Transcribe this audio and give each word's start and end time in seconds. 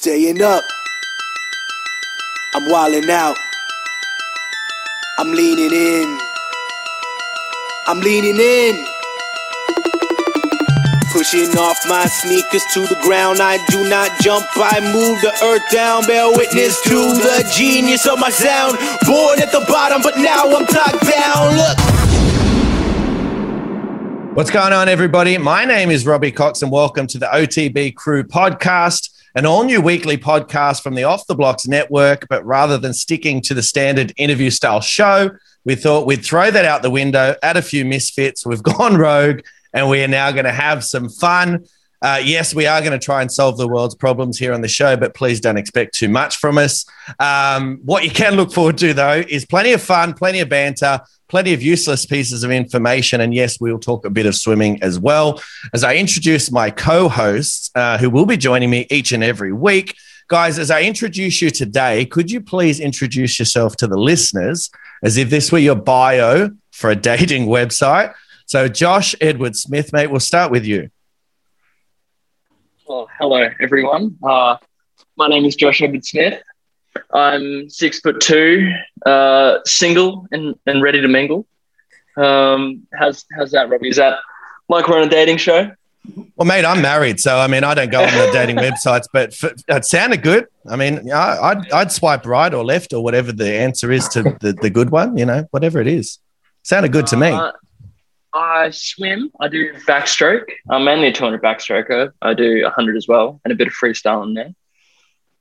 staying 0.00 0.40
up. 0.40 0.64
I'm 2.54 2.70
wilding 2.70 3.10
out. 3.10 3.36
I'm 5.18 5.30
leaning 5.30 5.70
in. 5.70 6.18
I'm 7.86 8.00
leaning 8.00 8.40
in. 8.40 8.86
Pushing 11.12 11.54
off 11.58 11.76
my 11.86 12.06
sneakers 12.06 12.64
to 12.72 12.86
the 12.86 12.96
ground. 13.02 13.40
I 13.42 13.62
do 13.66 13.90
not 13.90 14.18
jump, 14.22 14.46
I 14.56 14.80
move 14.80 15.20
the 15.20 15.34
earth 15.44 15.70
down. 15.70 16.06
Bear 16.06 16.30
witness 16.30 16.80
to 16.84 16.94
the 16.94 17.46
genius 17.54 18.06
of 18.06 18.18
my 18.18 18.30
sound. 18.30 18.78
Born 19.06 19.38
at 19.38 19.52
the 19.52 19.62
bottom, 19.68 20.00
but 20.00 20.16
now 20.16 20.48
I'm 20.48 20.64
tucked 20.64 21.04
down. 21.12 21.56
Look. 21.58 21.76
What's 24.34 24.50
going 24.50 24.72
on, 24.72 24.88
everybody? 24.88 25.36
My 25.36 25.66
name 25.66 25.90
is 25.90 26.06
Robbie 26.06 26.32
Cox, 26.32 26.62
and 26.62 26.72
welcome 26.72 27.06
to 27.08 27.18
the 27.18 27.26
OTB 27.26 27.94
Crew 27.96 28.24
podcast, 28.24 29.10
an 29.34 29.46
all 29.46 29.64
new 29.64 29.80
weekly 29.80 30.16
podcast 30.16 30.82
from 30.82 30.94
the 30.94 31.04
Off 31.04 31.26
the 31.26 31.34
Blocks 31.34 31.66
network. 31.66 32.26
But 32.28 32.44
rather 32.44 32.78
than 32.78 32.92
sticking 32.92 33.40
to 33.42 33.54
the 33.54 33.62
standard 33.62 34.12
interview 34.16 34.50
style 34.50 34.80
show, 34.80 35.30
we 35.64 35.74
thought 35.74 36.06
we'd 36.06 36.24
throw 36.24 36.50
that 36.50 36.64
out 36.64 36.82
the 36.82 36.90
window, 36.90 37.36
add 37.42 37.56
a 37.56 37.62
few 37.62 37.84
misfits. 37.84 38.46
We've 38.46 38.62
gone 38.62 38.96
rogue, 38.96 39.40
and 39.72 39.88
we 39.88 40.02
are 40.02 40.08
now 40.08 40.32
going 40.32 40.46
to 40.46 40.52
have 40.52 40.84
some 40.84 41.08
fun. 41.08 41.64
Uh, 42.02 42.20
yes, 42.22 42.54
we 42.54 42.66
are 42.66 42.80
going 42.80 42.92
to 42.92 42.98
try 42.98 43.20
and 43.20 43.30
solve 43.30 43.58
the 43.58 43.68
world's 43.68 43.94
problems 43.94 44.38
here 44.38 44.54
on 44.54 44.62
the 44.62 44.68
show, 44.68 44.96
but 44.96 45.14
please 45.14 45.40
don't 45.40 45.58
expect 45.58 45.94
too 45.94 46.08
much 46.08 46.36
from 46.36 46.56
us. 46.56 46.86
Um, 47.18 47.80
what 47.84 48.04
you 48.04 48.10
can 48.10 48.36
look 48.36 48.52
forward 48.52 48.78
to, 48.78 48.94
though, 48.94 49.22
is 49.28 49.44
plenty 49.44 49.72
of 49.72 49.82
fun, 49.82 50.14
plenty 50.14 50.40
of 50.40 50.48
banter, 50.48 51.00
plenty 51.28 51.52
of 51.52 51.62
useless 51.62 52.06
pieces 52.06 52.42
of 52.42 52.50
information. 52.50 53.20
And 53.20 53.34
yes, 53.34 53.60
we'll 53.60 53.78
talk 53.78 54.06
a 54.06 54.10
bit 54.10 54.24
of 54.24 54.34
swimming 54.34 54.82
as 54.82 54.98
well. 54.98 55.42
As 55.74 55.84
I 55.84 55.96
introduce 55.96 56.50
my 56.50 56.70
co 56.70 57.08
hosts, 57.08 57.70
uh, 57.74 57.98
who 57.98 58.08
will 58.08 58.26
be 58.26 58.38
joining 58.38 58.70
me 58.70 58.86
each 58.90 59.12
and 59.12 59.22
every 59.22 59.52
week. 59.52 59.94
Guys, 60.28 60.58
as 60.58 60.70
I 60.70 60.82
introduce 60.82 61.42
you 61.42 61.50
today, 61.50 62.06
could 62.06 62.30
you 62.30 62.40
please 62.40 62.78
introduce 62.78 63.38
yourself 63.38 63.76
to 63.78 63.88
the 63.88 63.98
listeners 63.98 64.70
as 65.02 65.16
if 65.16 65.28
this 65.28 65.50
were 65.50 65.58
your 65.58 65.74
bio 65.74 66.50
for 66.70 66.88
a 66.88 66.96
dating 66.96 67.46
website? 67.58 68.14
So, 68.46 68.68
Josh 68.68 69.14
Edward 69.20 69.54
Smith, 69.54 69.92
mate, 69.92 70.06
we'll 70.06 70.20
start 70.20 70.50
with 70.50 70.64
you. 70.64 70.90
Well, 72.90 73.08
hello 73.20 73.48
everyone. 73.60 74.18
Uh, 74.20 74.56
my 75.16 75.28
name 75.28 75.44
is 75.44 75.54
Josh 75.54 75.80
Edward 75.80 76.04
Smith. 76.04 76.42
I'm 77.14 77.70
six 77.70 78.00
foot 78.00 78.20
two, 78.20 78.68
uh, 79.06 79.58
single 79.64 80.26
and, 80.32 80.56
and 80.66 80.82
ready 80.82 81.00
to 81.00 81.06
mingle. 81.06 81.46
Um, 82.16 82.88
how's 82.92 83.26
how's 83.32 83.52
that, 83.52 83.70
Robbie? 83.70 83.90
Is 83.90 83.96
that 83.98 84.18
like 84.68 84.88
we're 84.88 85.00
on 85.00 85.06
a 85.06 85.08
dating 85.08 85.36
show? 85.36 85.70
Well, 86.34 86.46
mate, 86.48 86.64
I'm 86.64 86.82
married, 86.82 87.20
so 87.20 87.38
I 87.38 87.46
mean, 87.46 87.62
I 87.62 87.74
don't 87.74 87.92
go 87.92 88.02
on 88.02 88.12
the 88.12 88.28
dating 88.32 88.56
websites, 88.68 89.06
but 89.12 89.40
f- 89.40 89.54
it 89.68 89.84
sounded 89.84 90.24
good. 90.24 90.48
I 90.68 90.74
mean, 90.74 91.12
I, 91.12 91.38
I'd, 91.40 91.70
I'd 91.70 91.92
swipe 91.92 92.26
right 92.26 92.52
or 92.52 92.64
left 92.64 92.92
or 92.92 93.04
whatever 93.04 93.30
the 93.30 93.54
answer 93.54 93.92
is 93.92 94.08
to 94.08 94.36
the, 94.40 94.52
the 94.60 94.68
good 94.68 94.90
one, 94.90 95.16
you 95.16 95.26
know, 95.26 95.46
whatever 95.52 95.80
it 95.80 95.86
is. 95.86 96.18
Sounded 96.64 96.90
good 96.90 97.06
to 97.06 97.16
me. 97.16 97.28
Uh, 97.28 97.52
I 98.32 98.70
swim. 98.70 99.30
I 99.40 99.48
do 99.48 99.72
backstroke. 99.88 100.48
I'm 100.68 100.84
mainly 100.84 101.08
a 101.08 101.12
200 101.12 101.42
backstroker. 101.42 102.12
I 102.22 102.34
do 102.34 102.62
100 102.62 102.96
as 102.96 103.08
well, 103.08 103.40
and 103.44 103.52
a 103.52 103.56
bit 103.56 103.66
of 103.66 103.74
freestyle 103.74 104.22
in 104.24 104.34
there. 104.34 104.54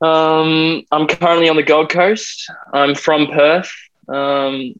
Um, 0.01 0.83
I'm 0.91 1.07
currently 1.07 1.49
on 1.49 1.55
the 1.55 1.63
Gold 1.63 1.89
Coast. 1.89 2.49
I'm 2.73 2.95
from 2.95 3.27
Perth, 3.27 3.71
um, 4.07 4.79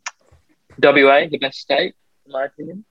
WA, 0.81 1.27
the 1.29 1.37
best 1.39 1.59
state, 1.59 1.93
in 2.25 2.31
my 2.31 2.45
opinion. 2.45 2.85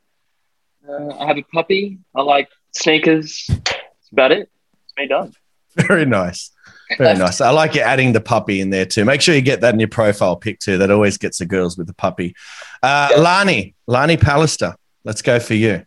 Uh, 0.89 1.17
I 1.19 1.27
have 1.27 1.39
a 1.39 1.43
puppy. 1.43 1.99
I 2.15 2.23
like 2.23 2.49
sneakers. 2.73 3.47
That's 3.49 4.13
about 4.13 4.33
it. 4.33 4.51
It's 4.85 4.95
me 4.97 5.07
done. 5.07 5.33
Very 5.77 6.07
nice. 6.07 6.51
Very 6.97 7.19
nice. 7.19 7.41
I 7.41 7.51
like 7.51 7.75
you 7.75 7.83
adding 7.83 8.13
the 8.13 8.21
puppy 8.21 8.61
in 8.61 8.71
there 8.71 8.87
too. 8.87 9.05
Make 9.05 9.21
sure 9.21 9.35
you 9.35 9.43
get 9.43 9.61
that 9.61 9.75
in 9.75 9.81
your 9.81 9.89
profile 9.89 10.37
pic 10.37 10.59
too. 10.59 10.79
That 10.79 10.91
always 10.91 11.19
gets 11.19 11.39
the 11.39 11.47
girls 11.47 11.77
with 11.77 11.87
the 11.87 11.95
puppy. 11.95 12.35
Uh, 12.83 13.11
Lani, 13.19 13.75
Lani 13.87 14.17
Pallister, 14.17 14.75
let's 15.05 15.23
go 15.23 15.39
for 15.41 15.55
you. 15.55 15.85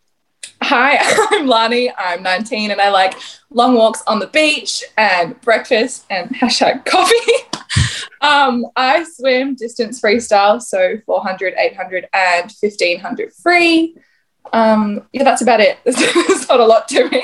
Hi, 0.64 0.98
I'm 1.32 1.48
Lani. 1.48 1.92
I'm 1.98 2.24
19 2.24 2.72
and 2.72 2.80
I 2.80 2.90
like 2.90 3.16
long 3.50 3.76
walks 3.76 4.04
on 4.08 4.20
the 4.20 4.28
beach 4.28 4.84
and 4.98 5.40
breakfast 5.42 6.06
and 6.10 6.30
hashtag 6.36 6.86
coffee. 6.86 8.06
um, 8.22 8.66
I 8.76 9.04
swim 9.04 9.56
distance 9.56 10.02
freestyle, 10.02 10.62
so 10.62 10.98
400, 11.06 11.54
800, 11.58 12.08
and 12.14 12.52
1500 12.60 13.34
free. 13.34 13.98
Um, 14.54 15.08
yeah, 15.14 15.24
that's 15.24 15.42
about 15.42 15.60
it. 15.60 15.78
There's 15.84 16.48
not 16.48 16.60
a 16.60 16.66
lot 16.66 16.88
to 16.90 17.10
me. 17.10 17.24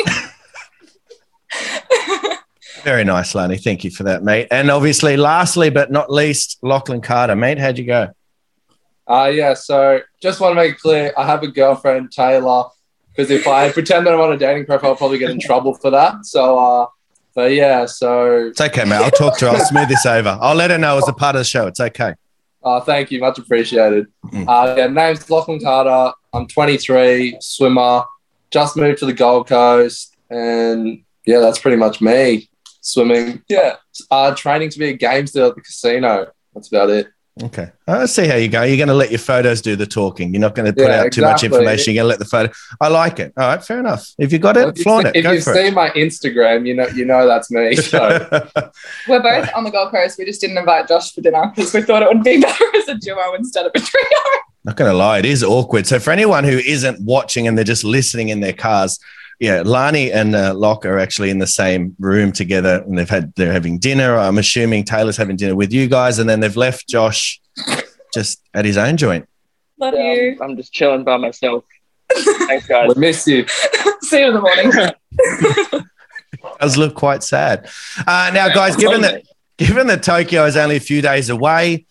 Very 2.83 3.03
nice, 3.03 3.33
Lani. 3.33 3.57
Thank 3.57 3.83
you 3.83 3.91
for 3.91 4.03
that, 4.03 4.23
mate. 4.23 4.47
And 4.51 4.69
obviously, 4.69 5.17
lastly 5.17 5.69
but 5.69 5.91
not 5.91 6.11
least, 6.11 6.57
Lachlan 6.61 7.01
Carter, 7.01 7.35
mate. 7.35 7.57
How'd 7.57 7.77
you 7.77 7.85
go? 7.85 8.09
Uh, 9.07 9.31
yeah, 9.33 9.53
so 9.53 10.01
just 10.21 10.39
want 10.39 10.51
to 10.51 10.55
make 10.55 10.73
it 10.73 10.79
clear 10.79 11.13
I 11.17 11.25
have 11.25 11.41
a 11.43 11.47
girlfriend, 11.47 12.11
Taylor, 12.11 12.65
because 13.09 13.31
if 13.31 13.47
I 13.47 13.71
pretend 13.73 14.05
that 14.05 14.13
I'm 14.13 14.19
on 14.19 14.33
a 14.33 14.37
dating 14.37 14.65
profile, 14.65 14.91
I'll 14.91 14.95
probably 14.95 15.17
get 15.17 15.29
in 15.29 15.39
trouble 15.39 15.73
for 15.75 15.91
that. 15.91 16.25
So, 16.25 16.59
uh, 16.59 16.87
but 17.33 17.53
yeah, 17.53 17.85
so. 17.85 18.47
It's 18.47 18.59
okay, 18.59 18.83
mate. 18.83 18.95
I'll 18.95 19.11
talk 19.11 19.37
to 19.39 19.49
her. 19.49 19.57
I'll 19.57 19.65
smooth 19.65 19.87
this 19.87 20.05
over. 20.05 20.37
I'll 20.41 20.55
let 20.55 20.71
her 20.71 20.77
know 20.77 20.97
as 20.97 21.07
a 21.07 21.13
part 21.13 21.35
of 21.35 21.39
the 21.39 21.45
show. 21.45 21.67
It's 21.67 21.79
okay. 21.79 22.15
Uh, 22.63 22.81
thank 22.81 23.11
you. 23.11 23.19
Much 23.19 23.37
appreciated. 23.37 24.07
Mm. 24.25 24.45
Uh, 24.47 24.75
yeah, 24.75 24.87
name's 24.87 25.29
Lachlan 25.29 25.61
Carter. 25.61 26.13
I'm 26.33 26.47
23, 26.47 27.37
swimmer, 27.39 28.03
just 28.51 28.75
moved 28.75 28.99
to 28.99 29.05
the 29.05 29.13
Gold 29.13 29.47
Coast. 29.47 30.17
And 30.29 31.03
yeah, 31.25 31.39
that's 31.39 31.59
pretty 31.59 31.77
much 31.77 32.01
me. 32.01 32.49
Swimming. 32.81 33.41
Yeah. 33.47 33.77
Uh, 34.11 34.35
training 34.35 34.69
to 34.71 34.79
be 34.79 34.89
a 34.89 34.93
gamester 34.93 35.45
at 35.45 35.55
the 35.55 35.61
casino. 35.61 36.27
That's 36.53 36.67
about 36.67 36.89
it. 36.89 37.07
Okay. 37.43 37.69
Uh, 37.87 37.91
I'll 37.91 38.07
see 38.07 38.27
how 38.27 38.35
you 38.35 38.47
go. 38.47 38.63
You're 38.63 38.77
going 38.77 38.87
to 38.87 38.93
let 38.93 39.11
your 39.11 39.19
photos 39.19 39.61
do 39.61 39.75
the 39.75 39.85
talking. 39.85 40.33
You're 40.33 40.41
not 40.41 40.55
going 40.55 40.65
to 40.65 40.73
put 40.73 40.89
Yeah, 40.89 41.01
out 41.03 41.11
too 41.11 41.21
much 41.21 41.43
information. 41.43 41.93
You're 41.93 42.03
going 42.03 42.17
to 42.17 42.17
let 42.17 42.19
the 42.19 42.25
photo. 42.25 42.51
I 42.81 42.87
like 42.87 43.19
it. 43.19 43.33
All 43.37 43.47
right. 43.47 43.63
Fair 43.63 43.79
enough. 43.79 44.11
If 44.17 44.31
you 44.31 44.39
got 44.39 44.57
it, 44.57 44.67
if 44.69 44.77
you 44.79 44.83
flaunt 44.83 45.07
it. 45.07 45.15
if 45.15 45.23
Go 45.23 45.31
you've 45.31 45.43
for 45.43 45.53
seen 45.53 45.73
my 45.73 45.89
Instagram, 45.91 46.67
you 46.67 46.73
know 46.73 46.87
you 46.87 47.05
know 47.05 47.27
that's 47.27 47.51
me. 47.51 47.75
So 47.87 48.49
We're 49.07 49.21
both 49.21 49.49
on 49.55 49.63
the 49.63 49.71
Gold 49.71 49.91
Coast. 49.91 50.17
We 50.17 50.25
just 50.25 50.41
didn't 50.41 50.57
invite 50.57 50.87
Josh 50.87 51.13
for 51.13 51.21
dinner 51.21 51.51
because 51.55 51.73
we 51.73 51.81
thought 51.83 52.01
it 52.01 52.09
would 52.09 52.23
be 52.23 52.41
better 52.41 52.65
as 52.75 52.87
a 52.87 52.95
duo 52.95 53.33
instead 53.35 53.65
of 53.65 53.71
a 53.75 53.79
trio. 53.79 54.03
Not 54.63 54.75
going 54.75 54.91
to 54.91 54.97
lie, 54.97 55.19
it 55.19 55.25
is 55.25 55.43
awkward. 55.43 55.87
So 55.87 55.99
for 55.99 56.11
anyone 56.11 56.43
who 56.43 56.57
isn't 56.57 56.99
watching 57.01 57.47
and 57.47 57.57
they're 57.57 57.63
just 57.63 57.83
listening 57.83 58.29
in 58.29 58.41
their 58.41 58.51
cars, 58.53 58.99
yeah, 59.39 59.61
Lani 59.65 60.11
and 60.11 60.35
uh, 60.35 60.53
Locke 60.55 60.85
are 60.85 60.97
actually 60.97 61.29
in 61.29 61.39
the 61.39 61.47
same 61.47 61.95
room 61.99 62.31
together, 62.31 62.83
and 62.85 62.97
they've 62.97 63.09
had 63.09 63.33
they're 63.35 63.53
having 63.53 63.77
dinner. 63.79 64.17
I'm 64.17 64.37
assuming 64.37 64.83
Taylor's 64.83 65.17
having 65.17 65.35
dinner 65.35 65.55
with 65.55 65.71
you 65.71 65.87
guys, 65.87 66.17
and 66.19 66.29
then 66.29 66.39
they've 66.39 66.55
left 66.57 66.87
Josh 66.87 67.39
just 68.13 68.41
at 68.53 68.65
his 68.65 68.77
own 68.77 68.97
joint. 68.97 69.27
Love 69.79 69.93
Yeah, 69.95 70.13
you. 70.13 70.31
I'm, 70.41 70.51
I'm 70.51 70.57
just 70.57 70.73
chilling 70.73 71.03
by 71.03 71.17
myself. 71.17 71.63
Thanks, 72.13 72.65
guys. 72.67 72.93
we 72.95 72.99
miss 72.99 73.27
you. 73.27 73.45
See 74.01 74.19
you 74.19 74.27
in 74.29 74.33
the 74.33 74.41
morning. 74.41 75.83
does 76.59 76.77
look 76.77 76.95
quite 76.95 77.23
sad. 77.23 77.69
Uh, 78.07 78.31
now, 78.33 78.47
guys, 78.49 78.75
given 78.75 79.01
that 79.01 79.23
given 79.57 79.87
that 79.87 80.03
Tokyo 80.03 80.45
is 80.45 80.55
only 80.57 80.77
a 80.77 80.79
few 80.79 81.01
days 81.01 81.29
away, 81.29 81.85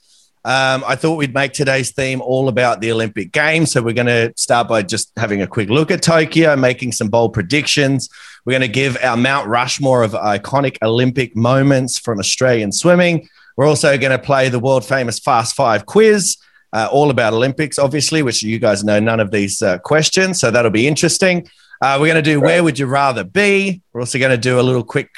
um, 0.47 0.85
I 0.87 0.95
thought 0.95 1.17
we'd 1.17 1.35
make 1.35 1.55
today's 1.55 1.91
theme 1.91 2.21
all 2.21 2.49
about 2.49 2.81
the 2.81 2.93
Olympic 2.93 3.33
Games. 3.33 3.73
So 3.73 3.83
we're 3.83 3.95
going 3.95 4.07
to 4.07 4.33
start 4.37 4.69
by 4.69 4.83
just 4.83 5.11
having 5.17 5.43
a 5.43 5.47
quick 5.47 5.69
look 5.69 5.91
at 5.91 6.03
Tokyo, 6.03 6.55
making 6.55 6.93
some 6.93 7.09
bold 7.09 7.33
predictions. 7.33 8.09
We're 8.45 8.53
going 8.53 8.61
to 8.61 8.69
give 8.69 8.97
our 9.03 9.17
Mount 9.17 9.49
Rushmore 9.49 10.05
of 10.05 10.13
iconic 10.13 10.79
Olympic 10.83 11.35
moments 11.35 11.99
from 11.99 12.21
Australian 12.21 12.71
swimming. 12.71 13.29
We're 13.57 13.67
also 13.67 13.99
going 13.99 14.13
to 14.13 14.25
play 14.25 14.49
the 14.49 14.61
world 14.61 14.85
famous 14.85 15.19
Fast 15.19 15.57
Five 15.57 15.85
quiz. 15.85 16.37
Uh, 16.73 16.89
all 16.93 17.11
about 17.11 17.33
Olympics, 17.33 17.77
obviously, 17.77 18.23
which 18.23 18.45
you 18.45 18.61
guys 18.61 18.85
know 18.85 19.01
none 19.01 19.19
of 19.19 19.33
these 19.33 19.63
uh, 19.63 19.79
questions. 19.79 20.39
So 20.39 20.53
that'll 20.53 20.71
be 20.71 20.87
interesting. 20.87 21.49
Uh, 21.83 21.99
we're 22.01 22.07
going 22.07 22.23
to 22.23 22.31
do 22.31 22.41
Where 22.41 22.63
Would 22.63 22.79
You 22.79 22.87
Rather 22.87 23.25
Be? 23.25 23.83
We're 23.93 24.01
also 24.01 24.21
going 24.21 24.31
to 24.31 24.39
do 24.39 24.61
a 24.61 24.63
little 24.63 24.85
quick 24.85 25.11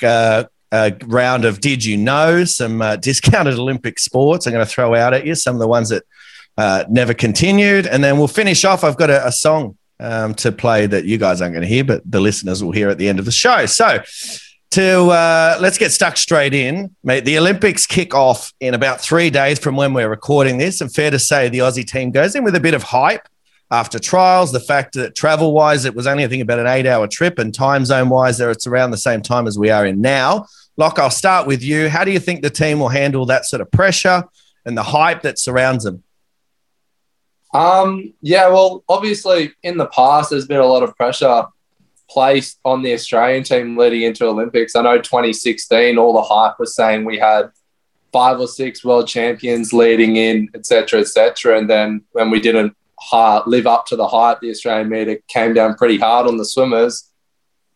uh, 0.73 0.91
round 1.06 1.45
of 1.45 1.61
Did 1.61 1.84
You 1.84 1.97
Know? 1.97 2.44
Some 2.44 2.82
uh, 2.82 2.97
discounted 2.97 3.55
Olympic 3.55 3.99
sports. 3.99 4.47
I'm 4.47 4.53
going 4.53 4.65
to 4.65 4.70
throw 4.70 4.94
out 4.94 5.15
at 5.15 5.26
you 5.26 5.35
some 5.35 5.55
of 5.55 5.61
the 5.61 5.69
ones 5.69 5.88
that 5.91 6.05
uh, 6.56 6.85
never 6.88 7.15
continued. 7.15 7.87
And 7.87 8.03
then 8.03 8.19
we'll 8.19 8.29
finish 8.29 8.65
off. 8.65 8.85
I've 8.85 8.97
got 8.97 9.11
a, 9.11 9.26
a 9.26 9.32
song 9.32 9.76
um, 10.00 10.35
to 10.35 10.53
play 10.53 10.87
that 10.87 11.05
you 11.05 11.19
guys 11.19 11.41
aren't 11.41 11.55
going 11.55 11.62
to 11.62 11.69
hear, 11.69 11.85
but 11.85 12.03
the 12.05 12.20
listeners 12.20 12.62
will 12.62 12.73
hear 12.73 12.88
at 12.88 12.99
the 12.99 13.09
end 13.09 13.19
of 13.19 13.25
the 13.25 13.32
show. 13.32 13.67
So, 13.67 14.03
to 14.73 15.09
uh, 15.09 15.56
let's 15.61 15.79
get 15.79 15.93
stuck 15.93 16.19
straight 16.19 16.53
in, 16.53 16.94
mate. 17.03 17.25
The 17.25 17.38
Olympics 17.38 17.87
kick 17.87 18.14
off 18.14 18.53
in 18.61 18.75
about 18.75 19.00
three 19.00 19.31
days 19.31 19.59
from 19.59 19.76
when 19.76 19.94
we're 19.94 20.11
recording 20.11 20.59
this, 20.59 20.82
and 20.82 20.93
fair 20.93 21.11
to 21.11 21.19
say 21.19 21.49
the 21.49 21.61
Aussie 21.61 21.87
team 21.87 22.11
goes 22.11 22.35
in 22.35 22.44
with 22.44 22.55
a 22.55 22.61
bit 22.61 22.75
of 22.75 22.82
hype 22.82 23.26
after 23.70 23.99
trials. 23.99 24.53
The 24.53 24.61
fact 24.61 24.94
that 24.94 25.15
travel 25.15 25.53
wise, 25.53 25.85
it 25.85 25.94
was 25.94 26.06
only 26.06 26.25
I 26.25 26.29
think 26.29 26.43
about 26.43 26.59
an 26.59 26.67
eight-hour 26.67 27.09
trip, 27.09 27.38
and 27.38 27.55
time 27.55 27.85
zone 27.85 28.09
wise, 28.09 28.38
there 28.38 28.50
it's 28.50 28.67
around 28.67 28.91
the 28.91 28.97
same 28.97 29.23
time 29.23 29.47
as 29.47 29.59
we 29.59 29.70
are 29.70 29.87
in 29.87 30.00
now. 30.00 30.47
Locke, 30.76 30.99
I'll 30.99 31.11
start 31.11 31.47
with 31.47 31.62
you. 31.62 31.88
How 31.88 32.05
do 32.05 32.12
you 32.12 32.20
think 32.20 32.43
the 32.43 32.50
team 32.50 32.79
will 32.79 32.88
handle 32.88 33.26
that 33.26 33.44
sort 33.47 33.61
of 33.61 33.70
pressure 33.70 34.25
and 34.65 34.76
the 34.76 34.82
hype 34.82 35.23
that 35.23 35.38
surrounds 35.38 35.85
them? 35.85 36.05
Um, 37.53 38.12
yeah, 38.20 38.49
well, 38.49 38.85
obviously 38.88 39.53
in 39.62 39.79
the 39.79 39.87
past 39.87 40.31
there's 40.31 40.47
been 40.47 40.61
a 40.61 40.67
lot 40.67 40.82
of 40.82 40.94
pressure 40.97 41.47
placed 42.09 42.59
on 42.64 42.82
the 42.82 42.93
Australian 42.93 43.43
team 43.43 43.76
leading 43.76 44.03
into 44.03 44.26
Olympics. 44.26 44.76
I 44.76 44.82
know 44.82 44.99
2016, 44.99 45.99
all 45.99 46.12
the 46.12 46.23
hype 46.23 46.59
was 46.59 46.75
saying 46.75 47.05
we 47.05 47.19
had 47.19 47.50
five 48.12 48.38
or 48.38 48.49
six 48.49 48.85
world 48.85 49.09
champions 49.09 49.73
leading 49.73 50.17
in, 50.17 50.49
etc., 50.55 51.00
etc. 51.00 51.59
And 51.59 51.69
then 51.69 52.03
when 52.12 52.31
we 52.31 52.41
didn't 52.41 52.76
live 53.47 53.67
up 53.67 53.87
to 53.87 53.97
the 53.97 54.06
hype, 54.06 54.41
the 54.41 54.50
Australian 54.50 54.89
media 54.89 55.17
came 55.29 55.55
down 55.55 55.75
pretty 55.75 55.99
hard 55.99 56.27
on 56.27 56.37
the 56.37 56.45
swimmers. 56.45 57.11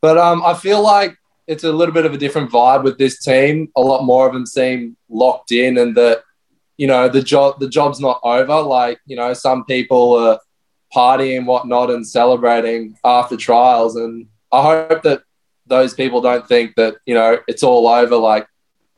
But 0.00 0.18
um, 0.18 0.42
I 0.44 0.54
feel 0.54 0.82
like 0.82 1.16
it's 1.46 1.64
a 1.64 1.72
little 1.72 1.94
bit 1.94 2.06
of 2.06 2.12
a 2.12 2.18
different 2.18 2.50
vibe 2.50 2.82
with 2.82 2.98
this 2.98 3.20
team. 3.20 3.70
A 3.76 3.80
lot 3.80 4.04
more 4.04 4.26
of 4.26 4.32
them 4.32 4.46
seem 4.46 4.96
locked 5.08 5.52
in, 5.52 5.78
and 5.78 5.96
that 5.96 6.22
you 6.76 6.86
know 6.86 7.08
the 7.08 7.22
job 7.22 7.60
the 7.60 7.68
job's 7.68 8.00
not 8.00 8.20
over. 8.22 8.60
Like 8.62 9.00
you 9.06 9.16
know, 9.16 9.32
some 9.34 9.64
people 9.64 10.14
are 10.16 10.40
partying 10.94 11.46
whatnot 11.46 11.90
and 11.90 12.06
celebrating 12.06 12.96
after 13.04 13.36
trials, 13.36 13.96
and 13.96 14.26
I 14.50 14.62
hope 14.62 15.02
that 15.02 15.22
those 15.66 15.94
people 15.94 16.20
don't 16.20 16.46
think 16.46 16.74
that 16.76 16.96
you 17.06 17.14
know 17.14 17.38
it's 17.46 17.62
all 17.62 17.86
over. 17.86 18.16
Like 18.16 18.46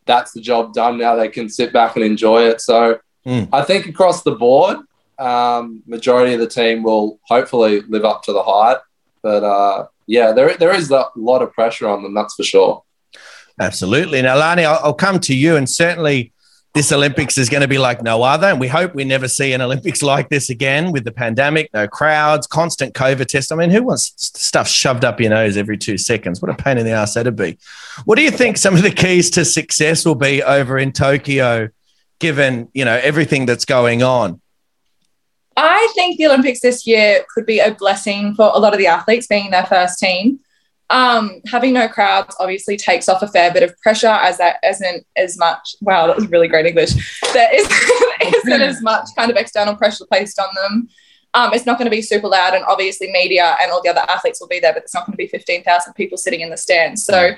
that's 0.07 0.33
the 0.33 0.41
job 0.41 0.75
done 0.75 0.99
now. 0.99 1.17
They 1.17 1.29
can 1.29 1.49
sit 1.49 1.73
back 1.73 1.97
and 1.97 2.05
enjoy 2.05 2.45
it. 2.49 2.61
So 2.61 2.99
mm. 3.27 3.49
I 3.53 3.63
think 3.63 3.87
across 3.87 4.23
the 4.23 4.33
board, 4.33 4.79
um, 5.19 5.83
majority 5.87 6.35
of 6.35 6.41
the 6.41 6.49
team 6.49 6.83
will 6.83 7.21
hopefully 7.25 7.83
live 7.83 8.05
up 8.05 8.23
to 8.25 8.33
the 8.33 8.43
hype. 8.43 8.83
But 9.23 9.43
uh, 9.43 9.87
yeah, 10.07 10.33
there 10.33 10.57
there 10.57 10.75
is 10.75 10.91
a 10.91 11.07
lot 11.17 11.43
of 11.43 11.53
pressure 11.53 11.89
on 11.89 12.03
them. 12.03 12.15
That's 12.15 12.35
for 12.35 12.43
sure. 12.43 12.83
Absolutely. 13.61 14.21
Now, 14.21 14.37
Lani, 14.37 14.65
I'll, 14.65 14.81
I'll 14.83 14.95
come 14.95 15.21
to 15.21 15.35
you, 15.35 15.57
and 15.57 15.69
certainly 15.69 16.33
this 16.75 16.91
Olympics 16.91 17.39
is 17.39 17.49
going 17.49 17.61
to 17.61 17.69
be 17.69 17.79
like 17.79 18.03
no 18.03 18.25
other. 18.25 18.49
And 18.49 18.59
we 18.59 18.67
hope 18.67 18.95
we 18.95 19.05
never 19.05 19.29
see 19.29 19.53
an 19.53 19.61
Olympics 19.61 20.03
like 20.03 20.29
this 20.29 20.51
again 20.51 20.93
with 20.93 21.05
the 21.05 21.13
pandemic, 21.13 21.71
no 21.73 21.89
crowds, 21.89 22.47
constant 22.47 22.95
COVID 22.95 23.27
test. 23.27 23.53
I 23.53 23.57
mean, 23.57 23.71
who 23.71 23.85
wants 23.85 24.13
stuff 24.17 24.69
shoved 24.69 25.05
up 25.05 25.21
your 25.21 25.31
nose 25.31 25.57
every 25.57 25.79
two 25.79 25.97
seconds? 25.97 26.43
What 26.43 26.51
a 26.51 26.55
pain 26.55 26.77
in 26.77 26.85
the 26.85 26.93
ass 26.93 27.15
that'd 27.15 27.37
be. 27.37 27.59
What 28.05 28.17
do 28.17 28.23
you 28.23 28.33
think 28.33 28.57
some 28.57 28.75
of 28.75 28.83
the 28.83 28.91
keys 28.91 29.31
to 29.31 29.45
success 29.45 30.05
will 30.05 30.17
be 30.17 30.43
over 30.43 30.77
in 30.77 30.93
Tokyo, 30.93 31.69
given, 32.19 32.69
you 32.75 32.85
know, 32.85 32.99
everything 33.03 33.47
that's 33.47 33.65
going 33.65 34.03
on? 34.03 34.41
I 35.57 35.91
think 35.95 36.19
the 36.19 36.27
Olympics 36.27 36.61
this 36.61 36.87
year 36.87 37.25
could 37.33 37.47
be 37.47 37.61
a 37.61 37.75
blessing 37.75 38.35
for 38.35 38.51
a 38.55 38.59
lot 38.59 38.73
of 38.73 38.79
the 38.79 38.87
athletes 38.87 39.27
being 39.27 39.51
their 39.51 39.67
first 39.67 39.99
team. 39.99 40.41
Um, 40.91 41.41
having 41.47 41.73
no 41.73 41.89
crowds 41.89 42.37
obviously 42.39 42.77
takes 42.77 43.09
off 43.09 43.23
a 43.23 43.29
fair 43.29 43.53
bit 43.53 43.63
of 43.63 43.79
pressure 43.81 44.07
as 44.07 44.39
that 44.39 44.57
isn't 44.65 45.07
as 45.17 45.39
much. 45.39 45.77
Wow, 45.81 46.07
that 46.07 46.17
was 46.17 46.29
really 46.29 46.49
great 46.49 46.67
English. 46.67 47.21
There 47.33 47.55
is, 47.55 47.69
isn't 48.45 48.63
as 48.63 48.83
much 48.83 49.09
kind 49.17 49.31
of 49.31 49.37
external 49.37 49.77
pressure 49.77 50.05
placed 50.07 50.39
on 50.39 50.49
them. 50.55 50.89
Um, 51.33 51.53
it's 51.53 51.67
not 51.67 51.79
going 51.79 51.87
to 51.87 51.91
be 51.91 52.03
super 52.03 52.29
loud, 52.29 52.55
and 52.55 52.65
obviously 52.65 53.11
media 53.11 53.57
and 53.61 53.73
all 53.73 53.83
the 53.83 53.91
other 53.91 54.05
athletes 54.09 54.41
will 54.41 54.47
be 54.47 54.61
there, 54.61 54.73
but 54.73 54.85
it's 54.85 54.95
not 54.95 55.05
going 55.05 55.15
to 55.15 55.17
be 55.17 55.27
fifteen 55.27 55.65
thousand 55.65 55.95
people 55.95 56.17
sitting 56.17 56.41
in 56.41 56.51
the 56.51 56.57
stands. 56.57 57.05
So, 57.05 57.33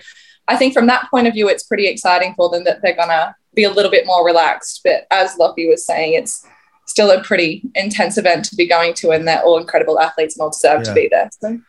I 0.48 0.56
think 0.56 0.74
from 0.74 0.86
that 0.88 1.08
point 1.10 1.26
of 1.26 1.32
view, 1.32 1.48
it's 1.48 1.62
pretty 1.62 1.86
exciting 1.86 2.34
for 2.34 2.50
them 2.50 2.64
that 2.64 2.82
they're 2.82 2.94
going 2.94 3.08
to 3.08 3.34
be 3.54 3.64
a 3.64 3.70
little 3.70 3.90
bit 3.90 4.06
more 4.06 4.24
relaxed. 4.24 4.82
But 4.84 5.06
as 5.10 5.38
Lockie 5.38 5.66
was 5.66 5.86
saying, 5.86 6.12
it's 6.12 6.46
still 6.86 7.10
a 7.10 7.22
pretty 7.22 7.62
intense 7.74 8.16
event 8.16 8.44
to 8.46 8.56
be 8.56 8.66
going 8.66 8.94
to, 8.94 9.10
and 9.10 9.26
they're 9.26 9.42
all 9.42 9.58
incredible 9.58 10.00
athletes 10.00 10.36
and 10.36 10.42
all 10.42 10.50
deserve 10.50 10.80
yeah. 10.80 10.84
to 10.84 10.94
be 10.94 11.08
there. 11.10 11.30
So, 11.40 11.60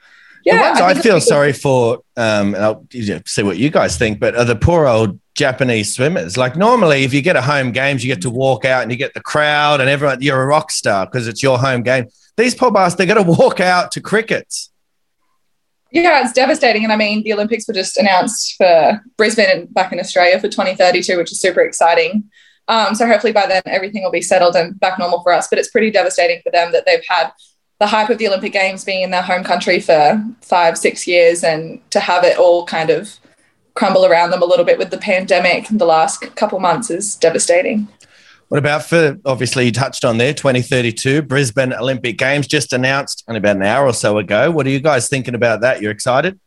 yeah, 0.45 0.75
I, 0.77 0.91
I 0.91 0.93
feel 0.93 1.19
sorry 1.19 1.51
for, 1.51 1.95
um, 2.15 2.55
and 2.55 2.63
I'll 2.63 2.85
see 3.25 3.43
what 3.43 3.57
you 3.57 3.69
guys 3.69 3.97
think, 3.97 4.19
but 4.19 4.35
are 4.35 4.45
the 4.45 4.55
poor 4.55 4.87
old 4.87 5.19
Japanese 5.37 5.93
swimmers. 5.93 6.35
Like 6.35 6.57
normally, 6.57 7.03
if 7.03 7.13
you 7.13 7.21
get 7.21 7.35
a 7.35 7.41
home 7.41 7.71
games, 7.71 8.03
you 8.03 8.13
get 8.13 8.21
to 8.23 8.29
walk 8.29 8.65
out 8.65 8.81
and 8.81 8.91
you 8.91 8.97
get 8.97 9.13
the 9.13 9.21
crowd 9.21 9.79
and 9.79 9.89
everyone. 9.89 10.21
You're 10.21 10.41
a 10.41 10.45
rock 10.45 10.71
star 10.71 11.05
because 11.05 11.27
it's 11.27 11.43
your 11.43 11.59
home 11.59 11.83
game. 11.83 12.07
These 12.35 12.55
poor 12.55 12.71
bastards, 12.71 12.97
they're 12.97 13.15
going 13.15 13.25
to 13.25 13.31
walk 13.41 13.59
out 13.59 13.91
to 13.93 14.01
crickets. 14.01 14.71
Yeah, 15.91 16.21
it's 16.21 16.33
devastating. 16.33 16.83
And 16.83 16.91
I 16.91 16.97
mean, 16.97 17.23
the 17.23 17.33
Olympics 17.33 17.67
were 17.67 17.73
just 17.73 17.97
announced 17.97 18.55
for 18.57 19.01
Brisbane 19.15 19.49
and 19.49 19.73
back 19.73 19.93
in 19.93 19.99
Australia 19.99 20.39
for 20.39 20.49
2032, 20.49 21.17
which 21.17 21.31
is 21.31 21.39
super 21.39 21.61
exciting. 21.61 22.25
Um, 22.67 22.95
so 22.95 23.07
hopefully 23.07 23.33
by 23.33 23.47
then 23.47 23.61
everything 23.65 24.03
will 24.03 24.11
be 24.11 24.21
settled 24.21 24.55
and 24.55 24.79
back 24.79 24.99
normal 24.99 25.21
for 25.23 25.31
us. 25.33 25.47
But 25.47 25.59
it's 25.59 25.69
pretty 25.69 25.91
devastating 25.91 26.41
for 26.43 26.51
them 26.51 26.71
that 26.71 26.85
they've 26.85 27.03
had 27.07 27.31
the 27.79 27.87
hype 27.87 28.09
of 28.09 28.17
the 28.17 28.27
Olympic 28.27 28.53
Games 28.53 28.83
being 28.83 29.03
in 29.03 29.11
their 29.11 29.21
home 29.21 29.43
country 29.43 29.79
for 29.79 30.23
five, 30.41 30.77
six 30.77 31.07
years 31.07 31.43
and 31.43 31.79
to 31.91 31.99
have 31.99 32.23
it 32.23 32.37
all 32.37 32.65
kind 32.65 32.89
of 32.89 33.19
crumble 33.75 34.05
around 34.05 34.31
them 34.31 34.41
a 34.41 34.45
little 34.45 34.65
bit 34.65 34.79
with 34.79 34.89
the 34.89 34.97
pandemic 34.97 35.69
in 35.69 35.77
the 35.77 35.85
last 35.85 36.21
couple 36.35 36.59
months 36.59 36.89
is 36.89 37.15
devastating. 37.15 37.87
What 38.49 38.57
about 38.57 38.83
for 38.85 39.17
obviously 39.25 39.65
you 39.65 39.71
touched 39.71 40.05
on 40.05 40.17
there 40.17 40.33
2032 40.33 41.21
Brisbane 41.21 41.73
Olympic 41.73 42.17
Games 42.17 42.47
just 42.47 42.73
announced 42.73 43.23
only 43.27 43.39
about 43.39 43.57
an 43.57 43.63
hour 43.63 43.85
or 43.85 43.93
so 43.93 44.17
ago. 44.17 44.49
What 44.49 44.65
are 44.65 44.69
you 44.69 44.79
guys 44.79 45.09
thinking 45.09 45.35
about 45.35 45.61
that? 45.61 45.81
You're 45.81 45.91
excited? 45.91 46.39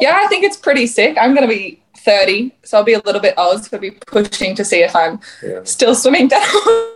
Yeah, 0.00 0.20
I 0.22 0.26
think 0.26 0.44
it's 0.44 0.56
pretty 0.56 0.86
sick. 0.86 1.16
I'm 1.20 1.34
going 1.34 1.48
to 1.48 1.54
be 1.54 1.79
30, 2.04 2.54
so 2.62 2.78
I'll 2.78 2.84
be 2.84 2.94
a 2.94 3.00
little 3.00 3.20
bit 3.20 3.34
old. 3.36 3.64
So 3.64 3.76
I'll 3.76 3.80
be 3.80 3.92
pushing 3.92 4.54
to 4.54 4.64
see 4.64 4.82
if 4.82 4.94
I'm 4.94 5.20
yeah. 5.42 5.60
still 5.64 5.94
swimming 5.94 6.28
down. 6.28 6.42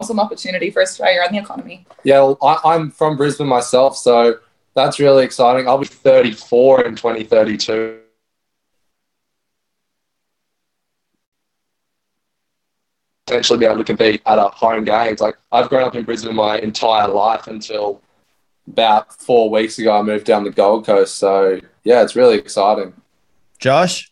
awesome 0.00 0.20
opportunity 0.20 0.70
for 0.70 0.82
Australia 0.82 1.20
and 1.24 1.34
the 1.34 1.40
economy. 1.40 1.86
Yeah, 2.04 2.20
well, 2.20 2.38
I, 2.42 2.74
I'm 2.74 2.90
from 2.90 3.16
Brisbane 3.16 3.46
myself, 3.46 3.96
so 3.96 4.38
that's 4.74 4.98
really 4.98 5.24
exciting. 5.24 5.68
I'll 5.68 5.78
be 5.78 5.86
34 5.86 6.84
in 6.84 6.96
2032. 6.96 8.00
Potentially 13.26 13.58
be 13.58 13.64
able 13.64 13.78
to 13.78 13.84
compete 13.84 14.22
at 14.26 14.38
a 14.38 14.48
home 14.48 14.84
games. 14.84 15.20
Like 15.20 15.36
I've 15.50 15.68
grown 15.68 15.82
up 15.82 15.96
in 15.96 16.04
Brisbane 16.04 16.36
my 16.36 16.58
entire 16.58 17.08
life 17.08 17.48
until 17.48 18.00
about 18.68 19.12
four 19.20 19.50
weeks 19.50 19.78
ago. 19.78 19.98
I 19.98 20.02
moved 20.02 20.26
down 20.26 20.44
the 20.44 20.50
Gold 20.50 20.86
Coast, 20.86 21.16
so 21.16 21.60
yeah, 21.82 22.02
it's 22.02 22.14
really 22.14 22.38
exciting. 22.38 22.92
Josh. 23.58 24.10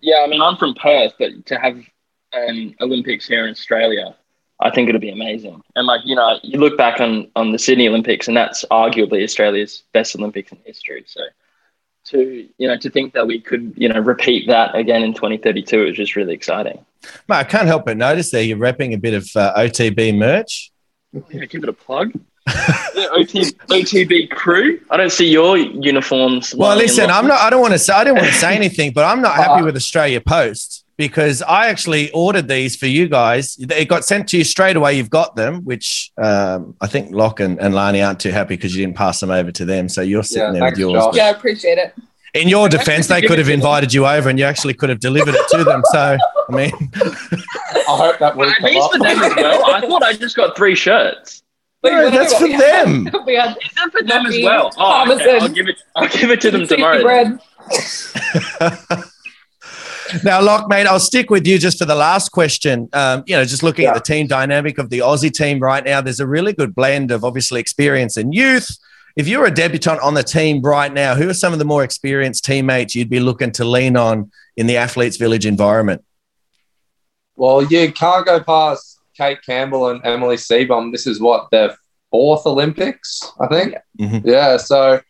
Yeah, 0.00 0.22
I 0.24 0.26
mean, 0.26 0.40
I'm 0.40 0.56
from 0.56 0.74
Perth, 0.74 1.12
but 1.18 1.46
to 1.46 1.58
have 1.58 1.78
an 2.32 2.74
Olympics 2.80 3.26
here 3.26 3.44
in 3.44 3.50
Australia, 3.50 4.16
I 4.60 4.70
think 4.70 4.88
it'll 4.88 5.00
be 5.00 5.10
amazing. 5.10 5.62
And 5.76 5.86
like 5.86 6.02
you 6.04 6.14
know, 6.14 6.38
you 6.42 6.58
look 6.58 6.76
back 6.76 7.00
on 7.00 7.30
on 7.36 7.52
the 7.52 7.58
Sydney 7.58 7.88
Olympics, 7.88 8.28
and 8.28 8.36
that's 8.36 8.64
arguably 8.70 9.22
Australia's 9.22 9.82
best 9.92 10.16
Olympics 10.16 10.52
in 10.52 10.58
history. 10.64 11.04
So 11.06 11.20
to 12.04 12.48
you 12.58 12.68
know 12.68 12.76
to 12.78 12.90
think 12.90 13.12
that 13.14 13.26
we 13.26 13.40
could 13.40 13.74
you 13.76 13.88
know 13.88 14.00
repeat 14.00 14.46
that 14.48 14.74
again 14.74 15.02
in 15.02 15.12
2032 15.12 15.86
is 15.86 15.96
just 15.96 16.16
really 16.16 16.34
exciting. 16.34 16.84
Mate, 17.28 17.36
I 17.36 17.44
can't 17.44 17.66
help 17.66 17.86
but 17.86 17.96
notice 17.96 18.30
there 18.30 18.42
you're 18.42 18.58
repping 18.58 18.94
a 18.94 18.98
bit 18.98 19.14
of 19.14 19.28
uh, 19.34 19.54
OTB 19.56 20.16
merch. 20.16 20.70
Yeah, 21.30 21.44
give 21.46 21.62
it 21.62 21.68
a 21.68 21.72
plug. 21.72 22.12
The 22.94 23.08
OT, 23.12 23.42
OTB 23.68 24.30
crew. 24.30 24.80
I 24.90 24.96
don't 24.96 25.12
see 25.12 25.28
your 25.28 25.56
uniforms. 25.56 26.54
Well, 26.54 26.76
listen, 26.76 27.10
I'm 27.10 27.26
not. 27.26 27.40
I 27.40 27.50
don't 27.50 27.60
want 27.60 27.72
to 27.72 27.78
say. 27.78 27.92
I 27.92 28.04
don't 28.04 28.16
want 28.16 28.28
to 28.28 28.34
say 28.34 28.54
anything, 28.62 28.92
but 28.92 29.04
I'm 29.04 29.22
not 29.22 29.34
happy 29.34 29.64
with 29.64 29.76
Australia 29.76 30.20
Post 30.20 30.84
because 31.00 31.40
I 31.40 31.68
actually 31.68 32.10
ordered 32.10 32.46
these 32.46 32.76
for 32.76 32.86
you 32.86 33.08
guys. 33.08 33.56
It 33.58 33.88
got 33.88 34.04
sent 34.04 34.28
to 34.28 34.38
you 34.38 34.44
straight 34.44 34.76
away. 34.76 34.98
You've 34.98 35.08
got 35.08 35.34
them, 35.34 35.64
which 35.64 36.12
um, 36.18 36.76
I 36.82 36.88
think 36.88 37.14
Locke 37.14 37.40
and, 37.40 37.58
and 37.58 37.74
Lani 37.74 38.02
aren't 38.02 38.20
too 38.20 38.30
happy 38.30 38.54
because 38.56 38.76
you 38.76 38.84
didn't 38.84 38.98
pass 38.98 39.18
them 39.18 39.30
over 39.30 39.50
to 39.50 39.64
them. 39.64 39.88
So 39.88 40.02
you're 40.02 40.22
sitting 40.22 40.54
yeah, 40.54 40.60
there 40.60 40.70
with 40.70 40.78
yours. 40.78 41.04
Josh. 41.04 41.16
Yeah, 41.16 41.26
I 41.26 41.30
appreciate 41.30 41.78
it. 41.78 41.94
In 42.34 42.48
your 42.48 42.68
defense, 42.68 43.06
they 43.06 43.22
could 43.22 43.38
have 43.38 43.48
invited 43.48 43.94
you 43.94 44.06
over 44.06 44.28
and 44.28 44.38
you 44.38 44.44
actually 44.44 44.74
could 44.74 44.90
have 44.90 45.00
delivered 45.00 45.34
it 45.34 45.48
to 45.48 45.64
them. 45.64 45.82
So, 45.90 46.18
I 46.48 46.52
mean, 46.52 46.70
I 46.94 47.96
hope 47.96 48.18
that 48.18 48.36
would 48.36 48.48
Are 48.48 48.68
these 48.68 48.86
for 48.86 48.98
them 48.98 49.18
as 49.22 49.34
well? 49.34 49.70
I 49.74 49.80
thought 49.80 50.02
I 50.02 50.12
just 50.12 50.36
got 50.36 50.54
three 50.54 50.74
shirts. 50.74 51.42
No, 51.82 52.10
that's 52.10 52.36
for 52.36 52.48
them. 52.48 53.08
we 53.26 53.36
had 53.36 53.56
Is 53.62 53.72
that 53.74 53.90
for 53.90 54.02
them 54.02 54.26
as 54.26 54.38
well? 54.42 54.70
Oh, 54.76 55.14
okay. 55.14 55.38
I'll 55.38 55.48
give 55.48 55.68
it. 55.68 55.80
I'll 55.96 56.08
give 56.08 56.30
it 56.30 56.40
to 56.42 56.50
them 56.50 56.66
tomorrow. 56.66 57.02
now, 60.24 60.42
Locke, 60.42 60.68
mate, 60.68 60.86
I'll 60.86 61.00
stick 61.00 61.30
with 61.30 61.46
you 61.46 61.58
just 61.58 61.78
for 61.78 61.86
the 61.86 61.94
last 61.94 62.30
question. 62.30 62.88
Um, 62.92 63.22
you 63.26 63.34
know, 63.34 63.44
just 63.44 63.62
looking 63.62 63.84
yeah. 63.84 63.90
at 63.90 63.94
the 63.94 64.02
team 64.02 64.26
dynamic 64.26 64.78
of 64.78 64.90
the 64.90 64.98
Aussie 64.98 65.32
team 65.32 65.58
right 65.58 65.82
now, 65.82 66.02
there's 66.02 66.20
a 66.20 66.26
really 66.26 66.52
good 66.52 66.74
blend 66.74 67.10
of 67.10 67.24
obviously 67.24 67.60
experience 67.60 68.18
and 68.18 68.34
youth. 68.34 68.76
If 69.16 69.26
you're 69.26 69.46
a 69.46 69.50
debutant 69.50 70.00
on 70.00 70.14
the 70.14 70.22
team 70.22 70.60
right 70.62 70.92
now, 70.92 71.14
who 71.14 71.30
are 71.30 71.34
some 71.34 71.52
of 71.52 71.58
the 71.58 71.64
more 71.64 71.82
experienced 71.82 72.44
teammates 72.44 72.94
you'd 72.94 73.10
be 73.10 73.20
looking 73.20 73.52
to 73.52 73.64
lean 73.64 73.96
on 73.96 74.30
in 74.56 74.66
the 74.66 74.76
Athletes 74.76 75.16
Village 75.16 75.46
environment? 75.46 76.04
Well, 77.36 77.64
you 77.64 77.90
can't 77.92 78.26
go 78.26 78.40
past 78.40 78.99
Kate 79.20 79.42
Campbell 79.44 79.90
and 79.90 80.00
Emily 80.02 80.36
Seebohm. 80.36 80.92
This 80.92 81.06
is 81.06 81.20
what 81.20 81.50
their 81.50 81.76
fourth 82.10 82.46
Olympics, 82.46 83.30
I 83.38 83.46
think. 83.48 83.74
Mm-hmm. 84.00 84.26
Yeah, 84.26 84.56
so 84.56 85.00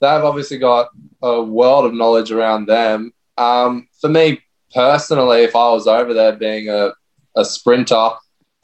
they've 0.00 0.24
obviously 0.24 0.56
got 0.58 0.88
a 1.20 1.42
world 1.42 1.84
of 1.84 1.92
knowledge 1.92 2.32
around 2.32 2.66
them. 2.66 3.12
Um, 3.36 3.88
for 4.00 4.08
me 4.08 4.40
personally, 4.74 5.42
if 5.42 5.54
I 5.54 5.70
was 5.70 5.86
over 5.86 6.14
there 6.14 6.32
being 6.32 6.70
a, 6.70 6.92
a 7.36 7.44
sprinter, 7.44 8.08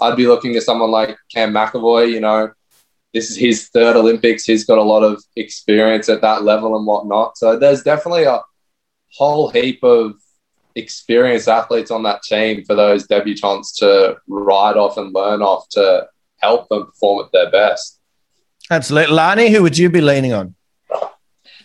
I'd 0.00 0.16
be 0.16 0.26
looking 0.26 0.56
at 0.56 0.62
someone 0.62 0.90
like 0.90 1.18
Cam 1.32 1.52
McEvoy. 1.52 2.10
You 2.10 2.20
know, 2.20 2.50
this 3.12 3.30
is 3.30 3.36
his 3.36 3.68
third 3.68 3.96
Olympics. 3.96 4.44
He's 4.44 4.64
got 4.64 4.78
a 4.78 4.82
lot 4.82 5.02
of 5.02 5.22
experience 5.36 6.08
at 6.08 6.22
that 6.22 6.44
level 6.44 6.76
and 6.76 6.86
whatnot. 6.86 7.36
So 7.36 7.58
there's 7.58 7.82
definitely 7.82 8.24
a 8.24 8.40
whole 9.12 9.50
heap 9.50 9.84
of 9.84 10.14
experienced 10.76 11.48
athletes 11.48 11.90
on 11.90 12.02
that 12.02 12.22
team 12.22 12.64
for 12.64 12.74
those 12.74 13.06
debutants 13.06 13.76
to 13.76 14.16
ride 14.26 14.76
off 14.76 14.96
and 14.96 15.14
learn 15.14 15.42
off 15.42 15.68
to 15.70 16.06
help 16.38 16.68
them 16.68 16.86
perform 16.86 17.24
at 17.24 17.32
their 17.32 17.50
best. 17.50 18.00
Absolutely. 18.70 19.14
Lani, 19.14 19.50
who 19.50 19.62
would 19.62 19.78
you 19.78 19.88
be 19.88 20.00
leaning 20.00 20.32
on? 20.32 20.54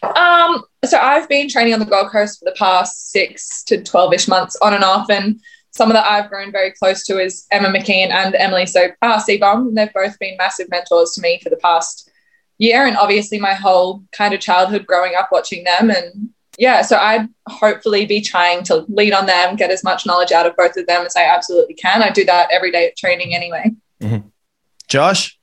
Um, 0.03 0.63
so 0.85 0.97
I've 0.97 1.27
been 1.27 1.49
training 1.49 1.73
on 1.73 1.79
the 1.79 1.85
Gold 1.85 2.11
Coast 2.11 2.39
for 2.39 2.45
the 2.45 2.55
past 2.57 3.11
six 3.11 3.63
to 3.63 3.83
12 3.83 4.13
ish 4.13 4.27
months 4.27 4.55
on 4.61 4.73
and 4.73 4.83
off. 4.83 5.09
And 5.09 5.39
someone 5.71 5.95
that 5.95 6.09
I've 6.09 6.29
grown 6.29 6.51
very 6.51 6.71
close 6.71 7.05
to 7.05 7.19
is 7.19 7.45
Emma 7.51 7.69
McKeon 7.69 8.11
and 8.11 8.35
Emily 8.35 8.65
so 8.65 8.87
uh, 9.01 9.21
Seebohm. 9.21 9.75
They've 9.75 9.93
both 9.93 10.17
been 10.19 10.37
massive 10.37 10.69
mentors 10.69 11.11
to 11.13 11.21
me 11.21 11.39
for 11.41 11.49
the 11.49 11.57
past 11.57 12.09
year. 12.57 12.85
And 12.85 12.97
obviously 12.97 13.39
my 13.39 13.53
whole 13.53 14.03
kind 14.11 14.33
of 14.33 14.39
childhood 14.39 14.85
growing 14.85 15.15
up 15.15 15.29
watching 15.31 15.63
them. 15.63 15.89
And 15.89 16.29
yeah, 16.59 16.81
so 16.81 16.97
I'd 16.97 17.29
hopefully 17.47 18.05
be 18.05 18.19
trying 18.19 18.63
to 18.65 18.85
lead 18.89 19.13
on 19.13 19.25
them, 19.25 19.55
get 19.55 19.71
as 19.71 19.81
much 19.81 20.05
knowledge 20.05 20.33
out 20.33 20.45
of 20.45 20.57
both 20.57 20.75
of 20.75 20.85
them 20.87 21.05
as 21.05 21.15
I 21.15 21.23
absolutely 21.23 21.73
can. 21.73 22.03
I 22.03 22.11
do 22.11 22.25
that 22.25 22.49
every 22.51 22.69
day 22.69 22.87
at 22.87 22.97
training 22.97 23.33
anyway. 23.33 23.71
Mm-hmm. 24.01 24.27
Josh? 24.89 25.39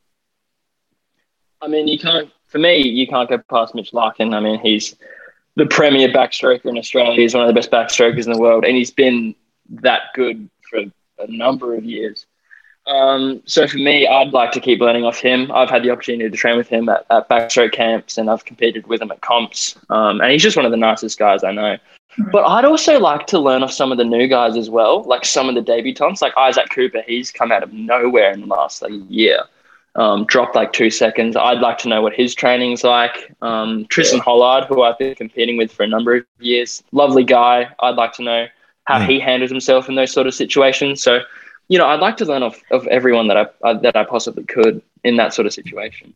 I 1.63 1.69
mean, 1.69 1.89
you 1.89 1.99
can't, 1.99 2.31
for 2.49 2.59
me, 2.59 2.87
you 2.87 3.07
can't 3.07 3.31
go 3.31 3.39
past 3.51 3.75
Mitch 3.75 3.95
Larkin. 3.95 4.35
I 4.35 4.41
mean, 4.41 4.61
he's 4.61 4.95
the 5.55 5.65
premier 5.65 6.09
backstroker 6.09 6.67
in 6.67 6.77
Australia. 6.77 7.19
He's 7.19 7.35
one 7.35 7.45
of 7.45 7.49
the 7.49 7.55
best 7.55 7.71
backstrokers 7.71 8.27
in 8.27 8.33
the 8.33 8.39
world, 8.39 8.67
and 8.67 8.77
he's 8.77 8.91
been 8.91 9.35
that 9.71 10.03
good 10.15 10.51
for 10.69 10.81
a 10.81 11.27
number 11.29 11.75
of 11.75 11.83
years. 11.83 12.27
Um, 12.87 13.43
so 13.47 13.67
for 13.67 13.79
me, 13.79 14.07
I'd 14.07 14.33
like 14.33 14.53
to 14.53 14.61
keep 14.61 14.81
learning 14.81 15.05
off 15.05 15.19
him. 15.19 15.51
I've 15.53 15.71
had 15.71 15.83
the 15.83 15.91
opportunity 15.91 16.31
to 16.31 16.37
train 16.37 16.57
with 16.57 16.69
him 16.69 16.89
at, 16.89 17.05
at 17.11 17.29
backstroke 17.29 17.73
camps, 17.73 18.17
and 18.17 18.31
I've 18.31 18.45
competed 18.45 18.87
with 18.87 19.03
him 19.03 19.11
at 19.11 19.21
comps. 19.23 19.77
Um, 19.91 20.21
and 20.21 20.31
he's 20.31 20.43
just 20.43 20.57
one 20.57 20.65
of 20.65 20.71
the 20.71 20.77
nicest 20.77 21.19
guys 21.19 21.43
I 21.43 21.53
know. 21.53 21.79
But 22.33 22.45
I'd 22.45 22.65
also 22.65 22.99
like 22.99 23.27
to 23.29 23.39
learn 23.39 23.63
off 23.63 23.73
some 23.73 23.93
of 23.93 23.99
the 23.99 24.05
new 24.05 24.27
guys 24.27 24.57
as 24.57 24.71
well, 24.71 25.03
like 25.03 25.25
some 25.25 25.49
of 25.49 25.55
the 25.55 25.61
debutants, 25.61 26.23
like 26.23 26.33
Isaac 26.37 26.71
Cooper. 26.71 27.03
He's 27.07 27.31
come 27.31 27.53
out 27.53 27.63
of 27.63 27.73
nowhere 27.73 28.33
in 28.33 28.41
the 28.41 28.47
last 28.47 28.81
like 28.81 28.93
year, 29.09 29.41
um, 29.97 30.25
dropped 30.25 30.55
like 30.55 30.73
two 30.73 30.89
seconds. 30.89 31.37
I'd 31.37 31.61
like 31.61 31.77
to 31.79 31.89
know 31.89 32.01
what 32.01 32.15
his 32.15 32.35
training's 32.35 32.85
like. 32.85 33.35
Um, 33.43 33.87
Tristan 33.91 34.21
Hollard, 34.21 34.65
who 34.65 34.83
I've 34.83 34.99
been 34.99 35.15
competing 35.15 35.59
with 35.59 35.71
for 35.71 35.83
a 35.83 35.89
number 35.89 36.17
of 36.17 36.25
years, 36.39 36.83
lovely 36.93 37.25
guy. 37.25 37.69
I'd 37.81 37.97
like 37.97 38.15
to 38.15 38.23
know 38.23 38.47
how 38.85 39.01
mm. 39.01 39.09
he 39.09 39.21
handles 39.21 39.51
himself 39.51 39.89
in 39.89 39.95
those 39.95 40.13
sort 40.13 40.27
of 40.27 40.33
situations. 40.33 41.03
So 41.03 41.21
you 41.69 41.79
know, 41.79 41.87
I'd 41.87 42.01
like 42.01 42.17
to 42.19 42.25
learn 42.25 42.43
off 42.43 42.61
of 42.71 42.87
everyone 42.87 43.29
that 43.29 43.37
I 43.37 43.47
uh, 43.63 43.75
that 43.81 43.97
I 43.97 44.05
possibly 44.05 44.45
could 44.45 44.83
in 45.05 45.17
that 45.17 45.35
sort 45.35 45.47
of 45.47 45.53
situation. 45.53 46.15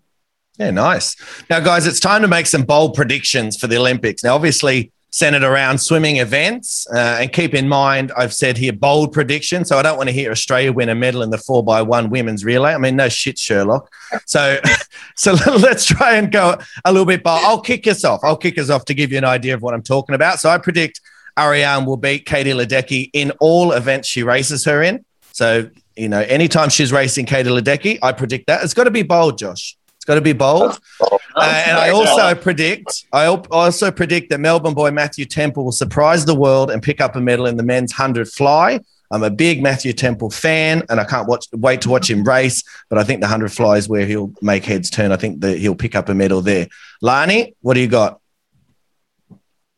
Yeah, 0.58 0.70
nice. 0.70 1.16
Now, 1.48 1.60
guys, 1.60 1.86
it's 1.86 2.00
time 2.00 2.22
to 2.22 2.28
make 2.28 2.46
some 2.46 2.62
bold 2.62 2.94
predictions 2.94 3.56
for 3.56 3.66
the 3.66 3.78
Olympics. 3.78 4.22
Now, 4.22 4.34
obviously, 4.34 4.92
centered 5.10 5.42
around 5.42 5.78
swimming 5.78 6.18
events, 6.18 6.86
uh, 6.92 7.18
and 7.20 7.32
keep 7.32 7.54
in 7.54 7.68
mind, 7.68 8.12
I've 8.16 8.34
said 8.34 8.56
here 8.56 8.72
bold 8.72 9.12
prediction. 9.12 9.64
So 9.64 9.78
I 9.78 9.82
don't 9.82 9.96
want 9.96 10.08
to 10.08 10.12
hear 10.12 10.30
Australia 10.30 10.72
win 10.72 10.88
a 10.88 10.94
medal 10.94 11.22
in 11.22 11.30
the 11.30 11.38
four 11.38 11.64
by 11.64 11.82
one 11.82 12.10
women's 12.10 12.44
relay. 12.44 12.74
I 12.74 12.78
mean, 12.78 12.94
no 12.94 13.08
shit, 13.08 13.38
Sherlock. 13.38 13.90
So, 14.26 14.60
so 15.16 15.32
let's 15.46 15.84
try 15.84 16.16
and 16.16 16.30
go 16.30 16.58
a 16.84 16.92
little 16.92 17.06
bit 17.06 17.22
bold. 17.22 17.40
I'll 17.42 17.60
kick 17.60 17.86
us 17.86 18.04
off. 18.04 18.20
I'll 18.22 18.36
kick 18.36 18.58
us 18.58 18.70
off 18.70 18.84
to 18.86 18.94
give 18.94 19.12
you 19.12 19.18
an 19.18 19.24
idea 19.24 19.54
of 19.54 19.62
what 19.62 19.74
I'm 19.74 19.82
talking 19.82 20.14
about. 20.14 20.40
So 20.40 20.50
I 20.50 20.58
predict 20.58 21.00
Ariarne 21.38 21.86
will 21.86 21.96
beat 21.96 22.26
Katie 22.26 22.50
Ledecky 22.50 23.10
in 23.12 23.32
all 23.40 23.72
events 23.72 24.08
she 24.08 24.22
races 24.22 24.64
her 24.66 24.82
in. 24.82 25.04
So, 25.32 25.70
you 25.96 26.08
know, 26.08 26.20
anytime 26.20 26.68
she's 26.68 26.92
racing 26.92 27.26
Katie 27.26 27.50
Ledecky, 27.50 27.98
I 28.02 28.12
predict 28.12 28.46
that. 28.46 28.62
It's 28.62 28.74
got 28.74 28.84
to 28.84 28.90
be 28.90 29.02
bold, 29.02 29.38
Josh. 29.38 29.76
It's 29.96 30.04
got 30.04 30.14
to 30.14 30.20
be 30.20 30.32
bold. 30.32 30.80
Uh, 31.00 31.62
and 31.66 31.76
I 31.76 31.90
also 31.90 32.34
predict, 32.34 33.04
I 33.12 33.26
also 33.26 33.90
predict 33.90 34.30
that 34.30 34.40
Melbourne 34.40 34.74
boy 34.74 34.90
Matthew 34.90 35.26
Temple 35.26 35.64
will 35.64 35.72
surprise 35.72 36.24
the 36.24 36.34
world 36.34 36.70
and 36.70 36.82
pick 36.82 37.00
up 37.00 37.16
a 37.16 37.20
medal 37.20 37.46
in 37.46 37.56
the 37.56 37.62
men's 37.62 37.92
100 37.92 38.28
fly. 38.28 38.80
I'm 39.12 39.22
a 39.24 39.30
big 39.30 39.60
Matthew 39.62 39.92
Temple 39.92 40.30
fan, 40.30 40.84
and 40.88 41.00
I 41.00 41.04
can't 41.04 41.28
watch, 41.28 41.46
wait 41.52 41.80
to 41.82 41.88
watch 41.88 42.08
him 42.08 42.22
race. 42.22 42.62
But 42.88 42.98
I 42.98 43.04
think 43.04 43.20
the 43.20 43.26
100 43.26 43.52
fly 43.52 43.76
is 43.76 43.88
where 43.88 44.06
he'll 44.06 44.32
make 44.40 44.64
heads 44.64 44.88
turn. 44.88 45.10
I 45.10 45.16
think 45.16 45.40
that 45.40 45.58
he'll 45.58 45.74
pick 45.74 45.94
up 45.94 46.08
a 46.08 46.14
medal 46.14 46.42
there. 46.42 46.68
Lani, 47.02 47.54
what 47.60 47.74
do 47.74 47.80
you 47.80 47.88
got? 47.88 48.20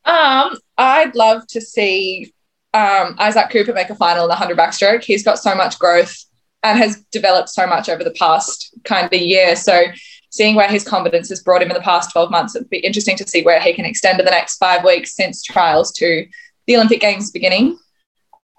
Um, 0.05 0.57
I'd 0.77 1.15
love 1.15 1.47
to 1.49 1.61
see 1.61 2.33
um, 2.75 3.17
Isaac 3.19 3.51
Cooper 3.51 3.73
make 3.73 3.91
a 3.91 3.95
final 3.95 4.25
in 4.25 4.29
the 4.29 4.37
100 4.37 4.57
backstroke. 4.57 5.05
He's 5.05 5.23
got 5.23 5.39
so 5.39 5.55
much 5.55 5.79
growth 5.79 6.17
and 6.63 6.79
has 6.79 7.05
developed 7.11 7.49
so 7.49 7.67
much 7.67 7.89
over 7.89 8.05
the 8.05 8.13
past 8.13 8.75
kind 8.85 9.13
of 9.13 9.21
year. 9.21 9.57
So 9.57 9.85
seeing 10.31 10.55
where 10.55 10.69
his 10.69 10.85
confidence 10.85 11.29
has 11.29 11.43
brought 11.43 11.63
him 11.63 11.71
in 11.71 11.75
the 11.75 11.83
past 11.83 12.13
12 12.13 12.31
months, 12.31 12.57
it'd 12.57 12.71
be 12.71 12.79
interesting 12.79 13.17
to 13.17 13.29
see 13.29 13.43
where 13.43 13.61
he 13.61 13.75
can 13.75 13.85
extend 13.85 14.19
in 14.19 14.25
the 14.25 14.31
next 14.31 14.57
five 14.57 14.85
weeks 14.85 15.15
since 15.15 15.43
trials 15.43 15.93
to 15.93 16.27
the 16.67 16.77
Olympic 16.77 17.01
Games 17.01 17.31
beginning. 17.31 17.79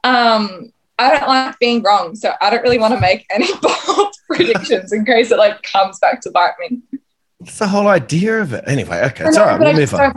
Um, 0.04 0.72
I 1.00 1.18
don't 1.18 1.28
like 1.28 1.58
being 1.60 1.82
wrong, 1.82 2.16
so 2.16 2.34
I 2.40 2.50
don't 2.50 2.62
really 2.62 2.78
want 2.78 2.94
to 2.94 3.00
make 3.00 3.26
any 3.32 3.48
bold 3.62 4.14
predictions 4.30 4.94
in 4.94 5.06
case 5.06 5.32
it 5.32 5.38
like 5.38 5.64
comes 5.64 5.98
back 6.00 6.22
to 6.22 6.32
bite 6.32 6.54
me. 6.60 6.82
It's 7.40 7.58
the 7.60 7.68
whole 7.68 7.88
idea 7.88 8.42
of 8.42 8.54
it. 8.54 8.64
Anyway, 8.68 9.02
okay, 9.06 9.26
it's 9.26 9.38
all 9.38 9.46
right. 9.46 9.60
We'll 9.60 9.74
move 9.74 9.94
on. 9.94 10.14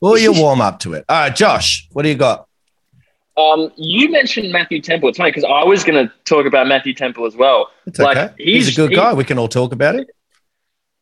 Well, 0.00 0.18
you 0.18 0.32
warm 0.32 0.60
up 0.60 0.80
to 0.80 0.94
it. 0.94 1.04
All 1.08 1.16
right, 1.16 1.34
Josh, 1.34 1.88
what 1.92 2.02
do 2.02 2.08
you 2.08 2.16
got? 2.16 2.48
Um, 3.40 3.72
you 3.76 4.10
mentioned 4.10 4.52
Matthew 4.52 4.80
Temple. 4.82 5.08
It's 5.08 5.18
funny 5.18 5.30
because 5.30 5.44
I 5.44 5.64
was 5.64 5.84
going 5.84 6.06
to 6.06 6.12
talk 6.24 6.46
about 6.46 6.66
Matthew 6.66 6.94
Temple 6.94 7.26
as 7.26 7.36
well. 7.36 7.70
It's 7.86 7.98
like, 7.98 8.16
okay. 8.16 8.34
He's, 8.36 8.66
he's 8.66 8.78
a 8.78 8.80
good 8.88 8.94
guy. 8.94 9.14
We 9.14 9.24
can 9.24 9.38
all 9.38 9.48
talk 9.48 9.72
about 9.72 9.94
it. 9.94 10.10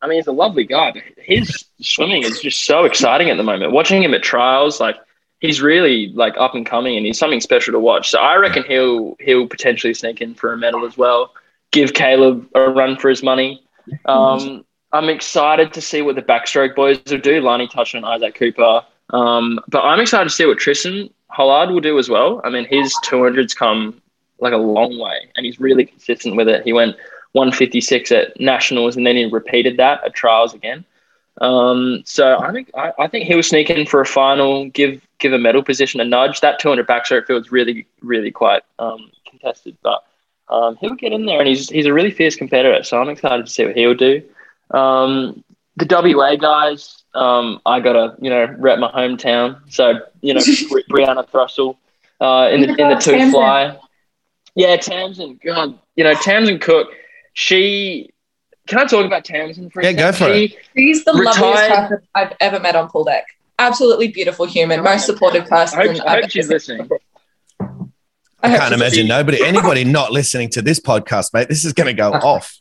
I 0.01 0.07
mean, 0.07 0.19
he's 0.19 0.29
a 0.29 0.33
lovely 0.33 0.65
guy, 0.65 0.93
but 0.93 1.03
his 1.17 1.65
swimming 1.81 2.23
is 2.23 2.41
just 2.41 2.65
so 2.65 2.85
exciting 2.85 3.31
at 3.31 3.37
the 3.37 3.43
moment. 3.43 3.73
Watching 3.73 4.03
him 4.03 4.15
at 4.15 4.23
trials, 4.23 4.79
like 4.79 4.97
he's 5.41 5.61
really 5.61 6.13
like 6.15 6.35
up 6.39 6.55
and 6.55 6.65
coming, 6.65 6.97
and 6.97 7.05
he's 7.05 7.19
something 7.19 7.41
special 7.41 7.73
to 7.73 7.81
watch. 7.81 8.11
So 8.11 8.21
I 8.21 8.37
reckon 8.37 8.63
he'll 8.65 9.17
he'll 9.19 9.49
potentially 9.49 9.95
sneak 9.95 10.21
in 10.21 10.35
for 10.35 10.53
a 10.53 10.57
medal 10.57 10.87
as 10.87 10.97
well. 10.97 11.33
Give 11.73 11.93
Caleb 11.93 12.49
a 12.55 12.71
run 12.71 12.97
for 12.97 13.09
his 13.09 13.23
money. 13.23 13.65
Um, 14.05 14.65
I'm 14.93 15.09
excited 15.09 15.73
to 15.73 15.81
see 15.81 16.03
what 16.03 16.15
the 16.15 16.23
backstroke 16.23 16.77
boys 16.77 17.01
will 17.11 17.19
do. 17.19 17.41
Lani 17.41 17.67
touched 17.67 17.95
on 17.95 18.05
Isaac 18.05 18.37
Cooper, 18.37 18.83
um, 19.11 19.59
but 19.69 19.81
I'm 19.81 20.01
excited 20.01 20.29
to 20.29 20.35
see 20.35 20.47
what 20.47 20.59
Tristan 20.59 21.11
Hollard 21.39 21.71
will 21.71 21.81
do 21.81 21.99
as 22.01 22.09
well. 22.09 22.41
I 22.43 22.51
mean, 22.51 22.65
his 22.65 22.93
200s 23.05 23.55
come 23.55 24.03
like 24.41 24.53
a 24.53 24.57
long 24.57 24.99
way, 24.99 25.29
and 25.37 25.47
he's 25.47 25.61
really 25.61 25.87
consistent 25.87 26.35
with 26.35 26.49
it. 26.49 26.65
He 26.65 26.73
went 26.73 26.97
156 27.33 28.11
at 28.11 28.41
nationals, 28.41 28.97
and 28.97 29.07
then 29.07 29.15
he 29.15 29.25
repeated 29.25 29.77
that 29.77 30.03
at 30.05 30.15
trials 30.15 30.53
again. 30.53 30.85
Um, 31.41 32.03
so 32.05 32.41
I 32.41 32.51
think 32.51 32.71
I, 32.75 32.93
I, 32.99 33.07
think 33.07 33.27
he'll 33.29 33.45
sneak 33.45 33.71
in 33.71 33.87
for 33.87 34.01
a 34.01 34.07
final, 34.07 34.69
give 34.71 35.01
give 35.19 35.33
a 35.33 35.39
medal 35.39 35.63
position 35.63 36.01
a 36.01 36.05
nudge. 36.05 36.41
That 36.41 36.59
200 36.59 36.89
backstroke 36.89 37.29
field's 37.29 37.53
really 37.53 37.87
really 38.03 38.33
quite 38.33 38.65
um, 38.81 39.13
contested, 39.31 39.79
but 39.81 40.03
um, 40.49 40.77
he'll 40.81 40.97
get 40.97 41.13
in 41.13 41.27
there, 41.27 41.39
and 41.39 41.47
he's 41.47 41.69
he's 41.69 41.87
a 41.87 41.93
really 41.93 42.11
fierce 42.11 42.35
competitor. 42.35 42.83
So 42.83 43.01
I'm 43.01 43.09
excited 43.09 43.47
to 43.47 43.53
see 43.53 43.65
what 43.65 43.77
he'll 43.77 43.95
do. 43.95 44.23
Um, 44.73 45.45
the 45.77 45.87
WA 45.89 46.35
guys, 46.35 46.98
um, 47.15 47.61
I 47.67 47.81
gotta 47.81 48.17
you 48.21 48.31
know 48.31 48.55
rep 48.59 48.79
my 48.79 48.91
hometown. 48.91 49.61
So 49.71 50.01
you 50.21 50.35
know 50.35 50.41
Brianna 50.91 51.29
Throssell 51.29 51.77
uh, 52.21 52.49
in 52.53 52.63
the 52.63 52.69
in 52.69 52.89
the 52.89 52.97
two 52.97 53.31
fly. 53.31 53.79
Yeah, 54.55 54.77
Tamsin. 54.77 55.39
God, 55.45 55.79
you 55.97 56.05
know 56.05 56.15
Tamsin 56.15 56.59
Cook. 56.59 56.89
She 57.35 58.11
can 58.69 58.79
I 58.79 58.85
talk 58.85 59.07
about 59.07 59.25
Tamsin 59.25 59.71
for 59.71 59.81
a 59.81 59.85
yeah, 59.85 59.91
second? 59.91 60.05
go 60.05 60.13
for 60.13 60.35
she 60.35 60.45
it. 60.45 60.59
She's 60.77 61.05
the 61.05 61.13
retired, 61.13 61.37
loveliest 61.37 61.71
person 61.71 62.09
I've 62.15 62.33
ever 62.41 62.61
met 62.61 62.77
on 62.77 62.89
pool 62.91 63.05
deck. 63.05 63.25
Absolutely 63.59 64.09
beautiful 64.09 64.47
human, 64.47 64.83
most 64.83 65.07
supportive 65.07 65.47
person. 65.47 65.81
I 65.81 65.87
hope, 65.87 66.07
I 66.07 66.21
hope 66.21 66.31
she's 66.31 66.49
listening. 66.49 66.89
I, 67.61 68.55
I 68.55 68.57
can't 68.57 68.75
imagine 68.75 69.09
nobody, 69.09 69.43
anybody 69.43 69.85
not 69.85 70.13
listening 70.13 70.49
to 70.51 70.63
this 70.63 70.79
podcast, 70.79 71.33
mate. 71.33 71.49
This 71.49 71.65
is 71.65 71.73
going 71.73 71.89
to 71.89 71.93
go 71.93 72.13
off. 72.13 72.61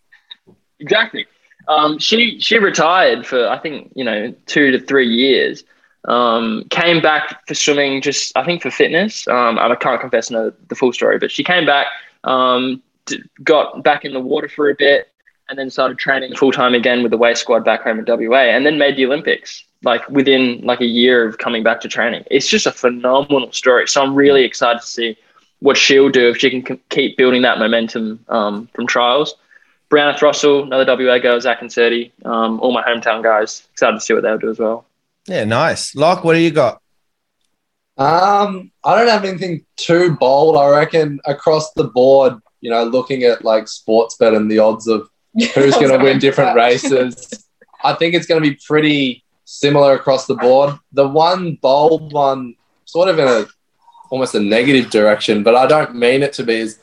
Exactly. 0.79 1.27
Um, 1.67 2.00
she 2.00 2.39
she 2.39 2.57
retired 2.57 3.25
for 3.25 3.47
I 3.47 3.57
think 3.57 3.91
you 3.95 4.03
know 4.03 4.33
two 4.45 4.71
to 4.71 4.79
three 4.79 5.07
years. 5.07 5.63
Um, 6.05 6.63
came 6.69 7.01
back 7.01 7.45
for 7.47 7.53
swimming, 7.53 8.01
just 8.01 8.36
I 8.38 8.45
think 8.45 8.62
for 8.62 8.71
fitness. 8.71 9.27
Um, 9.27 9.59
I 9.59 9.75
can't 9.75 10.00
confess 10.00 10.31
know 10.31 10.53
the 10.69 10.75
full 10.75 10.93
story, 10.93 11.19
but 11.19 11.31
she 11.31 11.43
came 11.43 11.65
back, 11.65 11.88
um, 12.24 12.81
got 13.43 13.83
back 13.83 14.05
in 14.05 14.13
the 14.13 14.19
water 14.21 14.47
for 14.47 14.69
a 14.69 14.75
bit, 14.75 15.09
and 15.50 15.59
then 15.59 15.69
started 15.69 15.97
training 15.97 16.36
full 16.36 16.53
time 16.53 16.74
again 16.74 17.03
with 17.03 17.12
the 17.12 17.17
waist 17.17 17.41
squad 17.41 17.65
back 17.65 17.83
home 17.83 18.00
in 18.00 18.05
WA, 18.07 18.38
and 18.38 18.65
then 18.65 18.77
made 18.77 18.95
the 18.95 19.05
Olympics 19.05 19.65
like 19.83 20.07
within 20.09 20.62
like 20.62 20.81
a 20.81 20.86
year 20.86 21.27
of 21.27 21.38
coming 21.38 21.63
back 21.63 21.81
to 21.81 21.88
training. 21.88 22.24
It's 22.31 22.47
just 22.47 22.65
a 22.65 22.71
phenomenal 22.71 23.51
story. 23.51 23.88
So 23.88 24.01
I'm 24.01 24.15
really 24.15 24.43
excited 24.43 24.81
to 24.81 24.88
see 24.88 25.17
what 25.59 25.77
she'll 25.77 26.09
do 26.09 26.29
if 26.29 26.38
she 26.38 26.62
can 26.62 26.79
keep 26.89 27.17
building 27.17 27.41
that 27.41 27.59
momentum 27.59 28.24
um, 28.29 28.69
from 28.74 28.88
trials. 28.88 29.36
Brianna 29.89 30.17
Throssell, 30.17 30.63
another 30.63 30.86
WA 30.98 31.17
girl, 31.20 31.39
Zac 31.39 31.62
Incerti, 31.62 32.12
um, 32.25 32.60
all 32.60 32.74
my 32.74 32.84
hometown 32.84 33.24
guys. 33.24 33.67
Excited 33.72 33.94
to 33.94 34.01
see 34.01 34.13
what 34.13 34.24
they'll 34.24 34.38
do 34.38 34.50
as 34.50 34.60
well. 34.60 34.86
Yeah, 35.27 35.46
nice. 35.46 35.96
Locke, 35.96 36.24
what 36.24 36.34
do 36.34 36.39
you 36.39 36.51
got? 36.51 36.82
Um, 37.98 38.72
I 38.84 38.98
don't 38.98 39.08
have 39.08 39.25
anything 39.25 39.65
too 39.75 40.15
bold. 40.17 40.58
I 40.58 40.70
reckon 40.70 41.20
across 41.25 41.72
the 41.74 41.86
board, 41.86 42.36
you 42.62 42.70
know, 42.70 42.84
looking 42.84 43.24
at 43.24 43.44
like 43.44 43.67
sports 43.67 44.15
bet 44.17 44.34
and 44.34 44.51
the 44.51 44.60
odds 44.60 44.88
of 44.88 45.10
who's 45.34 45.75
going 45.75 45.89
to 45.98 46.03
win 46.03 46.20
different 46.20 46.56
races, 46.56 47.48
I 47.84 47.94
think 47.94 48.13
it's 48.13 48.27
going 48.27 48.41
to 48.41 48.50
be 48.50 48.60
pretty 48.67 49.24
similar 49.46 49.94
across 49.94 50.27
the 50.27 50.36
board. 50.36 50.77
The 50.91 51.08
one 51.08 51.56
bold 51.56 52.13
one, 52.13 52.56
sort 52.86 53.10
of 53.10 53.20
in 53.20 53.27
a 53.27 53.46
almost 54.10 54.36
a 54.36 54.39
negative 54.39 54.89
direction, 54.89 55.44
but 55.44 55.56
I 55.56 55.65
don't 55.65 55.96
mean 55.96 56.24
it 56.24 56.34
to 56.34 56.44
be, 56.44 56.56
is 56.56 56.79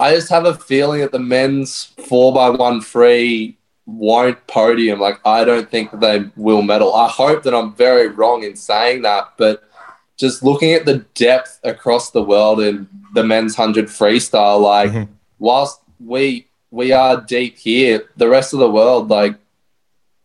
I 0.00 0.14
just 0.14 0.30
have 0.30 0.46
a 0.46 0.54
feeling 0.54 1.00
that 1.02 1.12
the 1.12 1.18
men's 1.18 1.92
four 2.08 2.32
by 2.32 2.48
one 2.50 2.80
free 2.80 3.56
won't 3.86 4.44
podium. 4.46 4.98
Like 4.98 5.20
I 5.26 5.44
don't 5.44 5.70
think 5.70 5.90
that 5.90 6.00
they 6.00 6.24
will 6.36 6.62
medal. 6.62 6.94
I 6.94 7.08
hope 7.08 7.42
that 7.42 7.54
I'm 7.54 7.74
very 7.74 8.08
wrong 8.08 8.42
in 8.42 8.56
saying 8.56 9.02
that, 9.02 9.34
but 9.36 9.62
just 10.16 10.42
looking 10.42 10.72
at 10.72 10.86
the 10.86 10.98
depth 11.14 11.60
across 11.64 12.10
the 12.10 12.22
world 12.22 12.60
in 12.60 12.88
the 13.14 13.24
men's 13.24 13.56
hundred 13.56 13.86
freestyle, 13.86 14.60
like 14.60 14.90
Mhm. 14.90 15.08
whilst 15.38 15.80
we 16.04 16.46
we 16.70 16.92
are 16.92 17.20
deep 17.20 17.58
here, 17.58 18.04
the 18.16 18.28
rest 18.28 18.52
of 18.52 18.60
the 18.60 18.70
world, 18.70 19.10
like 19.10 19.34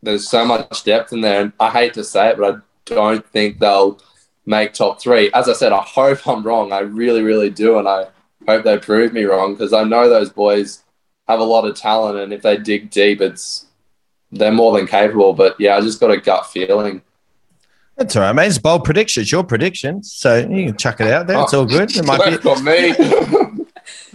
there's 0.03 0.29
so 0.29 0.45
much 0.45 0.83
depth 0.83 1.11
in 1.11 1.21
there. 1.21 1.41
And 1.41 1.53
I 1.59 1.69
hate 1.71 1.93
to 1.95 2.03
say 2.03 2.29
it, 2.29 2.37
but 2.37 2.55
I 2.55 2.59
don't 2.93 3.25
think 3.31 3.59
they'll 3.59 3.99
make 4.45 4.73
top 4.73 5.01
three. 5.01 5.31
As 5.33 5.49
I 5.49 5.53
said, 5.53 5.71
I 5.73 5.81
hope 5.81 6.27
I'm 6.27 6.43
wrong. 6.43 6.71
I 6.71 6.79
really, 6.79 7.23
really 7.23 7.49
do, 7.49 7.79
and 7.79 7.87
I 7.87 8.05
hope 8.47 8.63
they 8.63 8.77
prove 8.77 9.13
me 9.13 9.23
wrong 9.23 9.53
because 9.53 9.73
I 9.73 9.83
know 9.83 10.09
those 10.09 10.29
boys 10.29 10.83
have 11.27 11.39
a 11.39 11.43
lot 11.43 11.65
of 11.65 11.75
talent, 11.75 12.19
and 12.19 12.33
if 12.33 12.41
they 12.41 12.57
dig 12.57 12.89
deep, 12.89 13.21
it's 13.21 13.65
they're 14.31 14.51
more 14.51 14.77
than 14.77 14.87
capable. 14.87 15.33
But 15.33 15.59
yeah, 15.59 15.77
I 15.77 15.81
just 15.81 15.99
got 15.99 16.11
a 16.11 16.17
gut 16.17 16.47
feeling. 16.47 17.01
That's 17.97 18.15
all 18.15 18.23
right, 18.23 18.33
mate. 18.33 18.47
It's 18.47 18.57
bold 18.57 18.83
prediction. 18.83 19.21
It's 19.21 19.31
your 19.31 19.43
prediction, 19.43 20.03
so 20.03 20.37
you 20.37 20.67
can 20.67 20.77
chuck 20.77 20.99
it 20.99 21.07
out 21.07 21.27
there. 21.27 21.41
It's 21.41 21.53
all 21.53 21.65
good. 21.65 21.95
It 21.95 22.05
might 22.05 22.41
be 22.41 22.61
me. 22.61 23.65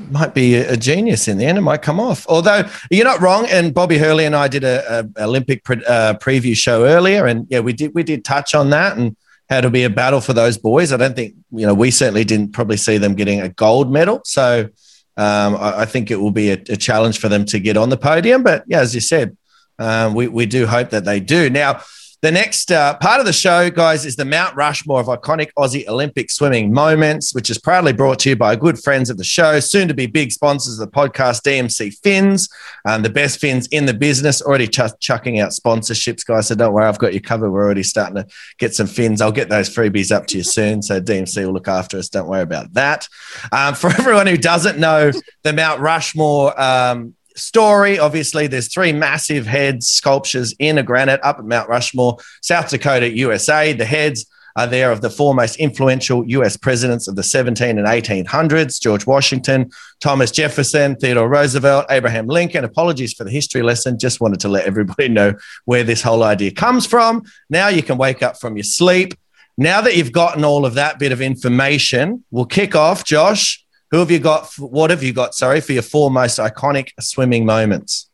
might 0.10 0.34
be 0.34 0.56
a, 0.56 0.72
a 0.72 0.76
genius 0.76 1.28
in 1.28 1.38
the 1.38 1.46
end. 1.46 1.58
It 1.58 1.62
might 1.62 1.82
come 1.82 2.00
off. 2.00 2.26
Although 2.28 2.68
you're 2.90 3.04
not 3.04 3.20
wrong. 3.20 3.46
And 3.49 3.72
Bobby 3.72 3.99
Hurley 3.99 4.25
and 4.25 4.37
I 4.37 4.49
did 4.49 4.64
a, 4.64 5.08
a 5.16 5.25
Olympic 5.25 5.64
pre, 5.64 5.82
uh, 5.87 6.14
preview 6.14 6.56
show 6.56 6.84
earlier, 6.84 7.26
and 7.26 7.46
yeah, 7.49 7.60
we 7.60 7.72
did 7.72 7.94
we 7.94 8.02
did 8.02 8.25
touch 8.25 8.54
on 8.54 8.70
that 8.70 8.96
and 8.96 9.16
how 9.50 9.59
it'll 9.59 9.71
be 9.71 9.85
a 9.85 9.90
battle 9.90 10.21
for 10.21 10.33
those 10.33 10.57
boys. 10.57 10.92
I 10.92 10.97
don't 10.97 11.14
think 11.14 11.35
you 11.50 11.66
know 11.66 11.75
we 11.75 11.90
certainly 11.90 12.25
didn't 12.25 12.52
probably 12.52 12.76
see 12.76 12.97
them 12.97 13.14
getting 13.14 13.40
a 13.40 13.49
gold 13.49 13.92
medal. 13.92 14.23
So 14.25 14.69
um, 15.16 15.57
I, 15.57 15.80
I 15.80 15.85
think 15.85 16.11
it 16.11 16.16
will 16.16 16.30
be 16.30 16.50
a, 16.50 16.54
a 16.71 16.76
challenge 16.76 17.19
for 17.19 17.28
them 17.28 17.45
to 17.47 17.59
get 17.59 17.76
on 17.76 17.90
the 17.90 17.97
podium. 17.97 18.42
But 18.42 18.64
yeah, 18.66 18.80
as 18.80 18.95
you 18.95 19.00
said, 19.00 19.37
um, 19.78 20.14
we 20.14 20.28
we 20.28 20.47
do 20.47 20.66
hope 20.66 20.90
that 20.90 21.04
they 21.04 21.21
do 21.21 21.50
now. 21.50 21.83
The 22.22 22.30
next 22.30 22.70
uh, 22.70 22.98
part 22.98 23.20
of 23.20 23.24
the 23.24 23.32
show, 23.32 23.70
guys, 23.70 24.04
is 24.04 24.14
the 24.14 24.26
Mount 24.26 24.54
Rushmore 24.54 25.00
of 25.00 25.06
iconic 25.06 25.50
Aussie 25.56 25.88
Olympic 25.88 26.30
swimming 26.30 26.70
moments, 26.70 27.34
which 27.34 27.48
is 27.48 27.56
proudly 27.56 27.94
brought 27.94 28.18
to 28.20 28.28
you 28.28 28.36
by 28.36 28.56
good 28.56 28.78
friends 28.78 29.08
of 29.08 29.16
the 29.16 29.24
show, 29.24 29.58
soon 29.58 29.88
to 29.88 29.94
be 29.94 30.06
big 30.06 30.30
sponsors 30.30 30.78
of 30.78 30.90
the 30.90 30.94
podcast, 30.94 31.40
DMC 31.42 31.96
Fins, 32.02 32.50
um, 32.84 33.02
the 33.02 33.08
best 33.08 33.40
fins 33.40 33.68
in 33.68 33.86
the 33.86 33.94
business. 33.94 34.42
Already 34.42 34.68
ch- 34.68 34.98
chucking 35.00 35.40
out 35.40 35.52
sponsorships, 35.52 36.26
guys. 36.26 36.48
So 36.48 36.54
don't 36.54 36.74
worry, 36.74 36.84
I've 36.84 36.98
got 36.98 37.14
you 37.14 37.22
covered. 37.22 37.52
We're 37.52 37.64
already 37.64 37.82
starting 37.82 38.16
to 38.16 38.26
get 38.58 38.74
some 38.74 38.86
fins. 38.86 39.22
I'll 39.22 39.32
get 39.32 39.48
those 39.48 39.74
freebies 39.74 40.14
up 40.14 40.26
to 40.26 40.36
you 40.36 40.44
soon. 40.44 40.82
So 40.82 41.00
DMC 41.00 41.46
will 41.46 41.54
look 41.54 41.68
after 41.68 41.96
us. 41.96 42.10
Don't 42.10 42.28
worry 42.28 42.42
about 42.42 42.74
that. 42.74 43.08
Um, 43.50 43.74
for 43.80 43.88
everyone 43.88 44.26
who 44.26 44.36
doesn't 44.36 44.78
know 44.78 45.10
the 45.42 45.54
Mount 45.54 45.80
Rushmore 45.80 46.60
um, 46.60 47.14
story. 47.40 47.99
Obviously, 47.99 48.47
there's 48.47 48.73
three 48.73 48.92
massive 48.92 49.47
heads 49.47 49.88
sculptures 49.88 50.54
in 50.59 50.78
a 50.78 50.82
granite 50.82 51.20
up 51.23 51.38
at 51.38 51.44
Mount 51.44 51.68
Rushmore, 51.68 52.18
South 52.42 52.70
Dakota, 52.70 53.11
USA. 53.11 53.73
The 53.73 53.85
heads 53.85 54.26
are 54.56 54.66
there 54.66 54.92
of 54.92 55.00
the 55.00 55.11
four 55.11 55.35
most 55.35 55.56
influential 55.56 56.25
US 56.28 56.56
presidents 56.56 57.09
of 57.09 57.16
the 57.16 57.23
17 57.23 57.78
and 57.78 57.87
1800s 57.87 58.80
George 58.80 59.06
Washington, 59.06 59.70
Thomas 60.00 60.30
Jefferson, 60.30 60.97
Theodore 60.97 61.28
Roosevelt, 61.28 61.87
Abraham 61.90 62.26
Lincoln. 62.26 62.64
Apologies 62.64 63.12
for 63.12 63.25
the 63.25 63.30
history 63.30 63.62
lesson. 63.62 63.99
Just 63.99 64.20
wanted 64.20 64.40
to 64.40 64.49
let 64.49 64.66
everybody 64.66 65.09
know 65.20 65.35
where 65.64 65.85
this 65.85 66.02
whole 66.02 66.23
idea 66.23 66.50
comes 66.50 66.87
from. 66.87 67.23
Now 67.49 67.68
you 67.68 67.82
can 67.82 67.99
wake 67.99 68.23
up 68.23 68.40
from 68.40 68.56
your 68.56 68.64
sleep. 68.64 69.14
Now 69.56 69.80
that 69.82 69.97
you've 69.97 70.12
gotten 70.12 70.44
all 70.44 70.64
of 70.64 70.75
that 70.75 70.99
bit 70.99 71.12
of 71.12 71.20
information, 71.20 72.25
we'll 72.30 72.47
kick 72.47 72.75
off. 72.75 73.04
Josh, 73.04 73.64
who 73.90 73.99
have 73.99 74.11
you 74.11 74.18
got? 74.18 74.52
What 74.59 74.90
have 74.90 75.02
you 75.02 75.12
got? 75.12 75.35
Sorry 75.35 75.61
for 75.61 75.73
your 75.73 75.82
four 75.82 76.11
most 76.11 76.38
iconic 76.38 76.90
swimming 77.00 77.44
moments. 77.44 78.09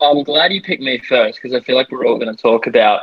I'm 0.00 0.22
glad 0.24 0.52
you 0.52 0.60
picked 0.60 0.82
me 0.82 0.98
first 0.98 1.40
because 1.40 1.54
I 1.54 1.60
feel 1.64 1.76
like 1.76 1.90
we're 1.90 2.06
all 2.06 2.18
going 2.18 2.34
to 2.34 2.40
talk 2.40 2.66
about 2.66 3.02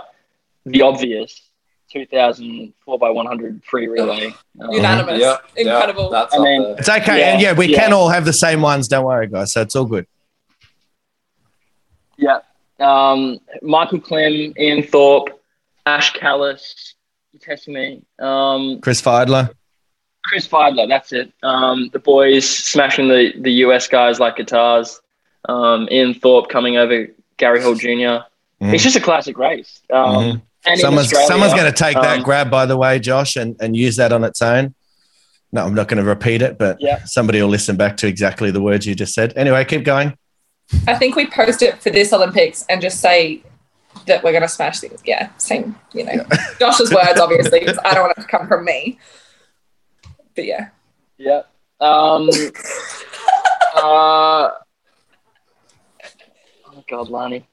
the 0.65 0.81
obvious 0.81 1.50
2000 1.91 2.74
4x100 2.88 3.63
free 3.63 3.88
relay. 3.88 4.27
Um, 4.59 4.71
Unanimous. 4.71 5.19
Yeah, 5.19 5.38
Incredible. 5.55 6.09
Yeah, 6.12 6.19
that's 6.19 6.33
I 6.33 6.38
up 6.38 6.43
mean- 6.43 6.75
It's 6.77 6.89
okay, 6.89 7.19
Yeah, 7.19 7.32
and 7.34 7.41
yeah, 7.41 7.53
we 7.53 7.67
yeah. 7.67 7.80
can 7.80 7.93
all 7.93 8.10
have 8.10 8.25
the 8.25 8.34
same 8.34 8.62
ones. 8.62 8.88
Don't 8.89 9.06
worry, 9.06 9.27
guys. 9.27 9.53
So 9.53 9.62
it's 9.62 9.75
all 9.75 9.86
good. 9.86 10.06
Yeah. 12.17 12.39
Um, 12.80 13.39
Michael 13.62 14.01
Klim, 14.01 14.53
Ian 14.60 14.84
Thorpe, 14.84 15.30
Ash 15.86 16.12
Callus, 16.13 16.95
you 17.34 17.39
testing 17.39 17.73
me. 17.73 18.01
Um, 18.19 18.82
Chris 18.82 19.01
Fydler. 19.01 19.51
Chris 20.29 20.47
Fydler, 20.47 20.87
that's 20.87 21.11
it. 21.11 21.33
Um, 21.43 21.89
the 21.91 21.99
boys 21.99 22.47
smashing 22.47 23.07
the, 23.07 23.33
the 23.39 23.51
US 23.65 23.87
guys 23.87 24.19
like 24.19 24.37
guitars. 24.37 25.01
Um, 25.47 25.87
Ian 25.91 26.13
Thorpe 26.13 26.49
coming 26.49 26.77
over 26.77 27.07
Gary 27.37 27.61
Hall 27.61 27.75
junior 27.75 28.25
Mhm. 28.61 28.73
It's 28.73 28.83
just 28.83 28.97
a 28.97 28.99
classic 28.99 29.37
race. 29.37 29.79
Um, 29.89 30.41
and 30.65 30.77
Someone's 30.79 31.11
someone's 31.27 31.53
going 31.53 31.71
to 31.71 31.77
take 31.77 31.95
that 31.95 32.17
um, 32.17 32.23
grab, 32.23 32.51
by 32.51 32.65
the 32.65 32.75
way, 32.75 32.99
Josh, 32.99 33.37
and, 33.37 33.55
and 33.61 33.73
use 33.73 33.95
that 33.95 34.11
on 34.11 34.25
its 34.25 34.41
own. 34.41 34.75
No, 35.53 35.63
I'm 35.65 35.73
not 35.73 35.87
going 35.87 36.03
to 36.03 36.07
repeat 36.07 36.41
it, 36.41 36.57
but 36.57 36.75
Yeah. 36.81 37.03
somebody 37.05 37.41
will 37.41 37.47
listen 37.47 37.77
back 37.77 37.95
to 37.97 38.07
exactly 38.07 38.51
the 38.51 38.61
words 38.61 38.85
you 38.85 38.95
just 38.95 39.13
said. 39.13 39.31
Anyway, 39.37 39.63
keep 39.63 39.85
going. 39.85 40.17
I 40.87 40.95
think 40.95 41.15
we 41.15 41.25
post 41.27 41.61
it 41.61 41.81
for 41.81 41.89
this 41.89 42.11
Olympics 42.11 42.65
and 42.69 42.81
just 42.81 42.99
say 42.99 43.41
that 44.07 44.23
we're 44.25 44.31
going 44.33 44.41
to 44.43 44.49
smash 44.49 44.81
things. 44.81 44.99
Yeah, 45.05 45.29
same, 45.37 45.75
you 45.93 46.03
know, 46.03 46.25
Josh's 46.59 46.93
words, 46.93 47.17
obviously, 47.19 47.61
'cause 47.65 47.79
I 47.85 47.93
don't 47.93 48.03
want 48.03 48.17
it 48.17 48.21
to 48.23 48.27
come 48.27 48.45
from 48.49 48.65
me. 48.65 48.99
But 50.39 50.45
yeah. 50.45 50.69
Yeah. 51.17 51.41
Um, 51.82 52.30
uh, 53.75 54.52
oh 56.65 56.84
God, 56.88 57.10
Lani. 57.10 57.45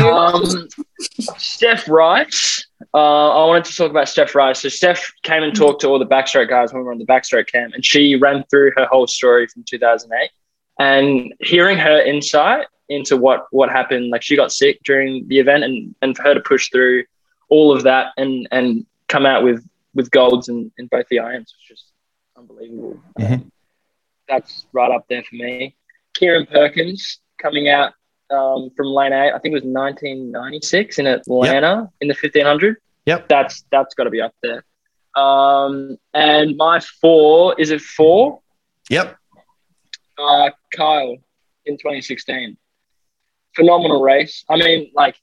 um, 0.00 0.68
Steph 1.10 1.88
Rice. 1.88 2.64
Uh, 2.94 3.30
I 3.30 3.44
wanted 3.44 3.64
to 3.64 3.74
talk 3.74 3.90
about 3.90 4.08
Steph 4.08 4.36
Rice. 4.36 4.60
So 4.60 4.68
Steph 4.68 5.12
came 5.24 5.42
and 5.42 5.52
talked 5.52 5.80
to 5.80 5.88
all 5.88 5.98
the 5.98 6.06
backstroke 6.06 6.48
guys 6.48 6.72
when 6.72 6.82
we 6.82 6.86
were 6.86 6.92
on 6.92 6.98
the 6.98 7.06
backstroke 7.06 7.48
camp, 7.48 7.74
and 7.74 7.84
she 7.84 8.14
ran 8.14 8.44
through 8.50 8.70
her 8.76 8.86
whole 8.86 9.08
story 9.08 9.48
from 9.48 9.64
2008. 9.68 10.30
And 10.78 11.34
hearing 11.40 11.76
her 11.76 12.00
insight 12.00 12.68
into 12.88 13.16
what 13.16 13.48
what 13.50 13.68
happened, 13.68 14.10
like 14.10 14.22
she 14.22 14.36
got 14.36 14.52
sick 14.52 14.78
during 14.84 15.26
the 15.26 15.40
event, 15.40 15.64
and 15.64 15.92
and 16.02 16.16
for 16.16 16.22
her 16.22 16.34
to 16.34 16.40
push 16.40 16.70
through 16.70 17.02
all 17.48 17.74
of 17.74 17.82
that 17.82 18.12
and 18.16 18.46
and 18.52 18.86
come 19.08 19.26
out 19.26 19.42
with 19.42 19.68
with 19.94 20.10
golds 20.10 20.48
in, 20.48 20.70
in 20.78 20.86
both 20.86 21.06
the 21.08 21.18
irons 21.18 21.54
was 21.56 21.78
just 21.78 21.92
unbelievable. 22.36 23.00
Mhm. 23.18 23.32
Um, 23.32 23.52
that's 24.28 24.66
right 24.72 24.90
up 24.90 25.06
there 25.08 25.24
for 25.24 25.34
me. 25.34 25.76
Kieran 26.14 26.46
Perkins 26.46 27.18
coming 27.38 27.68
out 27.68 27.92
um, 28.30 28.70
from 28.76 28.86
lane 28.86 29.12
eight, 29.12 29.32
I 29.32 29.38
think 29.38 29.52
it 29.52 29.62
was 29.62 29.64
1996 29.64 30.98
in 30.98 31.06
Atlanta 31.06 31.90
in 32.00 32.08
the 32.08 32.14
1500. 32.14 32.76
Yep. 33.06 33.28
That's 33.28 33.64
that's 33.72 33.94
got 33.94 34.04
to 34.04 34.10
be 34.10 34.20
up 34.20 34.34
there. 34.42 34.64
Um, 35.16 35.96
and 36.14 36.56
my 36.56 36.80
four 36.80 37.58
is 37.58 37.70
it 37.70 37.80
four? 37.80 38.40
Yep. 38.88 39.16
Uh, 40.16 40.50
Kyle 40.74 41.16
in 41.66 41.76
2016. 41.76 42.56
Phenomenal 43.56 44.00
race. 44.00 44.44
I 44.48 44.56
mean, 44.56 44.92
like, 44.94 45.16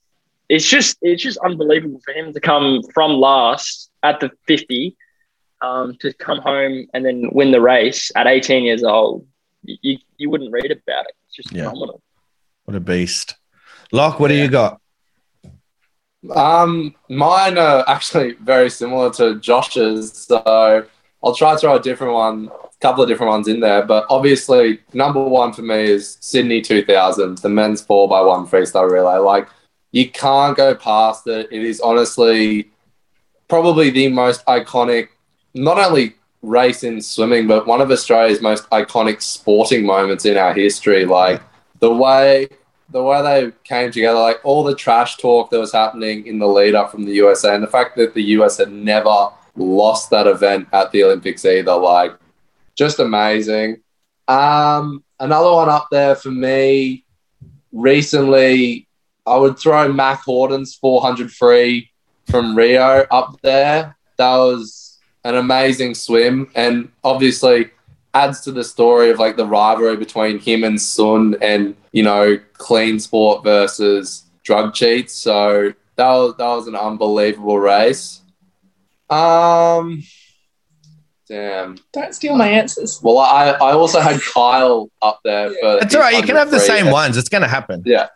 it's 0.48 0.66
just 0.68 0.96
it's 1.02 1.22
just 1.22 1.38
unbelievable 1.38 2.00
for 2.04 2.12
him 2.12 2.32
to 2.32 2.40
come 2.40 2.82
from 2.94 3.12
last 3.12 3.90
at 4.02 4.20
the 4.20 4.30
50 4.46 4.96
um, 5.60 5.96
to 6.00 6.12
come 6.14 6.38
home 6.38 6.86
and 6.94 7.04
then 7.04 7.28
win 7.32 7.50
the 7.50 7.60
race 7.60 8.10
at 8.16 8.26
18 8.26 8.64
years 8.64 8.82
old. 8.84 9.26
You, 9.62 9.98
you 10.16 10.30
wouldn't 10.30 10.52
read 10.52 10.70
about 10.70 11.06
it. 11.06 11.14
It's 11.26 11.36
just 11.36 11.52
Yeah. 11.52 11.64
phenomenal. 11.64 12.00
What 12.64 12.76
a 12.76 12.80
beast. 12.80 13.34
Locke, 13.92 14.20
what 14.20 14.28
do 14.28 14.34
you 14.34 14.48
got? 14.48 14.80
Um, 16.34 16.94
mine 17.08 17.58
are 17.58 17.84
actually 17.88 18.32
very 18.34 18.70
similar 18.70 19.10
to 19.14 19.38
Josh's, 19.40 20.12
so 20.12 20.84
I'll 21.24 21.34
try 21.34 21.52
to 21.54 21.58
throw 21.58 21.76
a 21.76 21.80
different 21.80 22.12
one, 22.12 22.50
a 22.52 22.78
couple 22.80 23.02
of 23.02 23.08
different 23.08 23.30
ones 23.30 23.48
in 23.48 23.60
there. 23.60 23.84
But 23.84 24.04
obviously, 24.10 24.80
number 24.92 25.22
one 25.22 25.52
for 25.52 25.62
me 25.62 25.84
is 25.84 26.18
Sydney 26.20 26.60
2000, 26.60 27.38
the 27.38 27.48
men's 27.48 27.80
four 27.82 28.08
by 28.08 28.20
one 28.20 28.46
freestyle 28.46 28.90
relay. 28.90 29.16
Like, 29.18 29.48
you 29.92 30.10
can't 30.10 30.56
go 30.56 30.74
past 30.74 31.26
it. 31.26 31.48
It 31.50 31.62
is 31.62 31.80
honestly 31.80 32.70
probably 33.48 33.90
the 33.90 34.08
most 34.08 34.44
iconic, 34.46 35.08
not 35.54 35.78
only 35.78 36.14
race 36.42 36.84
in 36.84 37.00
swimming, 37.00 37.46
but 37.46 37.66
one 37.66 37.80
of 37.80 37.90
Australia's 37.90 38.40
most 38.40 38.68
iconic 38.70 39.22
sporting 39.22 39.84
moments 39.84 40.24
in 40.24 40.36
our 40.36 40.52
history. 40.52 41.04
Like 41.04 41.42
the 41.80 41.92
way 41.92 42.48
the 42.90 43.02
way 43.02 43.22
they 43.22 43.52
came 43.64 43.90
together, 43.90 44.18
like 44.18 44.40
all 44.44 44.64
the 44.64 44.74
trash 44.74 45.18
talk 45.18 45.50
that 45.50 45.60
was 45.60 45.72
happening 45.72 46.26
in 46.26 46.38
the 46.38 46.46
lead 46.46 46.74
up 46.74 46.90
from 46.90 47.04
the 47.04 47.12
USA, 47.12 47.54
and 47.54 47.62
the 47.62 47.68
fact 47.68 47.96
that 47.96 48.14
the 48.14 48.22
US 48.22 48.56
had 48.56 48.72
never 48.72 49.28
lost 49.56 50.10
that 50.10 50.26
event 50.26 50.68
at 50.72 50.90
the 50.92 51.04
Olympics 51.04 51.44
either, 51.44 51.74
like 51.74 52.12
just 52.74 52.98
amazing. 52.98 53.82
Um, 54.26 55.04
another 55.20 55.52
one 55.52 55.68
up 55.68 55.88
there 55.90 56.14
for 56.14 56.30
me 56.30 57.04
recently, 57.72 58.87
I 59.28 59.36
would 59.36 59.58
throw 59.58 59.92
Mack 59.92 60.22
Horton's 60.22 60.74
400 60.74 61.30
free 61.30 61.90
from 62.30 62.56
Rio 62.56 63.06
up 63.10 63.40
there. 63.42 63.96
That 64.16 64.36
was 64.36 64.98
an 65.24 65.36
amazing 65.36 65.94
swim, 65.94 66.50
and 66.54 66.90
obviously 67.04 67.70
adds 68.14 68.40
to 68.42 68.52
the 68.52 68.64
story 68.64 69.10
of 69.10 69.18
like 69.18 69.36
the 69.36 69.46
rivalry 69.46 69.96
between 69.96 70.38
him 70.38 70.64
and 70.64 70.80
Sun 70.80 71.36
and, 71.40 71.76
you 71.92 72.02
know, 72.02 72.38
clean 72.54 72.98
sport 72.98 73.44
versus 73.44 74.24
drug 74.42 74.74
cheats. 74.74 75.14
So 75.14 75.72
that 75.96 76.10
was, 76.10 76.34
that 76.38 76.46
was 76.46 76.66
an 76.66 76.74
unbelievable 76.74 77.58
race. 77.58 78.22
Um, 79.10 80.02
damn. 81.28 81.78
Don't 81.92 82.14
steal 82.14 82.36
my 82.36 82.48
answers. 82.48 83.00
Well, 83.02 83.18
I, 83.18 83.50
I 83.50 83.72
also 83.72 84.00
had 84.00 84.20
Kyle 84.20 84.90
up 85.02 85.20
there 85.24 85.50
for. 85.50 85.78
It's 85.82 85.94
all 85.94 86.00
right. 86.00 86.16
You 86.16 86.22
can 86.22 86.36
have 86.36 86.50
the 86.50 86.56
100 86.56 86.66
same 86.66 86.90
ones. 86.92 87.16
It's 87.16 87.28
going 87.28 87.42
to 87.42 87.48
happen. 87.48 87.82
Yeah. 87.84 88.08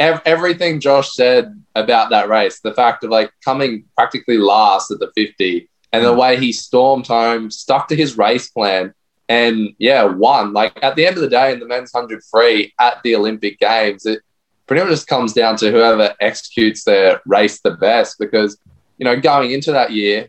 Ev- 0.00 0.22
everything 0.24 0.80
Josh 0.80 1.14
said 1.14 1.62
about 1.76 2.10
that 2.10 2.28
race, 2.28 2.60
the 2.60 2.74
fact 2.74 3.04
of 3.04 3.10
like 3.10 3.30
coming 3.44 3.84
practically 3.96 4.38
last 4.38 4.90
at 4.90 4.98
the 4.98 5.12
50 5.14 5.68
and 5.92 6.04
the 6.04 6.12
mm. 6.12 6.18
way 6.18 6.36
he 6.38 6.52
stormed 6.52 7.06
home, 7.06 7.50
stuck 7.50 7.86
to 7.88 7.96
his 7.96 8.16
race 8.16 8.50
plan, 8.50 8.94
and 9.28 9.74
yeah, 9.78 10.04
won. 10.04 10.52
Like 10.52 10.76
at 10.82 10.96
the 10.96 11.06
end 11.06 11.16
of 11.16 11.22
the 11.22 11.28
day, 11.28 11.52
in 11.52 11.60
the 11.60 11.66
men's 11.66 11.92
100 11.92 12.22
free 12.24 12.72
at 12.80 13.02
the 13.04 13.14
Olympic 13.14 13.60
Games, 13.60 14.06
it 14.06 14.22
pretty 14.66 14.82
much 14.82 14.90
just 14.90 15.06
comes 15.06 15.32
down 15.32 15.56
to 15.56 15.70
whoever 15.70 16.14
executes 16.20 16.84
their 16.84 17.20
race 17.26 17.60
the 17.60 17.72
best 17.72 18.18
because, 18.18 18.56
you 18.98 19.04
know, 19.04 19.20
going 19.20 19.50
into 19.50 19.72
that 19.72 19.92
year, 19.92 20.28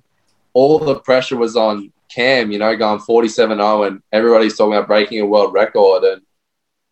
all 0.54 0.80
the 0.80 1.00
pressure 1.00 1.38
was 1.38 1.56
on 1.56 1.92
Cam, 2.14 2.52
you 2.52 2.60
know, 2.60 2.76
going 2.76 3.00
47 3.00 3.58
0, 3.58 3.84
and 3.84 4.02
everybody's 4.12 4.58
talking 4.58 4.74
about 4.74 4.88
breaking 4.88 5.22
a 5.22 5.26
world 5.26 5.54
record. 5.54 6.04
And, 6.04 6.22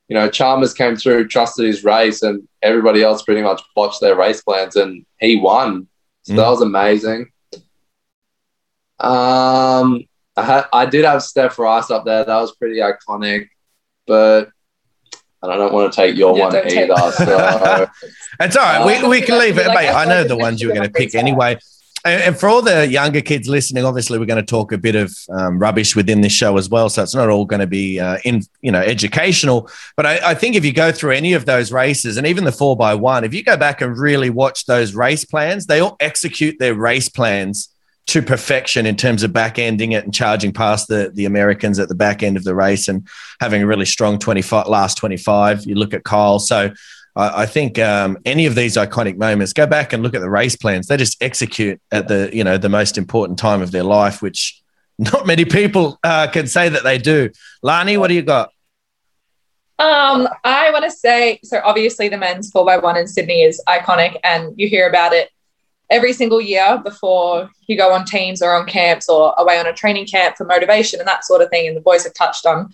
you 0.09 0.15
know, 0.15 0.27
Chalmers 0.29 0.73
came 0.73 0.95
through, 0.97 1.27
trusted 1.27 1.65
his 1.65 1.83
race, 1.83 2.23
and 2.23 2.45
everybody 2.61 3.01
else 3.03 3.21
pretty 3.23 3.41
much 3.41 3.61
botched 3.75 4.01
their 4.01 4.15
race 4.15 4.41
plans, 4.41 4.75
and 4.75 5.05
he 5.19 5.37
won. 5.37 5.87
So 6.23 6.33
Mm. 6.33 6.37
that 6.37 6.49
was 6.49 6.61
amazing. 6.61 7.31
Um, 8.99 10.03
I, 10.35 10.43
had, 10.43 10.65
I 10.73 10.85
did 10.85 11.05
have 11.05 11.23
Steph 11.23 11.57
Rice 11.59 11.89
up 11.89 12.05
there. 12.05 12.25
That 12.25 12.35
was 12.41 12.55
pretty 12.55 12.79
iconic, 12.79 13.49
but 14.05 14.49
and 15.41 15.51
I 15.53 15.55
don't 15.55 15.71
want 15.71 15.91
to 15.93 15.95
take 15.95 16.17
your 16.17 16.35
Yeah, 16.35 16.43
one 16.43 16.53
don't 16.53 16.69
take- 16.69 16.89
either. 16.89 17.11
So 17.13 17.87
It's 18.41 18.57
all 18.57 18.63
right. 18.63 19.01
We, 19.03 19.07
we 19.07 19.21
can 19.21 19.39
leave 19.39 19.57
it. 19.57 19.67
Like, 19.67 19.75
mate, 19.77 19.89
I 19.89 20.03
I 20.03 20.05
know 20.05 20.23
the 20.25 20.35
ones 20.35 20.61
you 20.61 20.67
were 20.67 20.73
going 20.73 20.87
to 20.87 20.91
pick 20.91 21.11
them, 21.11 21.19
anyway. 21.19 21.57
And 22.05 22.38
for 22.38 22.47
all 22.47 22.62
the 22.62 22.88
younger 22.88 23.21
kids 23.21 23.49
listening, 23.49 23.83
obviously 23.83 24.19
we're 24.19 24.25
going 24.25 24.43
to 24.43 24.49
talk 24.49 24.71
a 24.71 24.77
bit 24.77 24.95
of 24.95 25.15
um, 25.29 25.59
rubbish 25.59 25.95
within 25.95 26.21
this 26.21 26.31
show 26.31 26.57
as 26.57 26.69
well. 26.69 26.89
So 26.89 27.03
it's 27.03 27.15
not 27.15 27.29
all 27.29 27.45
going 27.45 27.59
to 27.59 27.67
be 27.67 27.99
uh, 27.99 28.17
in 28.23 28.43
you 28.62 28.71
know 28.71 28.81
educational. 28.81 29.69
But 29.97 30.05
I, 30.05 30.31
I 30.31 30.33
think 30.33 30.55
if 30.55 30.63
you 30.63 30.71
go 30.71 30.91
through 30.91 31.12
any 31.12 31.33
of 31.33 31.45
those 31.45 31.71
races, 31.71 32.17
and 32.17 32.25
even 32.25 32.45
the 32.45 32.51
four 32.51 32.77
by 32.77 32.95
one, 32.95 33.23
if 33.23 33.33
you 33.33 33.43
go 33.43 33.57
back 33.57 33.81
and 33.81 33.97
really 33.97 34.29
watch 34.29 34.65
those 34.65 34.95
race 34.95 35.25
plans, 35.25 35.65
they 35.65 35.79
all 35.79 35.97
execute 35.99 36.57
their 36.59 36.73
race 36.73 37.09
plans 37.09 37.69
to 38.07 38.21
perfection 38.23 38.88
in 38.88 38.95
terms 38.95 39.21
of 39.21 39.31
back 39.31 39.59
ending 39.59 39.91
it 39.91 40.03
and 40.03 40.13
charging 40.13 40.53
past 40.53 40.88
the 40.88 41.12
the 41.13 41.25
Americans 41.25 41.79
at 41.79 41.89
the 41.89 41.95
back 41.95 42.23
end 42.23 42.38
of 42.38 42.43
the 42.43 42.55
race 42.55 42.88
and 42.88 43.07
having 43.39 43.62
a 43.62 43.67
really 43.67 43.85
strong 43.85 44.17
twenty 44.17 44.41
five 44.41 44.67
last 44.67 44.97
twenty 44.97 45.17
five. 45.17 45.65
You 45.65 45.75
look 45.75 45.93
at 45.93 46.03
Kyle, 46.03 46.39
so. 46.39 46.73
I 47.19 47.43
I 47.43 47.45
think 47.45 47.77
um, 47.79 48.17
any 48.25 48.45
of 48.45 48.55
these 48.55 48.77
iconic 48.77 49.17
moments, 49.17 49.53
go 49.53 49.67
back 49.67 49.93
and 49.93 50.01
look 50.01 50.15
at 50.15 50.21
the 50.21 50.29
race 50.29 50.55
plans. 50.55 50.88
They 50.88 50.97
just 50.97 51.21
execute 51.21 51.79
at 51.91 52.08
the 52.08 52.29
you 52.34 52.43
know 52.43 52.58
the 52.58 52.69
most 52.69 52.97
important 52.97 53.38
time 53.38 53.62
of 53.62 53.71
their 53.71 53.84
life, 53.84 54.21
which 54.21 54.62
not 54.97 55.25
many 55.25 55.45
people 55.45 55.99
uh, 56.03 56.27
can 56.27 56.47
say 56.47 56.69
that 56.69 56.84
they 56.84 56.97
do. 56.97 57.29
Lani, 57.62 57.97
what 57.97 58.08
do 58.08 58.13
you 58.13 58.21
got? 58.21 58.51
Um, 59.79 60.27
I 60.43 60.71
want 60.71 60.84
to 60.84 60.91
say 60.91 61.39
so. 61.43 61.62
Obviously, 61.63 62.10
the 62.10 62.17
men's 62.17 62.51
four 62.51 62.69
x 62.69 62.84
one 62.84 62.97
in 62.97 63.08
Sydney 63.08 63.43
is 63.43 63.62
iconic, 63.67 64.17
and 64.23 64.53
you 64.58 64.67
hear 64.67 64.89
about 64.89 65.13
it 65.13 65.29
every 65.89 66.13
single 66.13 66.39
year 66.39 66.79
before 66.84 67.49
you 67.67 67.75
go 67.75 67.91
on 67.91 68.05
teams 68.05 68.41
or 68.41 68.53
on 68.53 68.65
camps 68.65 69.10
or 69.10 69.34
away 69.38 69.58
on 69.58 69.65
a 69.65 69.73
training 69.73 70.05
camp 70.05 70.38
for 70.38 70.45
motivation 70.45 70.99
and 70.99 71.08
that 71.08 71.25
sort 71.25 71.41
of 71.41 71.49
thing. 71.49 71.67
And 71.67 71.75
the 71.75 71.82
boys 71.82 72.03
have 72.03 72.13
touched 72.13 72.45
on 72.45 72.71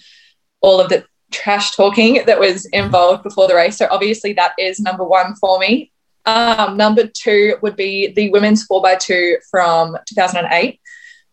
all 0.61 0.81
of 0.81 0.89
the 0.89 1.05
trash 1.31 1.75
talking 1.75 2.23
that 2.25 2.39
was 2.39 2.65
involved 2.67 3.23
before 3.23 3.47
the 3.47 3.55
race. 3.55 3.77
So 3.77 3.87
obviously, 3.91 4.33
that 4.33 4.53
is 4.57 4.79
number 4.79 5.03
one 5.03 5.35
for 5.35 5.59
me. 5.59 5.91
Um, 6.25 6.77
number 6.77 7.07
two 7.07 7.57
would 7.61 7.75
be 7.75 8.11
the 8.13 8.29
women's 8.31 8.63
four 8.63 8.87
x 8.87 9.05
two 9.05 9.37
from 9.51 9.97
2008, 10.07 10.79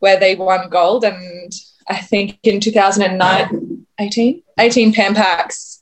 where 0.00 0.18
they 0.20 0.34
won 0.34 0.68
gold, 0.68 1.04
and 1.04 1.52
I 1.88 1.98
think 1.98 2.38
in 2.42 2.60
2009, 2.60 3.86
18, 3.98 4.42
18 4.58 4.92
Pan 4.92 5.14
Pacs. 5.14 5.80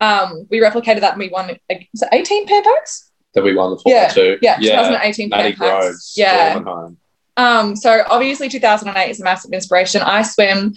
Um, 0.00 0.46
we 0.50 0.60
replicated 0.60 1.00
that 1.00 1.12
and 1.12 1.18
we 1.18 1.28
won. 1.28 1.48
Was 1.48 2.02
it 2.02 2.08
18 2.12 2.46
Pan 2.46 2.62
Pacs? 2.62 3.10
that 3.34 3.42
we 3.42 3.54
won 3.54 3.70
the 3.70 3.76
four 3.76 3.92
Yeah, 3.92 4.08
two. 4.08 4.38
Yeah, 4.40 4.56
yeah, 4.60 4.76
2018 4.82 5.28
Maddie 5.28 5.52
Pan 5.52 5.68
Pacs. 5.68 5.80
Groves. 5.80 6.14
Yeah. 6.16 6.88
Um, 7.36 7.74
so 7.74 8.04
obviously 8.08 8.48
2008 8.48 9.10
is 9.10 9.20
a 9.20 9.24
massive 9.24 9.52
inspiration. 9.52 10.02
I 10.02 10.22
swim 10.22 10.74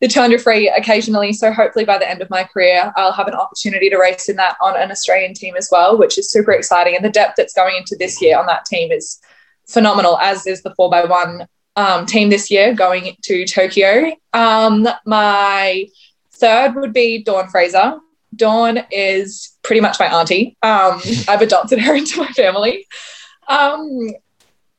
the 0.00 0.08
200 0.08 0.40
free 0.40 0.68
occasionally, 0.68 1.32
so 1.32 1.52
hopefully 1.52 1.84
by 1.84 1.98
the 1.98 2.08
end 2.08 2.22
of 2.22 2.30
my 2.30 2.44
career, 2.44 2.90
I'll 2.96 3.12
have 3.12 3.28
an 3.28 3.34
opportunity 3.34 3.90
to 3.90 3.98
race 3.98 4.28
in 4.28 4.36
that 4.36 4.56
on 4.62 4.74
an 4.80 4.90
Australian 4.90 5.34
team 5.34 5.56
as 5.56 5.68
well, 5.70 5.98
which 5.98 6.18
is 6.18 6.32
super 6.32 6.52
exciting. 6.52 6.96
And 6.96 7.04
the 7.04 7.10
depth 7.10 7.34
that's 7.36 7.52
going 7.52 7.76
into 7.76 7.96
this 7.98 8.20
year 8.22 8.38
on 8.38 8.46
that 8.46 8.64
team 8.64 8.90
is 8.90 9.20
phenomenal, 9.68 10.18
as 10.18 10.46
is 10.46 10.62
the 10.62 10.74
4x1 10.78 11.46
um, 11.76 12.06
team 12.06 12.30
this 12.30 12.50
year 12.50 12.74
going 12.74 13.16
to 13.22 13.46
Tokyo. 13.46 14.12
Um, 14.32 14.88
my 15.04 15.86
third 16.32 16.74
would 16.76 16.92
be 16.92 17.22
Dawn 17.22 17.48
Fraser. 17.48 17.98
Dawn 18.34 18.80
is 18.90 19.56
pretty 19.62 19.80
much 19.80 20.00
my 20.00 20.06
auntie. 20.06 20.56
Um, 20.62 21.00
I've 21.28 21.42
adopted 21.42 21.78
her 21.80 21.94
into 21.96 22.18
my 22.18 22.28
family. 22.28 22.86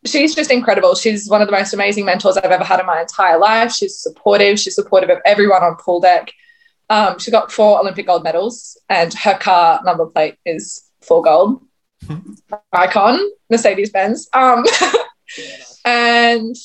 She's 0.06 0.34
just 0.34 0.52
incredible. 0.52 0.96
She's 0.96 1.30
one 1.30 1.42
of 1.42 1.48
the 1.48 1.52
most 1.52 1.74
amazing 1.74 2.06
mentors 2.06 2.38
I've 2.38 2.52
ever 2.52 2.64
had 2.64 2.80
in 2.80 2.86
my 2.86 3.02
entire 3.02 3.38
life. 3.38 3.72
She's 3.72 3.98
supportive. 3.98 4.60
She's 4.60 4.76
supportive 4.76 5.10
of 5.10 5.20
everyone 5.26 5.64
on 5.64 5.76
pool 5.76 6.00
deck. 6.00 6.32
Um, 6.90 7.20
she 7.20 7.32
got 7.32 7.52
four 7.52 7.80
Olympic 7.80 8.08
gold 8.08 8.24
medals, 8.24 8.78
and 8.90 9.14
her 9.14 9.38
car 9.38 9.80
number 9.86 10.08
plate 10.08 10.36
is 10.46 10.90
four 11.02 11.22
gold. 11.22 11.64
Icon, 12.74 13.20
Mercedes 13.50 13.92
Benz. 13.92 14.28
Um, 14.34 14.66
and 15.86 16.56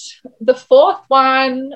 the 0.40 0.54
fourth 0.54 1.00
one 1.08 1.74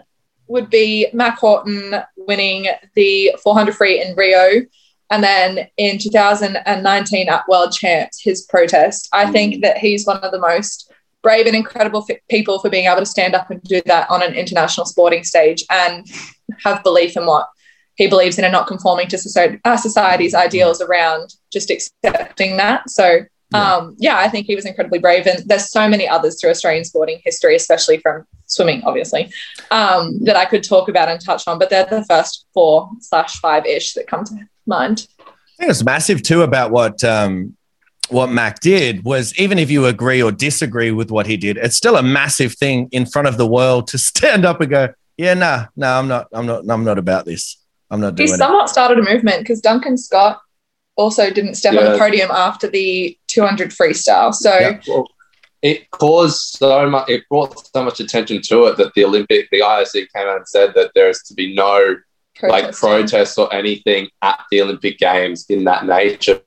would 0.49 0.69
be 0.69 1.07
Mack 1.13 1.39
Horton 1.39 1.95
winning 2.17 2.67
the 2.95 3.37
400 3.43 3.75
free 3.75 4.03
in 4.03 4.17
Rio. 4.17 4.63
And 5.11 5.23
then 5.23 5.69
in 5.77 5.99
2019 5.99 7.29
at 7.29 7.49
World 7.49 7.73
Champs, 7.73 8.21
his 8.21 8.43
protest. 8.43 9.09
I 9.13 9.31
think 9.31 9.63
that 9.63 9.79
he's 9.79 10.07
one 10.07 10.19
of 10.19 10.33
the 10.33 10.41
most 10.41 10.90
brave 11.23 11.47
and 11.47 11.57
incredible 11.57 12.07
people 12.29 12.59
for 12.59 12.71
being 12.71 12.87
able 12.87 13.01
to 13.01 13.07
stand 13.07 13.35
up 13.35 13.51
and 13.51 13.63
do 13.63 13.81
that 13.87 14.11
on 14.11 14.23
an 14.23 14.35
international 14.35 14.87
sporting 14.87 15.25
stage 15.25 15.65
and 15.71 16.07
have 16.65 16.83
belief 16.83 17.17
in 17.17 17.27
what 17.27 17.49
he 17.97 18.07
believes 18.07 18.39
in 18.39 18.45
and 18.45 18.53
not 18.53 18.67
conforming 18.67 19.07
to 19.09 19.61
uh, 19.65 19.77
society's 19.77 20.35
ideals 20.35 20.81
around 20.81 21.35
just 21.53 21.71
accepting 21.71 22.57
that. 22.57 22.89
So, 22.89 23.21
um, 23.53 23.97
yeah, 23.99 24.17
I 24.17 24.29
think 24.29 24.47
he 24.47 24.55
was 24.55 24.65
incredibly 24.65 25.01
brave. 25.01 25.27
And 25.27 25.43
there's 25.47 25.71
so 25.71 25.89
many 25.89 26.09
others 26.09 26.41
through 26.41 26.51
Australian 26.51 26.85
sporting 26.85 27.21
history, 27.25 27.57
especially 27.57 27.99
from 27.99 28.25
swimming, 28.47 28.83
obviously, 28.85 29.31
um, 29.71 30.19
that 30.25 30.37
I 30.37 30.47
could 30.47 30.63
talk 30.63 30.89
about 30.89 31.09
and 31.09 31.23
touch 31.23 31.47
on. 31.47 31.59
But 31.59 31.69
they're 31.69 31.85
the 31.85 32.05
first 32.05 32.47
four 32.55 32.89
slash 33.01 33.39
five 33.41 33.67
ish 33.67 33.93
that 33.95 34.07
come 34.07 34.25
to 34.25 34.35
mind. 34.67 35.07
I 35.19 35.33
think 35.59 35.71
it's 35.71 35.85
massive 35.85 36.23
too 36.23 36.41
about 36.41 36.71
what 36.71 37.05
um, 37.05 37.55
what 38.11 38.31
Mack 38.31 38.61
did 38.61 39.05
was 39.05 39.37
even 39.39 39.59
if 39.59 39.71
you 39.71 39.87
agree 39.87 40.23
or 40.23 40.33
disagree 40.33 40.91
with 40.91 41.11
what 41.11 41.27
he 41.27 41.37
did, 41.37 41.57
it's 41.57 41.77
still 41.77 41.97
a 41.97 42.03
massive 42.03 42.55
thing 42.55 42.89
in 42.93 43.07
front 43.07 43.29
of 43.29 43.37
the 43.37 43.47
world 43.47 43.89
to 43.89 43.99
stand 44.11 44.45
up 44.45 44.61
and 44.61 44.71
go, 44.71 44.89
yeah, 45.17 45.35
nah, 45.35 45.67
no, 45.77 45.99
I'm 45.99 46.09
not, 46.09 46.29
I'm 46.33 46.47
not, 46.47 46.65
I'm 46.69 46.85
not 46.85 46.99
about 46.99 47.25
this. 47.25 47.57
I'm 47.91 48.01
not 48.01 48.15
doing 48.15 48.29
it. 48.29 48.33
He 48.33 48.39
somewhat 48.39 48.71
started 48.71 48.99
a 48.99 49.03
movement 49.03 49.41
because 49.41 49.61
Duncan 49.61 49.97
Scott 49.97 50.41
also 50.97 51.31
didn't 51.31 51.55
step 51.55 51.75
on 51.77 51.93
the 51.93 51.99
podium 51.99 52.31
after 52.31 52.69
the 52.69 53.19
200 53.27 53.71
freestyle. 53.71 54.33
So 54.33 54.57
Yeah. 54.59 54.81
Well, 54.87 55.09
it 55.63 55.91
caused 55.91 56.57
so 56.57 56.89
much. 56.89 57.09
It 57.11 57.29
brought 57.29 57.67
so 57.75 57.85
much 57.85 58.01
attention 58.01 58.41
to 58.43 58.67
it 58.67 58.77
that 58.79 58.95
the 58.95 59.05
Olympic, 59.05 59.51
the 59.51 59.61
IOC 59.61 60.07
came 60.15 60.27
out 60.27 60.37
and 60.37 60.49
said 60.49 60.73
that 60.75 60.93
there 60.95 61.11
is 61.11 61.23
to 61.25 61.35
be 61.35 61.55
no 61.55 61.97
like 62.43 62.65
protesting. 62.65 62.89
protests 62.89 63.39
or 63.39 63.53
anything 63.53 64.09
at 64.23 64.41
the 64.51 64.63
Olympic 64.63 64.99
Games 64.99 65.45
in 65.51 65.65
that 65.65 65.85
nature. 65.85 66.41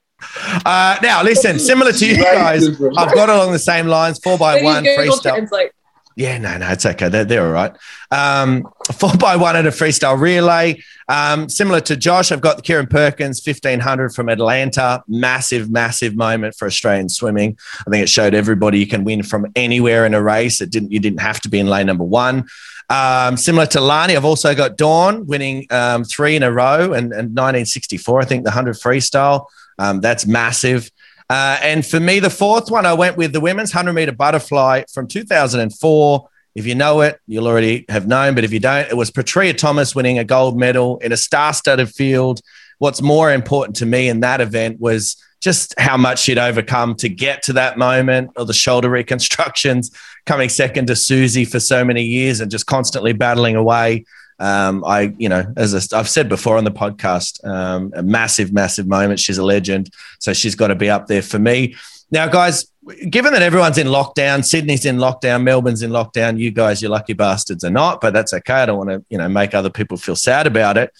Uh, 0.65 0.97
now, 1.01 1.23
listen, 1.23 1.59
similar 1.59 1.91
to 1.91 2.05
you 2.07 2.17
guys, 2.17 2.67
I've 2.97 3.13
got 3.13 3.29
along 3.29 3.51
the 3.51 3.59
same 3.59 3.87
lines. 3.87 4.19
Four 4.19 4.37
by 4.37 4.55
Then 4.55 4.63
you 4.63 4.69
one 4.69 4.83
Google 4.83 5.15
freestyle. 5.15 5.21
translate. 5.35 5.71
Yeah, 6.15 6.37
no, 6.37 6.57
no, 6.57 6.69
it's 6.69 6.85
okay. 6.85 7.09
They're, 7.09 7.25
they're 7.25 7.45
all 7.45 7.51
right. 7.51 7.75
Um, 8.11 8.67
four 8.93 9.15
by 9.17 9.35
one 9.35 9.55
at 9.55 9.65
a 9.65 9.69
freestyle 9.69 10.19
relay. 10.19 10.83
Um, 11.09 11.49
similar 11.49 11.81
to 11.81 11.95
Josh, 11.97 12.31
I've 12.31 12.41
got 12.41 12.57
the 12.57 12.61
Kieran 12.61 12.87
Perkins 12.87 13.41
1500 13.43 14.13
from 14.13 14.29
Atlanta. 14.29 15.03
Massive, 15.07 15.71
massive 15.71 16.15
moment 16.15 16.55
for 16.55 16.67
Australian 16.67 17.09
swimming. 17.09 17.57
I 17.87 17.89
think 17.89 18.03
it 18.03 18.09
showed 18.09 18.35
everybody 18.35 18.77
you 18.77 18.87
can 18.87 19.03
win 19.03 19.23
from 19.23 19.47
anywhere 19.55 20.05
in 20.05 20.13
a 20.13 20.21
race. 20.21 20.61
It 20.61 20.69
didn't, 20.69 20.91
you 20.91 20.99
didn't 20.99 21.21
have 21.21 21.41
to 21.41 21.49
be 21.49 21.59
in 21.59 21.67
lane 21.67 21.87
number 21.87 22.03
one. 22.03 22.45
Um, 22.89 23.37
similar 23.37 23.65
to 23.67 23.81
Lani, 23.81 24.15
I've 24.15 24.25
also 24.25 24.53
got 24.53 24.77
Dawn 24.77 25.25
winning 25.25 25.65
um, 25.71 26.03
three 26.03 26.35
in 26.35 26.43
a 26.43 26.51
row 26.51 26.93
and, 26.93 27.11
and 27.11 27.35
1964, 27.35 28.21
I 28.21 28.25
think, 28.25 28.43
the 28.43 28.49
100 28.49 28.75
freestyle. 28.75 29.47
Um, 29.79 30.01
that's 30.01 30.25
massive. 30.25 30.91
Uh, 31.29 31.57
and 31.61 31.85
for 31.85 31.99
me, 31.99 32.19
the 32.19 32.29
fourth 32.29 32.69
one, 32.69 32.85
I 32.85 32.93
went 32.93 33.17
with 33.17 33.33
the 33.33 33.39
women's 33.39 33.73
100 33.73 33.93
meter 33.93 34.11
butterfly 34.11 34.83
from 34.93 35.07
2004. 35.07 36.29
If 36.55 36.67
you 36.67 36.75
know 36.75 37.01
it, 37.01 37.19
you'll 37.25 37.47
already 37.47 37.85
have 37.89 38.07
known. 38.07 38.35
But 38.35 38.43
if 38.43 38.53
you 38.53 38.59
don't, 38.59 38.87
it 38.89 38.95
was 38.95 39.09
Petria 39.09 39.57
Thomas 39.57 39.95
winning 39.95 40.19
a 40.19 40.23
gold 40.23 40.57
medal 40.57 40.97
in 40.99 41.11
a 41.11 41.17
star-studded 41.17 41.89
field. 41.89 42.41
What's 42.77 43.01
more 43.01 43.31
important 43.31 43.75
to 43.77 43.85
me 43.85 44.09
in 44.09 44.19
that 44.19 44.41
event 44.41 44.79
was 44.79 45.15
just 45.41 45.73
how 45.77 45.97
much 45.97 46.21
she'd 46.21 46.37
overcome 46.37 46.95
to 46.95 47.09
get 47.09 47.43
to 47.43 47.53
that 47.53 47.77
moment, 47.77 48.31
or 48.37 48.45
the 48.45 48.53
shoulder 48.53 48.89
reconstructions, 48.91 49.91
coming 50.25 50.49
second 50.49 50.87
to 50.87 50.95
Susie 50.95 51.45
for 51.45 51.59
so 51.59 51.83
many 51.83 52.03
years, 52.03 52.39
and 52.39 52.49
just 52.49 52.65
constantly 52.65 53.13
battling 53.13 53.55
away. 53.55 54.05
Um, 54.39 54.83
I, 54.85 55.13
you 55.17 55.29
know, 55.29 55.45
as 55.55 55.93
i 55.93 55.97
have 55.97 56.09
said 56.09 56.29
before 56.29 56.57
on 56.57 56.63
the 56.63 56.71
podcast, 56.71 57.45
um, 57.45 57.91
a 57.95 58.03
massive, 58.03 58.51
massive 58.51 58.87
moment. 58.87 59.19
She's 59.19 59.37
a 59.37 59.43
legend, 59.43 59.89
so 60.19 60.33
she's 60.33 60.55
got 60.55 60.67
to 60.67 60.75
be 60.75 60.89
up 60.89 61.07
there 61.07 61.21
for 61.21 61.39
me. 61.39 61.75
Now, 62.11 62.27
guys, 62.27 62.67
given 63.09 63.33
that 63.33 63.41
everyone's 63.41 63.77
in 63.77 63.87
lockdown, 63.87 64.45
Sydney's 64.45 64.85
in 64.85 64.97
lockdown, 64.97 65.43
Melbourne's 65.43 65.81
in 65.81 65.91
lockdown, 65.91 66.37
you 66.37 66.51
guys, 66.51 66.81
you 66.81 66.89
lucky 66.89 67.13
bastards, 67.13 67.63
are 67.63 67.71
not, 67.71 68.01
but 68.01 68.13
that's 68.13 68.33
okay. 68.33 68.53
I 68.53 68.65
don't 68.65 68.77
want 68.77 68.89
to, 68.89 69.05
you 69.09 69.17
know, 69.17 69.29
make 69.29 69.53
other 69.53 69.69
people 69.69 69.97
feel 69.97 70.15
sad 70.15 70.45
about 70.45 70.77
it. 70.77 70.91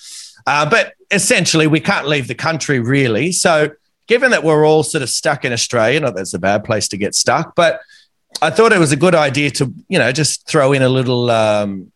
Uh, 0.48 0.70
but 0.70 0.94
essentially, 1.12 1.68
we 1.68 1.80
can't 1.80 2.08
leave 2.08 2.28
the 2.28 2.36
country 2.36 2.80
really. 2.80 3.32
So, 3.32 3.72
given 4.08 4.32
that 4.32 4.44
we're 4.44 4.66
all 4.66 4.84
sort 4.84 5.02
of 5.02 5.10
stuck 5.10 5.46
in 5.46 5.54
Australia, 5.54 6.00
not 6.00 6.16
that's 6.16 6.34
a 6.34 6.40
bad 6.40 6.64
place 6.64 6.88
to 6.90 6.98
get 6.98 7.16
stuck, 7.16 7.56
but 7.56 7.82
I 8.42 8.50
thought 8.50 8.74
it 8.74 8.80
was 8.80 8.92
a 8.92 8.98
good 8.98 9.16
idea 9.16 9.52
to, 9.52 9.74
you 9.88 10.00
know, 10.00 10.12
just 10.12 10.48
throw 10.48 10.74
in 10.74 10.82
a 10.82 10.90
little 10.90 11.30
um, 11.30 11.92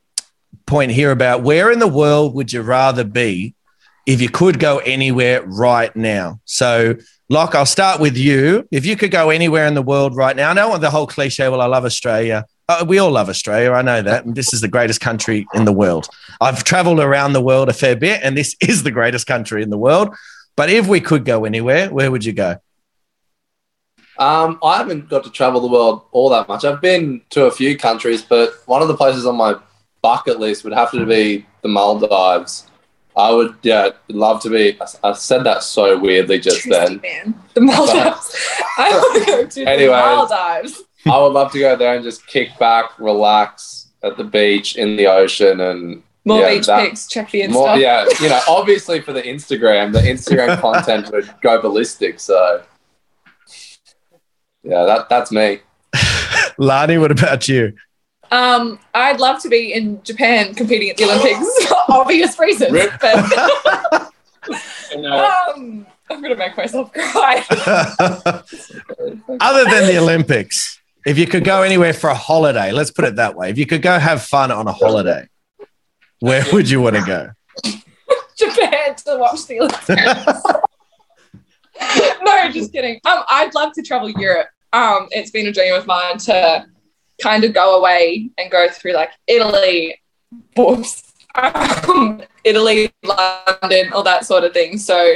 point 0.66 0.92
here 0.92 1.12
about 1.12 1.44
where 1.44 1.72
in 1.72 1.80
the 1.80 1.88
world 1.88 2.36
would 2.36 2.52
you 2.52 2.62
rather 2.62 3.04
be 3.04 3.56
if 4.06 4.22
you 4.22 4.30
could 4.30 4.60
go 4.60 4.80
anywhere 4.80 5.44
right 5.46 5.96
now? 5.96 6.40
So, 6.46 6.96
Locke, 7.30 7.56
I'll 7.56 7.66
start 7.66 8.00
with 8.00 8.18
you. 8.18 8.68
If 8.72 8.86
you 8.86 8.96
could 8.96 9.12
go 9.12 9.30
anywhere 9.30 9.66
in 9.68 9.74
the 9.74 9.82
world 9.82 10.16
right 10.16 10.36
now, 10.36 10.52
I 10.52 10.54
don't 10.54 10.70
want 10.70 10.82
the 10.82 10.92
whole 10.92 11.08
cliche, 11.08 11.50
well, 11.50 11.62
I 11.62 11.66
love 11.66 11.86
Australia. 11.86 12.46
Uh, 12.70 12.86
we 12.88 13.00
all 13.00 13.12
love 13.12 13.30
Australia. 13.30 13.72
I 13.72 13.82
know 13.82 14.02
that. 14.02 14.26
And 14.26 14.36
this 14.36 14.54
is 14.54 14.60
the 14.62 14.68
greatest 14.68 15.00
country 15.00 15.48
in 15.54 15.66
the 15.66 15.72
world. 15.72 16.08
I've 16.42 16.64
traveled 16.64 17.00
around 17.00 17.34
the 17.34 17.42
world 17.42 17.70
a 17.70 17.74
fair 17.74 17.96
bit, 17.96 18.22
and 18.24 18.38
this 18.38 18.56
is 18.62 18.84
the 18.84 18.92
greatest 18.92 19.28
country 19.28 19.64
in 19.64 19.70
the 19.70 19.78
world. 19.78 20.14
But 20.56 20.70
if 20.70 20.88
we 20.88 21.00
could 21.00 21.24
go 21.24 21.46
anywhere, 21.46 21.90
where 21.90 22.12
would 22.12 22.26
you 22.26 22.34
go? 22.34 22.58
Um, 24.20 24.60
I 24.64 24.78
haven't 24.78 25.10
got 25.10 25.24
to 25.26 25.30
travel 25.30 25.62
the 25.62 25.68
world 25.68 26.02
all 26.12 26.30
that 26.30 26.48
much. 26.48 26.66
I've 26.66 26.82
been 26.82 27.22
to 27.30 27.46
a 27.46 27.52
few 27.52 27.78
countries, 27.78 28.24
but 28.24 28.52
one 28.66 28.82
of 28.82 28.88
the 28.88 28.98
places 28.98 29.26
on 29.26 29.36
my 29.36 29.56
bucket 30.02 30.40
list 30.40 30.64
would 30.64 30.74
have 30.74 30.92
to 30.92 31.06
be 31.06 31.46
the 31.62 31.68
Maldives. 31.70 32.68
I 33.16 33.32
would, 33.32 33.56
yeah, 33.64 33.90
love 34.10 34.42
to 34.44 34.50
be. 34.50 34.78
I 35.04 35.14
said 35.14 35.44
that 35.46 35.64
so 35.64 35.98
weirdly 35.98 36.40
just 36.40 36.62
Tristy, 36.66 36.70
then. 36.72 37.00
Man. 37.02 37.42
The 37.56 37.62
Maldives. 37.62 38.36
I 38.78 38.92
want 38.92 39.26
to 39.26 39.32
go 39.32 39.46
to 39.48 39.64
Anyways. 39.66 39.90
the 39.90 39.92
Maldives. 40.36 40.84
I 41.08 41.20
would 41.22 41.34
love 41.34 41.52
to 41.54 41.60
go 41.60 41.76
there 41.76 41.96
and 41.96 42.04
just 42.04 42.28
kick 42.28 42.58
back, 42.60 43.00
relax 43.00 43.88
at 44.04 44.18
the 44.18 44.24
beach 44.24 44.76
in 44.76 44.96
the 44.98 45.08
ocean, 45.08 45.62
and 45.62 46.04
More 46.26 46.42
Yeah, 46.42 46.50
beach 46.56 46.68
that- 46.68 46.90
pics. 46.90 47.08
Check 47.08 47.32
the 47.32 47.42
Insta. 47.42 47.52
more, 47.54 47.76
yeah, 47.78 48.06
you 48.22 48.30
know, 48.30 48.40
obviously 48.48 49.02
for 49.02 49.14
the 49.14 49.22
Instagram, 49.24 49.94
the 49.94 50.02
Instagram 50.02 50.60
content 50.62 51.10
would 51.12 51.34
go 51.42 51.60
ballistic. 51.60 52.20
So, 52.20 52.62
yeah, 54.64 54.84
that 54.86 55.10
that's 55.10 55.32
me. 55.32 55.62
Lani, 56.60 56.98
what 56.98 57.12
about 57.12 57.48
you? 57.48 57.74
Um, 58.32 58.80
I'd 58.94 59.20
love 59.20 59.42
to 59.44 59.50
be 59.50 59.74
in 59.74 60.02
Japan 60.04 60.54
competing 60.54 60.90
at 60.90 60.98
the 60.98 61.06
Olympics 61.06 61.66
for 61.68 61.78
obvious 61.90 62.38
reasons. 62.40 62.72
Rip. 62.72 62.92
But 63.00 63.16
um, 64.96 65.86
I'm 66.10 66.22
gonna 66.22 66.36
make 66.36 66.58
myself 66.58 66.92
cry. 66.94 67.46
Other 69.40 69.64
than 69.66 69.88
the 69.88 69.98
Olympics, 69.98 70.80
if 71.06 71.18
you 71.18 71.26
could 71.26 71.44
go 71.44 71.62
anywhere 71.64 71.94
for 71.94 72.10
a 72.10 72.16
holiday, 72.16 72.72
let's 72.72 72.92
put 72.92 73.06
it 73.06 73.16
that 73.16 73.36
way. 73.36 73.50
If 73.50 73.58
you 73.58 73.66
could 73.66 73.82
go 73.82 73.98
have 73.98 74.24
fun 74.24 74.52
on 74.52 74.68
a 74.68 74.74
holiday, 74.74 75.28
where 76.20 76.46
would 76.52 76.70
you 76.70 76.82
want 76.82 76.98
to 76.98 77.06
go? 77.06 77.30
Japan 78.38 78.96
to 78.96 79.18
watch 79.18 79.46
the 79.48 79.62
Olympics. 79.62 80.44
no, 82.24 82.52
just 82.52 82.72
kidding. 82.72 83.00
Um, 83.06 83.24
I'd 83.30 83.54
love 83.56 83.74
to 83.74 83.82
travel 83.82 84.10
Europe. 84.10 84.48
Um, 84.74 85.08
it's 85.12 85.32
been 85.32 85.48
a 85.48 85.52
dream 85.52 85.74
of 85.74 85.88
mine 85.88 86.18
to 86.20 86.66
kind 87.22 87.44
of 87.44 87.54
go 87.54 87.78
away 87.78 88.30
and 88.38 88.52
go 88.52 88.70
through 88.70 88.94
like 88.94 89.12
Italy, 89.28 90.02
whoops, 90.56 91.14
um, 91.36 92.22
Italy, 92.44 92.92
London, 93.04 93.94
all 93.94 94.04
that 94.04 94.26
sort 94.26 94.44
of 94.44 94.54
thing. 94.54 94.78
So 94.78 95.16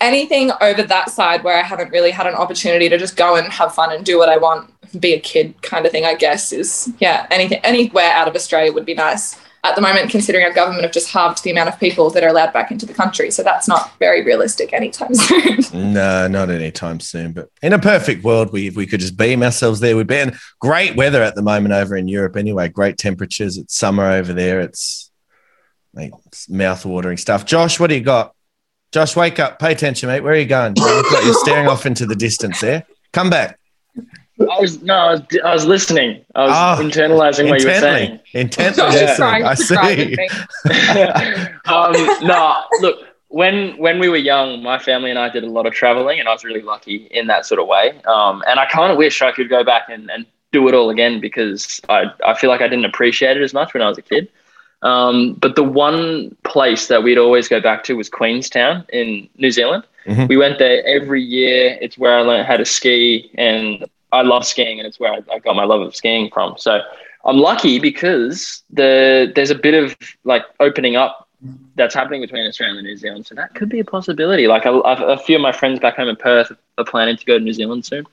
anything 0.00 0.50
over 0.60 0.82
that 0.82 1.10
side 1.10 1.42
where 1.42 1.58
I 1.58 1.62
haven't 1.62 1.90
really 1.90 2.10
had 2.10 2.26
an 2.26 2.34
opportunity 2.34 2.88
to 2.88 2.98
just 2.98 3.16
go 3.16 3.36
and 3.36 3.50
have 3.52 3.74
fun 3.74 3.92
and 3.92 4.04
do 4.04 4.18
what 4.18 4.28
I 4.28 4.36
want, 4.36 4.72
be 5.00 5.14
a 5.14 5.20
kid 5.20 5.60
kind 5.62 5.86
of 5.86 5.92
thing, 5.92 6.04
I 6.04 6.14
guess 6.14 6.52
is 6.52 6.92
yeah, 6.98 7.26
anything 7.30 7.60
anywhere 7.64 8.10
out 8.10 8.28
of 8.28 8.34
Australia 8.34 8.72
would 8.72 8.86
be 8.86 8.94
nice. 8.94 9.36
At 9.66 9.74
the 9.74 9.80
moment, 9.80 10.10
considering 10.10 10.44
our 10.44 10.52
government 10.52 10.84
have 10.84 10.92
just 10.92 11.10
halved 11.10 11.42
the 11.42 11.50
amount 11.50 11.68
of 11.68 11.80
people 11.80 12.08
that 12.10 12.22
are 12.22 12.28
allowed 12.28 12.52
back 12.52 12.70
into 12.70 12.86
the 12.86 12.94
country, 12.94 13.32
so 13.32 13.42
that's 13.42 13.66
not 13.66 13.98
very 13.98 14.22
realistic 14.22 14.72
anytime 14.72 15.12
soon. 15.14 15.92
No, 15.92 16.28
not 16.28 16.50
anytime 16.50 17.00
soon. 17.00 17.32
But 17.32 17.50
in 17.62 17.72
a 17.72 17.78
perfect 17.78 18.22
world, 18.22 18.52
we 18.52 18.68
if 18.68 18.76
we 18.76 18.86
could 18.86 19.00
just 19.00 19.16
beam 19.16 19.42
ourselves 19.42 19.80
there, 19.80 19.96
we'd 19.96 20.06
be 20.06 20.18
in 20.18 20.36
great 20.60 20.94
weather 20.94 21.20
at 21.20 21.34
the 21.34 21.42
moment 21.42 21.74
over 21.74 21.96
in 21.96 22.06
Europe. 22.06 22.36
Anyway, 22.36 22.68
great 22.68 22.96
temperatures. 22.96 23.58
It's 23.58 23.76
summer 23.76 24.04
over 24.04 24.32
there. 24.32 24.60
It's, 24.60 25.10
it's 25.96 26.48
mouth-watering 26.48 27.16
stuff. 27.16 27.44
Josh, 27.44 27.80
what 27.80 27.88
do 27.88 27.96
you 27.96 28.02
got? 28.02 28.36
Josh, 28.92 29.16
wake 29.16 29.40
up. 29.40 29.58
Pay 29.58 29.72
attention, 29.72 30.08
mate. 30.08 30.20
Where 30.20 30.34
are 30.34 30.36
you 30.36 30.46
going? 30.46 30.74
You're 30.76 31.34
staring 31.34 31.66
off 31.66 31.86
into 31.86 32.06
the 32.06 32.14
distance 32.14 32.60
there. 32.60 32.86
Come 33.12 33.30
back. 33.30 33.58
I 34.38 34.60
was 34.60 34.82
no, 34.82 34.94
I 34.94 35.10
was, 35.12 35.22
I 35.44 35.54
was 35.54 35.66
listening. 35.66 36.24
I 36.34 36.42
was 36.42 36.50
Ah, 36.52 36.78
internalizing 36.80 37.48
what 37.48 37.60
you 37.60 37.68
were 37.68 37.74
saying. 37.80 38.20
Intently. 38.34 38.40
Intently 38.40 38.82
Josh 38.82 38.94
is 38.94 39.00
listening. 39.18 39.44
I 39.44 39.54
to 39.54 39.66
cry 39.66 39.94
with 39.96 40.18
see. 40.86 41.46
um, 42.20 42.26
no, 42.26 42.62
look, 42.80 42.98
when 43.28 43.76
when 43.78 43.98
we 43.98 44.08
were 44.08 44.16
young, 44.16 44.62
my 44.62 44.78
family 44.78 45.10
and 45.10 45.18
I 45.18 45.28
did 45.30 45.42
a 45.44 45.48
lot 45.50 45.66
of 45.66 45.72
traveling, 45.72 46.20
and 46.20 46.28
I 46.28 46.32
was 46.32 46.44
really 46.44 46.62
lucky 46.62 47.06
in 47.10 47.26
that 47.28 47.46
sort 47.46 47.60
of 47.60 47.66
way. 47.66 48.00
Um, 48.06 48.42
and 48.46 48.60
I 48.60 48.66
kind 48.66 48.92
of 48.92 48.98
wish 48.98 49.22
I 49.22 49.32
could 49.32 49.48
go 49.48 49.64
back 49.64 49.84
and, 49.88 50.10
and 50.10 50.26
do 50.52 50.68
it 50.68 50.74
all 50.74 50.90
again 50.90 51.18
because 51.20 51.80
I 51.88 52.04
I 52.24 52.34
feel 52.34 52.50
like 52.50 52.60
I 52.60 52.68
didn't 52.68 52.84
appreciate 52.84 53.36
it 53.38 53.42
as 53.42 53.54
much 53.54 53.72
when 53.72 53.82
I 53.82 53.88
was 53.88 53.98
a 53.98 54.02
kid. 54.02 54.28
Um, 54.82 55.32
but 55.34 55.56
the 55.56 55.64
one 55.64 56.36
place 56.44 56.88
that 56.88 57.02
we'd 57.02 57.18
always 57.18 57.48
go 57.48 57.60
back 57.60 57.82
to 57.84 57.94
was 57.96 58.10
Queenstown 58.10 58.84
in 58.92 59.28
New 59.38 59.50
Zealand. 59.50 59.84
Mhm. 60.06 60.28
We 60.28 60.36
went 60.36 60.58
there 60.58 60.86
every 60.86 61.22
year. 61.22 61.78
It's 61.80 61.96
where 61.98 62.16
I 62.18 62.20
learned 62.20 62.46
how 62.46 62.58
to 62.58 62.64
ski, 62.64 63.30
and 63.36 63.84
I 64.16 64.22
love 64.22 64.46
skiing, 64.46 64.78
and 64.78 64.86
it's 64.86 64.98
where 64.98 65.12
I, 65.12 65.20
I 65.32 65.38
got 65.38 65.56
my 65.56 65.64
love 65.64 65.80
of 65.82 65.94
skiing 65.94 66.30
from. 66.30 66.56
So 66.58 66.80
I'm 67.24 67.38
lucky 67.38 67.78
because 67.78 68.62
the 68.70 69.32
there's 69.34 69.50
a 69.50 69.54
bit 69.54 69.74
of 69.74 69.96
like 70.24 70.44
opening 70.60 70.96
up 70.96 71.28
that's 71.74 71.94
happening 71.94 72.20
between 72.20 72.46
Australia 72.46 72.78
and 72.78 72.86
New 72.86 72.96
Zealand. 72.96 73.26
So 73.26 73.34
that 73.34 73.54
could 73.54 73.68
be 73.68 73.80
a 73.80 73.84
possibility. 73.84 74.46
Like 74.46 74.64
a, 74.64 74.72
a 74.72 75.18
few 75.18 75.36
of 75.36 75.42
my 75.42 75.52
friends 75.52 75.78
back 75.80 75.96
home 75.96 76.08
in 76.08 76.16
Perth 76.16 76.50
are 76.78 76.84
planning 76.84 77.16
to 77.16 77.24
go 77.24 77.38
to 77.38 77.44
New 77.44 77.52
Zealand 77.52 77.84
soon. 77.84 78.06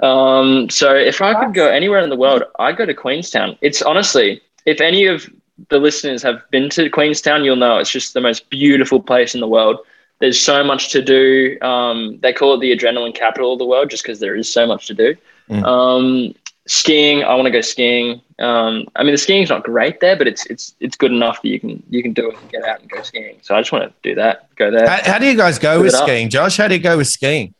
Um, 0.00 0.70
so 0.70 0.94
if 0.94 1.20
I 1.22 1.34
could 1.34 1.54
go 1.54 1.68
anywhere 1.68 2.00
in 2.00 2.10
the 2.10 2.16
world, 2.16 2.42
I'd 2.58 2.76
go 2.76 2.86
to 2.86 2.94
Queenstown. 2.94 3.56
It's 3.60 3.82
honestly, 3.82 4.40
if 4.66 4.80
any 4.80 5.06
of 5.06 5.28
the 5.68 5.78
listeners 5.78 6.22
have 6.22 6.42
been 6.50 6.68
to 6.70 6.88
Queenstown, 6.90 7.44
you'll 7.44 7.56
know 7.56 7.78
it's 7.78 7.90
just 7.90 8.14
the 8.14 8.20
most 8.20 8.50
beautiful 8.50 9.00
place 9.00 9.34
in 9.34 9.40
the 9.40 9.48
world. 9.48 9.78
There's 10.24 10.40
so 10.40 10.64
much 10.64 10.88
to 10.92 11.02
do. 11.02 11.58
Um, 11.60 12.18
they 12.22 12.32
call 12.32 12.54
it 12.54 12.60
the 12.60 12.74
adrenaline 12.74 13.14
capital 13.14 13.52
of 13.52 13.58
the 13.58 13.66
world 13.66 13.90
just 13.90 14.02
because 14.02 14.20
there 14.20 14.34
is 14.34 14.50
so 14.50 14.66
much 14.66 14.86
to 14.86 14.94
do. 14.94 15.14
Mm. 15.50 15.62
Um, 15.64 16.34
skiing, 16.66 17.22
I 17.22 17.34
want 17.34 17.44
to 17.44 17.50
go 17.50 17.60
skiing. 17.60 18.22
Um, 18.38 18.88
I 18.96 19.02
mean, 19.02 19.12
the 19.12 19.18
skiing's 19.18 19.50
not 19.50 19.64
great 19.64 20.00
there, 20.00 20.16
but 20.16 20.26
it's 20.26 20.46
it's 20.46 20.74
it's 20.80 20.96
good 20.96 21.12
enough 21.12 21.42
that 21.42 21.48
you 21.50 21.60
can 21.60 21.82
you 21.90 22.02
can 22.02 22.14
do 22.14 22.30
it 22.30 22.38
and 22.38 22.50
get 22.50 22.64
out 22.64 22.80
and 22.80 22.88
go 22.88 23.02
skiing. 23.02 23.36
So 23.42 23.54
I 23.54 23.60
just 23.60 23.70
want 23.70 23.84
to 23.84 23.92
do 24.02 24.14
that, 24.14 24.48
go 24.56 24.70
there. 24.70 24.88
How, 24.88 25.12
how 25.12 25.18
do 25.18 25.26
you 25.26 25.36
guys 25.36 25.58
go 25.58 25.82
with 25.82 25.92
skiing, 25.92 26.30
Josh? 26.30 26.56
How 26.56 26.68
do 26.68 26.74
you 26.74 26.80
go 26.80 26.96
with 26.96 27.08
skiing? 27.08 27.52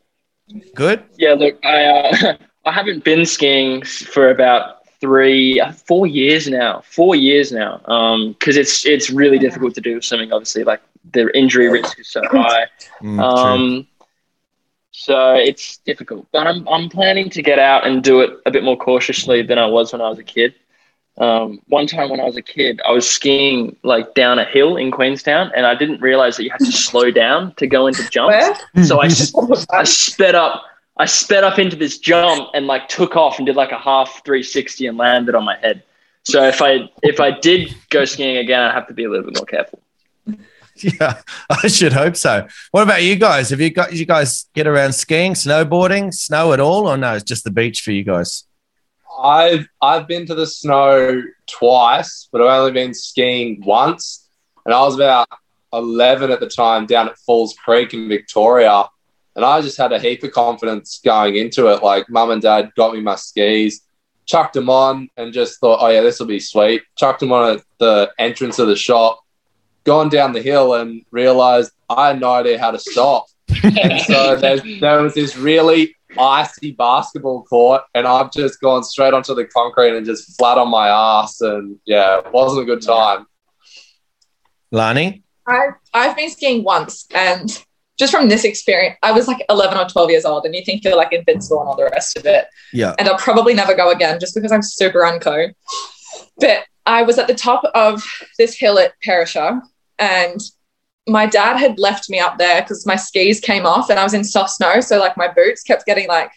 Good. 0.74 1.02
Yeah, 1.18 1.34
look, 1.34 1.62
I 1.66 1.84
uh, 1.84 2.36
I 2.64 2.72
haven't 2.72 3.04
been 3.04 3.26
skiing 3.26 3.84
for 3.84 4.30
about 4.30 4.86
three, 5.02 5.60
uh, 5.60 5.72
four 5.72 6.06
years 6.06 6.48
now. 6.48 6.80
Four 6.86 7.14
years 7.14 7.52
now, 7.52 7.76
because 8.32 8.56
it's 8.56 8.86
it's 8.86 9.10
really 9.10 9.38
difficult 9.38 9.74
to 9.74 9.82
do 9.82 10.00
swimming. 10.00 10.32
Obviously, 10.32 10.64
like 10.64 10.80
the 11.12 11.36
injury 11.36 11.68
risk 11.68 11.98
is 11.98 12.08
so 12.08 12.22
high. 12.30 12.66
Mm. 13.02 13.20
Um, 13.20 13.86
so 14.90 15.34
it's 15.34 15.78
difficult, 15.78 16.26
but 16.32 16.46
I'm 16.46 16.66
I'm 16.68 16.88
planning 16.88 17.28
to 17.30 17.42
get 17.42 17.58
out 17.58 17.86
and 17.86 18.02
do 18.02 18.20
it 18.20 18.30
a 18.46 18.50
bit 18.50 18.62
more 18.62 18.76
cautiously 18.76 19.42
than 19.42 19.58
I 19.58 19.66
was 19.66 19.92
when 19.92 20.00
I 20.00 20.08
was 20.08 20.18
a 20.18 20.24
kid. 20.24 20.54
Um, 21.16 21.60
one 21.68 21.86
time 21.86 22.10
when 22.10 22.20
I 22.20 22.24
was 22.24 22.36
a 22.36 22.42
kid, 22.42 22.80
I 22.86 22.90
was 22.90 23.08
skiing 23.08 23.76
like 23.84 24.14
down 24.14 24.38
a 24.38 24.44
hill 24.44 24.76
in 24.76 24.90
Queenstown, 24.90 25.52
and 25.54 25.66
I 25.66 25.74
didn't 25.74 26.00
realize 26.00 26.36
that 26.36 26.44
you 26.44 26.50
had 26.50 26.60
to 26.60 26.72
slow 26.72 27.10
down 27.10 27.54
to 27.56 27.66
go 27.66 27.86
into 27.86 28.08
jumps. 28.08 28.60
Where? 28.74 28.84
So 28.84 29.00
I, 29.00 29.08
I 29.78 29.84
sped 29.84 30.34
up. 30.34 30.64
I 30.96 31.06
sped 31.06 31.42
up 31.42 31.58
into 31.58 31.74
this 31.74 31.98
jump 31.98 32.50
and 32.54 32.68
like 32.68 32.88
took 32.88 33.16
off 33.16 33.38
and 33.38 33.46
did 33.46 33.56
like 33.56 33.72
a 33.72 33.78
half 33.78 34.24
360 34.24 34.86
and 34.86 34.96
landed 34.96 35.34
on 35.34 35.44
my 35.44 35.56
head. 35.58 35.82
So 36.24 36.42
if 36.44 36.62
I 36.62 36.88
if 37.02 37.20
I 37.20 37.38
did 37.38 37.74
go 37.90 38.04
skiing 38.04 38.38
again, 38.38 38.62
I'd 38.62 38.74
have 38.74 38.86
to 38.88 38.94
be 38.94 39.04
a 39.04 39.10
little 39.10 39.24
bit 39.24 39.36
more 39.36 39.46
careful. 39.46 39.80
Yeah, 40.82 41.20
I 41.48 41.68
should 41.68 41.92
hope 41.92 42.16
so. 42.16 42.48
What 42.72 42.82
about 42.82 43.02
you 43.02 43.16
guys? 43.16 43.50
Have 43.50 43.60
you 43.60 43.70
got 43.70 43.92
you 43.92 44.04
guys 44.04 44.46
get 44.54 44.66
around 44.66 44.92
skiing, 44.92 45.34
snowboarding, 45.34 46.12
snow 46.12 46.52
at 46.52 46.58
all, 46.58 46.88
or 46.88 46.96
no? 46.96 47.14
It's 47.14 47.24
just 47.24 47.44
the 47.44 47.52
beach 47.52 47.82
for 47.82 47.92
you 47.92 48.02
guys. 48.02 48.44
I've 49.22 49.68
I've 49.80 50.08
been 50.08 50.26
to 50.26 50.34
the 50.34 50.46
snow 50.46 51.22
twice, 51.46 52.28
but 52.32 52.40
I've 52.40 52.60
only 52.60 52.72
been 52.72 52.94
skiing 52.94 53.62
once, 53.64 54.28
and 54.64 54.74
I 54.74 54.80
was 54.80 54.96
about 54.96 55.28
eleven 55.72 56.30
at 56.30 56.40
the 56.40 56.48
time 56.48 56.86
down 56.86 57.08
at 57.08 57.18
Falls 57.18 57.54
Creek 57.54 57.94
in 57.94 58.08
Victoria, 58.08 58.88
and 59.36 59.44
I 59.44 59.60
just 59.60 59.78
had 59.78 59.92
a 59.92 59.98
heap 59.98 60.24
of 60.24 60.32
confidence 60.32 61.00
going 61.04 61.36
into 61.36 61.68
it. 61.68 61.82
Like 61.82 62.08
mum 62.10 62.30
and 62.30 62.42
dad 62.42 62.72
got 62.76 62.94
me 62.94 63.00
my 63.00 63.14
skis, 63.16 63.82
chucked 64.26 64.54
them 64.54 64.68
on, 64.68 65.08
and 65.16 65.32
just 65.32 65.60
thought, 65.60 65.78
oh 65.80 65.88
yeah, 65.88 66.00
this 66.00 66.18
will 66.18 66.26
be 66.26 66.40
sweet. 66.40 66.82
Chucked 66.96 67.20
them 67.20 67.32
on 67.32 67.58
at 67.58 67.64
the 67.78 68.10
entrance 68.18 68.58
of 68.58 68.66
the 68.66 68.76
shop, 68.76 69.23
gone 69.84 70.08
down 70.08 70.32
the 70.32 70.42
hill, 70.42 70.74
and 70.74 71.04
realized 71.10 71.72
I 71.88 72.08
had 72.08 72.20
no 72.20 72.32
idea 72.32 72.58
how 72.58 72.70
to 72.70 72.78
stop. 72.78 73.26
and 73.62 74.00
so 74.06 74.36
there, 74.36 74.58
there 74.80 75.02
was 75.02 75.14
this 75.14 75.36
really 75.36 75.94
icy 76.18 76.72
basketball 76.72 77.42
court, 77.44 77.82
and 77.94 78.06
I've 78.06 78.32
just 78.32 78.60
gone 78.60 78.84
straight 78.84 79.14
onto 79.14 79.34
the 79.34 79.44
concrete 79.44 79.96
and 79.96 80.06
just 80.06 80.36
flat 80.36 80.58
on 80.58 80.70
my 80.70 80.88
ass, 80.88 81.40
and 81.40 81.78
yeah, 81.84 82.18
it 82.18 82.32
wasn't 82.32 82.62
a 82.62 82.64
good 82.64 82.82
time. 82.82 83.26
Lani? 84.70 85.22
I've, 85.46 85.74
I've 85.92 86.16
been 86.16 86.30
skiing 86.30 86.64
once, 86.64 87.06
and 87.14 87.64
just 87.98 88.12
from 88.12 88.28
this 88.28 88.44
experience, 88.44 88.96
I 89.02 89.12
was 89.12 89.28
like 89.28 89.44
11 89.48 89.78
or 89.78 89.86
12 89.86 90.10
years 90.10 90.24
old, 90.24 90.44
and 90.46 90.54
you 90.54 90.64
think 90.64 90.84
you're 90.84 90.96
like 90.96 91.12
invincible 91.12 91.60
and 91.60 91.68
all 91.68 91.76
the 91.76 91.84
rest 91.84 92.16
of 92.16 92.26
it. 92.26 92.46
Yeah. 92.72 92.94
And 92.98 93.08
I'll 93.08 93.18
probably 93.18 93.54
never 93.54 93.74
go 93.74 93.90
again 93.90 94.18
just 94.18 94.34
because 94.34 94.50
I'm 94.50 94.62
super 94.62 95.04
unco. 95.04 95.48
But 96.38 96.64
I 96.86 97.02
was 97.02 97.18
at 97.18 97.28
the 97.28 97.34
top 97.34 97.64
of 97.74 98.02
this 98.38 98.58
hill 98.58 98.78
at 98.78 98.94
Perisher, 99.02 99.60
and 99.98 100.40
my 101.06 101.26
dad 101.26 101.56
had 101.56 101.78
left 101.78 102.08
me 102.08 102.18
up 102.18 102.38
there 102.38 102.62
because 102.62 102.86
my 102.86 102.96
skis 102.96 103.40
came 103.40 103.66
off 103.66 103.90
and 103.90 103.98
I 103.98 104.04
was 104.04 104.14
in 104.14 104.24
soft 104.24 104.50
snow. 104.50 104.80
So, 104.80 104.98
like, 104.98 105.16
my 105.16 105.28
boots 105.28 105.62
kept 105.62 105.84
getting 105.86 106.08
like 106.08 106.30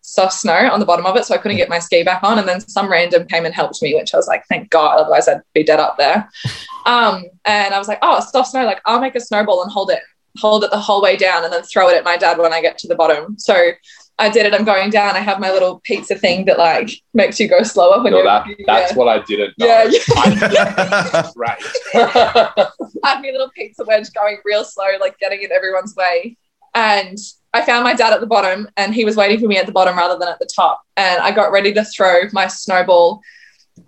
soft 0.00 0.34
snow 0.34 0.70
on 0.70 0.80
the 0.80 0.86
bottom 0.86 1.06
of 1.06 1.16
it. 1.16 1.24
So, 1.24 1.34
I 1.34 1.38
couldn't 1.38 1.58
get 1.58 1.68
my 1.68 1.78
ski 1.78 2.02
back 2.02 2.22
on. 2.22 2.38
And 2.38 2.48
then 2.48 2.60
some 2.60 2.90
random 2.90 3.26
came 3.26 3.44
and 3.44 3.54
helped 3.54 3.82
me, 3.82 3.94
which 3.94 4.14
I 4.14 4.16
was 4.16 4.26
like, 4.26 4.44
thank 4.48 4.70
God. 4.70 4.98
Otherwise, 4.98 5.28
I'd 5.28 5.42
be 5.52 5.64
dead 5.64 5.80
up 5.80 5.96
there. 5.98 6.28
Um, 6.86 7.24
and 7.46 7.72
I 7.72 7.78
was 7.78 7.88
like, 7.88 8.00
oh, 8.02 8.20
soft 8.20 8.50
snow. 8.50 8.66
Like, 8.66 8.82
I'll 8.84 9.00
make 9.00 9.14
a 9.14 9.20
snowball 9.20 9.62
and 9.62 9.72
hold 9.72 9.90
it, 9.90 10.00
hold 10.36 10.64
it 10.64 10.70
the 10.70 10.78
whole 10.78 11.00
way 11.00 11.16
down 11.16 11.42
and 11.42 11.50
then 11.50 11.62
throw 11.62 11.88
it 11.88 11.96
at 11.96 12.04
my 12.04 12.18
dad 12.18 12.36
when 12.36 12.52
I 12.52 12.60
get 12.60 12.76
to 12.76 12.88
the 12.88 12.94
bottom. 12.94 13.38
So, 13.38 13.70
I 14.18 14.28
did 14.28 14.46
it. 14.46 14.54
I'm 14.54 14.64
going 14.64 14.90
down. 14.90 15.16
I 15.16 15.20
have 15.20 15.40
my 15.40 15.50
little 15.50 15.80
pizza 15.80 16.14
thing 16.14 16.44
that 16.44 16.56
like 16.58 16.90
makes 17.14 17.40
you 17.40 17.48
go 17.48 17.62
slower 17.64 18.02
when 18.02 18.12
No, 18.12 18.18
you're. 18.18 18.26
that, 18.26 18.46
that's 18.66 18.92
yeah. 18.92 18.96
what 18.96 19.08
I 19.08 19.22
didn't 19.22 19.54
know. 19.58 19.66
Yeah, 19.66 19.90
yeah. 19.90 21.30
Right. 21.36 21.58
I 21.94 22.72
had 23.04 23.22
my 23.22 23.30
little 23.32 23.50
pizza 23.50 23.84
wedge 23.84 24.12
going 24.12 24.38
real 24.44 24.64
slow, 24.64 24.86
like 25.00 25.18
getting 25.18 25.42
in 25.42 25.50
everyone's 25.52 25.94
way. 25.96 26.36
And 26.74 27.18
I 27.52 27.62
found 27.64 27.84
my 27.84 27.94
dad 27.94 28.12
at 28.12 28.20
the 28.20 28.26
bottom, 28.26 28.68
and 28.76 28.94
he 28.94 29.04
was 29.04 29.16
waiting 29.16 29.38
for 29.40 29.46
me 29.46 29.58
at 29.58 29.66
the 29.66 29.72
bottom 29.72 29.96
rather 29.96 30.18
than 30.18 30.28
at 30.28 30.38
the 30.40 30.48
top. 30.54 30.82
And 30.96 31.20
I 31.22 31.30
got 31.30 31.52
ready 31.52 31.72
to 31.74 31.84
throw 31.84 32.22
my 32.32 32.46
snowball, 32.48 33.20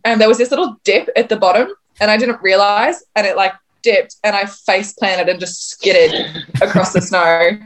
and 0.05 0.21
there 0.21 0.29
was 0.29 0.39
this 0.39 0.51
little 0.51 0.77
dip 0.85 1.09
at 1.17 1.29
the 1.29 1.37
bottom, 1.37 1.69
and 2.01 2.11
I 2.11 2.17
didn't 2.17 2.41
realize, 2.43 3.03
and 3.17 3.27
it 3.27 3.37
like 3.37 3.55
dipped, 3.83 4.17
and 4.23 4.37
I 4.37 4.47
face 4.47 4.93
planted 4.93 5.29
and 5.29 5.41
just 5.41 5.71
skidded 5.71 6.45
across 6.63 6.93
the 6.93 7.01
snow, 7.01 7.59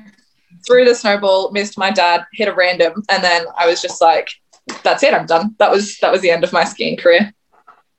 threw 0.67 0.85
the 0.85 0.95
snowball, 0.95 1.51
missed 1.53 1.79
my 1.79 1.91
dad, 1.91 2.25
hit 2.33 2.49
a 2.49 2.55
random, 2.55 3.03
and 3.11 3.23
then 3.23 3.47
I 3.57 3.67
was 3.67 3.81
just 3.83 4.01
like, 4.01 4.29
"That's 4.83 5.03
it, 5.03 5.15
I'm 5.15 5.27
done." 5.27 5.55
That 5.59 5.71
was 5.71 5.99
that 5.99 6.13
was 6.13 6.21
the 6.21 6.31
end 6.31 6.45
of 6.45 6.53
my 6.53 6.65
skiing 6.65 6.97
career. 6.97 7.33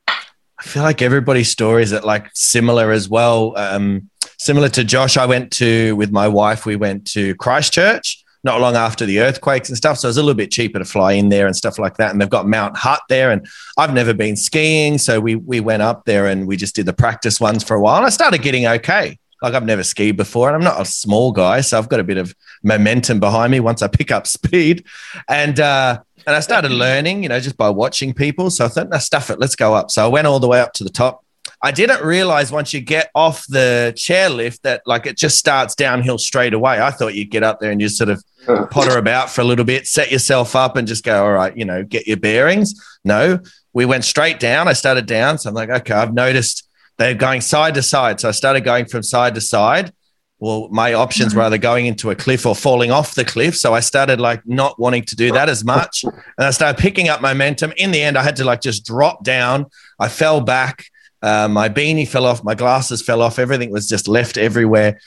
I 0.08 0.64
feel 0.64 0.84
like 0.84 1.02
everybody's 1.02 1.50
stories 1.50 1.92
are 1.92 2.02
like 2.02 2.30
similar 2.34 2.92
as 2.92 3.10
well. 3.10 3.58
Um, 3.58 4.10
similar 4.38 4.70
to 4.70 4.84
Josh, 4.84 5.18
I 5.18 5.26
went 5.26 5.52
to 5.54 5.96
with 5.96 6.12
my 6.12 6.28
wife. 6.28 6.66
We 6.66 6.76
went 6.76 7.06
to 7.12 7.34
Christchurch 7.36 8.24
not 8.44 8.60
long 8.60 8.76
after 8.76 9.06
the 9.06 9.20
earthquakes 9.20 9.70
and 9.70 9.78
stuff, 9.78 10.00
so 10.00 10.08
it 10.08 10.10
was 10.10 10.18
a 10.18 10.22
little 10.22 10.36
bit 10.36 10.50
cheaper 10.50 10.80
to 10.80 10.86
fly 10.86 11.14
in 11.14 11.30
there 11.30 11.46
and 11.46 11.56
stuff 11.56 11.78
like 11.78 11.98
that. 11.98 12.12
And 12.12 12.20
they've 12.20 12.30
got 12.30 12.48
Mount 12.48 12.76
Hutt 12.76 13.02
there, 13.10 13.32
and 13.32 13.48
I've 13.78 13.94
never 13.94 14.14
been 14.14 14.36
skiing, 14.36 14.98
so 14.98 15.20
we 15.20 15.36
we 15.36 15.60
went 15.60 15.82
up 15.82 16.06
there 16.06 16.28
and 16.28 16.48
we 16.48 16.58
just 16.58 16.76
did 16.76 16.86
the 16.86 16.94
practice 16.94 17.40
ones 17.40 17.64
for 17.64 17.76
a 17.76 17.82
while. 17.82 17.98
And 17.98 18.06
I 18.06 18.10
started 18.10 18.42
getting 18.42 18.68
okay. 18.68 19.18
Like 19.42 19.54
I've 19.54 19.66
never 19.66 19.84
skied 19.84 20.18
before, 20.18 20.48
and 20.48 20.56
I'm 20.56 20.64
not 20.64 20.82
a 20.82 20.86
small 20.86 21.32
guy, 21.32 21.62
so 21.62 21.78
I've 21.78 21.90
got 21.90 22.00
a 22.00 22.04
bit 22.04 22.18
of 22.18 22.36
momentum 22.64 23.20
behind 23.20 23.52
me 23.52 23.60
once 23.60 23.82
I 23.82 23.88
pick 23.88 24.12
up 24.12 24.28
speed. 24.28 24.86
And 25.28 25.60
uh, 25.60 26.00
and 26.28 26.36
I 26.36 26.40
started 26.40 26.72
learning, 26.72 27.24
you 27.24 27.30
know, 27.30 27.40
just 27.40 27.58
by 27.58 27.70
watching 27.70 28.14
people. 28.14 28.50
So 28.50 28.66
I 28.66 28.68
thought, 28.68 28.90
no, 28.90 28.98
stuff 28.98 29.30
it, 29.30 29.40
let's 29.40 29.56
go 29.56 29.74
up. 29.74 29.92
So 29.92 30.06
I 30.06 30.08
went 30.08 30.28
all 30.28 30.40
the 30.40 30.48
way 30.48 30.60
up 30.60 30.74
to 30.74 30.84
the 30.84 30.90
top. 30.90 31.26
I 31.64 31.72
didn't 31.72 32.04
realize 32.04 32.52
once 32.52 32.74
you 32.74 32.82
get 32.82 33.12
off 33.14 33.46
the 33.48 33.94
chairlift 33.96 34.62
that 34.62 34.82
like 34.86 35.06
it 35.06 35.18
just 35.18 35.38
starts 35.38 35.76
downhill 35.76 36.18
straight 36.18 36.54
away. 36.54 36.82
I 36.82 36.90
thought 36.90 37.14
you'd 37.14 37.30
get 37.30 37.44
up 37.44 37.60
there 37.60 37.72
and 37.72 37.80
you 37.80 37.88
sort 37.88 38.10
of 38.10 38.24
potter 38.72 38.98
about 38.98 39.30
for 39.30 39.42
a 39.42 39.44
little 39.44 39.66
bit, 39.66 39.88
set 39.88 40.12
yourself 40.12 40.56
up 40.56 40.76
and 40.76 40.88
just 40.88 41.04
go, 41.04 41.24
all 41.24 41.32
right, 41.32 41.56
you 41.56 41.66
know, 41.66 41.84
get 41.84 42.08
your 42.08 42.18
bearings. 42.18 42.74
No, 43.04 43.40
we 43.74 43.86
went 43.86 44.06
straight 44.06 44.40
down. 44.40 44.68
I 44.68 44.74
started 44.74 45.06
down. 45.06 45.38
So 45.38 45.50
I'm 45.50 45.56
like, 45.56 45.70
okay, 45.70 45.94
I've 45.94 46.14
noticed 46.14 46.68
they're 47.02 47.16
going 47.16 47.42
side 47.42 47.74
to 47.74 47.82
side. 47.82 48.20
So 48.20 48.30
I 48.30 48.32
started 48.32 48.64
going 48.64 48.86
from 48.86 49.04
side 49.04 49.36
to 49.36 49.42
side. 49.42 49.92
Well, 50.40 50.70
my 50.72 50.94
options 50.94 51.36
were 51.36 51.44
either 51.44 51.58
going 51.58 51.86
into 51.86 52.10
a 52.10 52.16
cliff 52.16 52.46
or 52.46 52.56
falling 52.56 52.92
off 52.92 53.14
the 53.14 53.26
cliff. 53.26 53.56
So 53.56 53.74
I 53.74 53.80
started 53.80 54.20
like 54.20 54.42
not 54.48 54.80
wanting 54.80 55.04
to 55.06 55.16
do 55.16 55.32
that 55.34 55.50
as 55.50 55.64
much. 55.64 56.04
And 56.04 56.14
I 56.38 56.52
started 56.52 56.82
picking 56.82 57.10
up 57.10 57.22
momentum. 57.22 57.74
In 57.78 57.92
the 57.92 58.02
end, 58.02 58.18
I 58.18 58.24
had 58.24 58.36
to 58.38 58.44
like 58.44 58.62
just 58.62 58.86
drop 58.86 59.24
down. 59.24 59.68
I 60.00 60.08
fell 60.08 60.42
back. 60.42 60.86
Uh, 61.22 61.48
my 61.48 61.70
beanie 61.70 62.08
fell 62.08 62.26
off. 62.26 62.44
My 62.44 62.56
glasses 62.56 63.04
fell 63.04 63.22
off. 63.22 63.38
Everything 63.38 63.72
was 63.72 63.88
just 63.88 64.08
left 64.08 64.38
everywhere. 64.38 65.00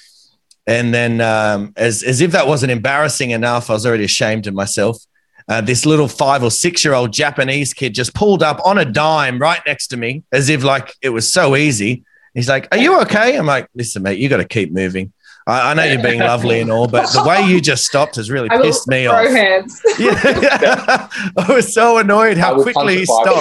And 0.66 0.94
then, 0.94 1.20
um, 1.20 1.72
as, 1.76 2.02
as 2.02 2.20
if 2.20 2.30
that 2.32 2.46
wasn't 2.46 2.72
embarrassing 2.72 3.30
enough, 3.30 3.70
I 3.70 3.72
was 3.72 3.84
already 3.84 4.04
ashamed 4.04 4.46
of 4.46 4.54
myself. 4.54 4.98
Uh, 5.46 5.60
this 5.60 5.84
little 5.84 6.08
five 6.08 6.42
or 6.42 6.50
six 6.50 6.84
year 6.84 6.94
old 6.94 7.12
Japanese 7.12 7.74
kid 7.74 7.94
just 7.94 8.14
pulled 8.14 8.42
up 8.42 8.58
on 8.64 8.78
a 8.78 8.84
dime 8.84 9.38
right 9.38 9.60
next 9.66 9.88
to 9.88 9.96
me 9.96 10.22
as 10.32 10.48
if 10.48 10.64
like 10.64 10.94
it 11.02 11.10
was 11.10 11.30
so 11.30 11.54
easy. 11.56 12.04
He's 12.32 12.48
like, 12.48 12.66
Are 12.72 12.78
you 12.78 12.98
okay? 13.02 13.36
I'm 13.36 13.46
like, 13.46 13.68
Listen, 13.74 14.02
mate, 14.02 14.18
you 14.18 14.28
got 14.28 14.38
to 14.38 14.46
keep 14.46 14.72
moving. 14.72 15.12
I, 15.46 15.72
I 15.72 15.74
know 15.74 15.84
you're 15.84 16.02
being 16.02 16.20
lovely 16.20 16.60
and 16.60 16.70
all, 16.70 16.88
but 16.88 17.06
the 17.12 17.22
way 17.28 17.42
you 17.46 17.60
just 17.60 17.84
stopped 17.84 18.16
has 18.16 18.30
really 18.30 18.48
I 18.50 18.62
pissed 18.62 18.88
me 18.88 19.04
throw 19.04 19.12
off. 19.26 19.30
hands. 19.30 19.82
Yeah. 19.98 21.08
I 21.36 21.52
was 21.52 21.74
so 21.74 21.98
annoyed 21.98 22.38
how 22.38 22.62
quickly 22.62 23.00
he 23.00 23.04
punch 23.06 23.26
the 23.26 23.40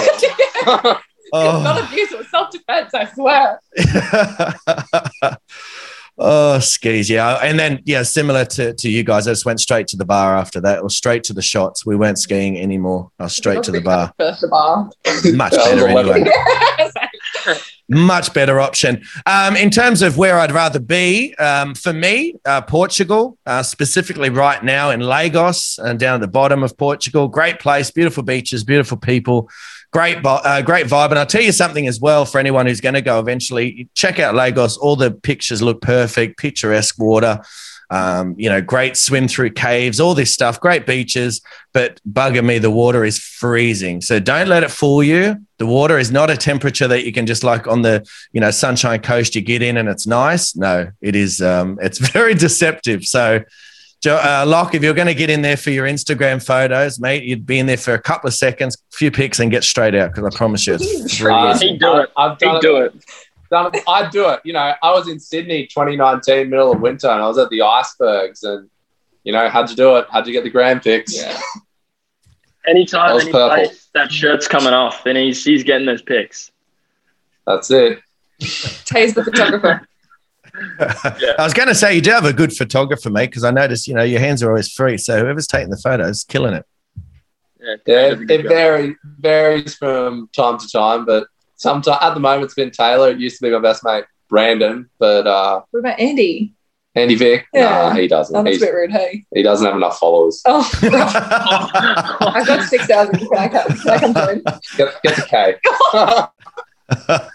stopped. 0.66 1.00
It's 1.36 1.64
not 1.64 1.80
Oh. 1.80 1.84
abuse, 1.88 2.12
it 2.12 2.18
was 2.18 2.28
self 2.30 2.50
defense, 2.52 2.92
I 2.94 3.06
swear. 3.06 3.58
Oh, 6.18 6.58
skis. 6.58 7.10
Yeah. 7.10 7.34
And 7.36 7.58
then, 7.58 7.80
yeah, 7.84 8.02
similar 8.02 8.44
to, 8.46 8.74
to 8.74 8.90
you 8.90 9.02
guys, 9.02 9.26
I 9.26 9.32
just 9.32 9.44
went 9.44 9.60
straight 9.60 9.86
to 9.88 9.96
the 9.96 10.04
bar 10.04 10.36
after 10.36 10.60
that, 10.62 10.80
or 10.80 10.90
straight 10.90 11.24
to 11.24 11.32
the 11.32 11.42
shots. 11.42 11.84
We 11.84 11.96
weren't 11.96 12.18
skiing 12.18 12.58
anymore. 12.58 13.10
I 13.18 13.24
was 13.24 13.36
straight 13.36 13.62
to 13.64 13.72
the 13.72 13.80
bar. 13.80 14.12
First 14.18 14.40
the 14.40 14.48
bar. 14.48 14.90
Much 15.34 15.52
better 15.52 15.88
anyway. 15.88 16.24
Much 17.88 18.32
better 18.32 18.60
option. 18.60 19.02
Um, 19.26 19.56
in 19.56 19.70
terms 19.70 20.00
of 20.00 20.16
where 20.16 20.38
I'd 20.38 20.52
rather 20.52 20.80
be, 20.80 21.34
um, 21.34 21.74
for 21.74 21.92
me, 21.92 22.34
uh, 22.46 22.62
Portugal, 22.62 23.36
uh, 23.44 23.62
specifically 23.62 24.30
right 24.30 24.64
now 24.64 24.88
in 24.90 25.00
Lagos 25.00 25.78
and 25.78 25.98
down 25.98 26.14
at 26.14 26.20
the 26.22 26.28
bottom 26.28 26.62
of 26.62 26.78
Portugal. 26.78 27.28
Great 27.28 27.60
place, 27.60 27.90
beautiful 27.90 28.22
beaches, 28.22 28.64
beautiful 28.64 28.96
people, 28.96 29.50
great, 29.94 30.18
uh, 30.24 30.60
great 30.60 30.86
vibe. 30.86 31.10
And 31.10 31.18
I'll 31.20 31.24
tell 31.24 31.40
you 31.40 31.52
something 31.52 31.86
as 31.86 32.00
well 32.00 32.24
for 32.24 32.38
anyone 32.38 32.66
who's 32.66 32.80
going 32.80 32.96
to 32.96 33.00
go 33.00 33.20
eventually. 33.20 33.88
Check 33.94 34.18
out 34.18 34.34
Lagos. 34.34 34.76
All 34.76 34.96
the 34.96 35.12
pictures 35.12 35.62
look 35.62 35.80
perfect, 35.80 36.36
picturesque 36.36 36.98
water. 36.98 37.40
Um, 37.90 38.34
you 38.36 38.48
know, 38.48 38.60
great 38.60 38.96
swim 38.96 39.28
through 39.28 39.50
caves, 39.50 40.00
all 40.00 40.14
this 40.14 40.32
stuff, 40.32 40.58
great 40.58 40.84
beaches, 40.84 41.42
but 41.72 42.00
bugger 42.10 42.44
me, 42.44 42.58
the 42.58 42.70
water 42.70 43.04
is 43.04 43.18
freezing. 43.18 44.00
So 44.00 44.18
don't 44.18 44.48
let 44.48 44.64
it 44.64 44.70
fool 44.70 45.04
you. 45.04 45.36
The 45.58 45.66
water 45.66 45.98
is 45.98 46.10
not 46.10 46.28
a 46.28 46.36
temperature 46.36 46.88
that 46.88 47.04
you 47.04 47.12
can 47.12 47.26
just 47.26 47.44
like 47.44 47.68
on 47.68 47.82
the, 47.82 48.04
you 48.32 48.40
know, 48.40 48.50
Sunshine 48.50 49.00
Coast, 49.00 49.36
you 49.36 49.42
get 49.42 49.62
in 49.62 49.76
and 49.76 49.88
it's 49.88 50.06
nice. 50.08 50.56
No, 50.56 50.90
it 51.02 51.14
is, 51.14 51.40
um, 51.40 51.78
it's 51.80 51.98
very 52.12 52.34
deceptive. 52.34 53.04
So, 53.04 53.44
Jo- 54.04 54.16
uh, 54.16 54.44
Locke, 54.46 54.74
if 54.74 54.82
you're 54.82 54.92
going 54.92 55.06
to 55.06 55.14
get 55.14 55.30
in 55.30 55.40
there 55.40 55.56
for 55.56 55.70
your 55.70 55.86
Instagram 55.86 56.44
photos, 56.44 57.00
mate, 57.00 57.22
you'd 57.22 57.46
be 57.46 57.58
in 57.58 57.64
there 57.64 57.78
for 57.78 57.94
a 57.94 57.98
couple 57.98 58.28
of 58.28 58.34
seconds, 58.34 58.76
few 58.92 59.10
pics, 59.10 59.40
and 59.40 59.50
get 59.50 59.64
straight 59.64 59.94
out 59.94 60.12
because 60.14 60.30
I 60.30 60.36
promise 60.36 60.66
you 60.66 60.74
it's 60.74 61.22
Uh. 61.22 61.58
He'd 61.58 61.80
do 61.80 61.96
it. 62.00 62.10
I've 62.14 62.36
done 62.36 62.56
He'd 62.56 62.60
do 62.60 62.76
it. 62.82 63.02
done 63.50 63.70
it. 63.72 63.82
I'd 63.88 64.10
do 64.10 64.28
it. 64.28 64.40
You 64.44 64.52
know, 64.52 64.74
I 64.82 64.90
was 64.90 65.08
in 65.08 65.18
Sydney 65.18 65.68
2019, 65.68 66.50
middle 66.50 66.70
of 66.70 66.82
winter, 66.82 67.08
and 67.08 67.22
I 67.22 67.26
was 67.26 67.38
at 67.38 67.48
the 67.48 67.62
icebergs, 67.62 68.42
and 68.42 68.68
you 69.22 69.32
know, 69.32 69.48
how'd 69.48 69.70
you 69.70 69.76
do 69.76 69.96
it? 69.96 70.06
How'd 70.10 70.26
you 70.26 70.34
get 70.34 70.44
the 70.44 70.50
grand 70.50 70.82
pics? 70.82 71.16
Yeah. 71.16 71.40
Anytime, 72.68 73.16
That 73.16 73.22
any 73.22 73.32
place 73.32 73.88
that 73.94 74.12
shirt's 74.12 74.46
coming 74.46 74.74
off, 74.74 75.06
and 75.06 75.16
he's 75.16 75.42
he's 75.42 75.64
getting 75.64 75.86
those 75.86 76.02
pics. 76.02 76.52
That's 77.46 77.70
it. 77.70 78.00
Tay's 78.84 79.14
the 79.14 79.24
photographer. 79.24 79.88
I 80.78 81.34
was 81.38 81.52
going 81.52 81.68
to 81.68 81.74
say 81.74 81.94
you 81.94 82.00
do 82.00 82.10
have 82.10 82.24
a 82.24 82.32
good 82.32 82.52
photographer, 82.52 83.10
mate, 83.10 83.30
because 83.30 83.44
I 83.44 83.50
noticed 83.50 83.88
you 83.88 83.94
know 83.94 84.02
your 84.02 84.20
hands 84.20 84.42
are 84.42 84.48
always 84.48 84.72
free. 84.72 84.98
So 84.98 85.18
whoever's 85.18 85.46
taking 85.46 85.70
the 85.70 85.76
photos, 85.76 86.24
killing 86.24 86.54
it. 86.54 86.64
Yeah, 87.60 87.76
Yeah, 87.86 88.12
it, 88.12 88.26
good 88.26 88.46
varies 88.46 88.96
varies 89.18 89.74
from 89.74 90.28
time 90.34 90.58
to 90.58 90.68
time, 90.68 91.04
but 91.04 91.26
sometimes 91.56 91.98
at 92.00 92.14
the 92.14 92.20
moment 92.20 92.44
it's 92.44 92.54
been 92.54 92.70
Taylor. 92.70 93.10
It 93.10 93.18
used 93.18 93.38
to 93.38 93.42
be 93.42 93.50
my 93.50 93.58
best 93.58 93.84
mate 93.84 94.04
Brandon, 94.28 94.88
but 94.98 95.26
uh, 95.26 95.62
What 95.70 95.80
about 95.80 95.98
Andy? 95.98 96.54
Andy 96.96 97.16
Vick? 97.16 97.46
Yeah. 97.52 97.64
Nah, 97.64 97.90
he 97.94 98.06
doesn't. 98.06 98.36
Oh, 98.36 98.42
that's 98.44 98.58
a 98.58 98.60
bit 98.60 98.72
rude, 98.72 98.92
hey? 98.92 99.24
he 99.34 99.42
doesn't 99.42 99.66
have 99.66 99.74
enough 99.74 99.98
followers. 99.98 100.40
Oh, 100.44 100.70
I've 100.82 102.46
got 102.46 102.62
6,000. 102.68 103.18
Can 103.18 103.28
I 103.36 103.48
come, 103.48 103.76
can 103.78 103.90
I 103.90 103.98
come 103.98 104.14
join? 104.14 104.42
Get, 104.76 105.02
get 105.02 105.16
the 105.16 105.26
K. 105.28 105.56
oh, 106.90 107.28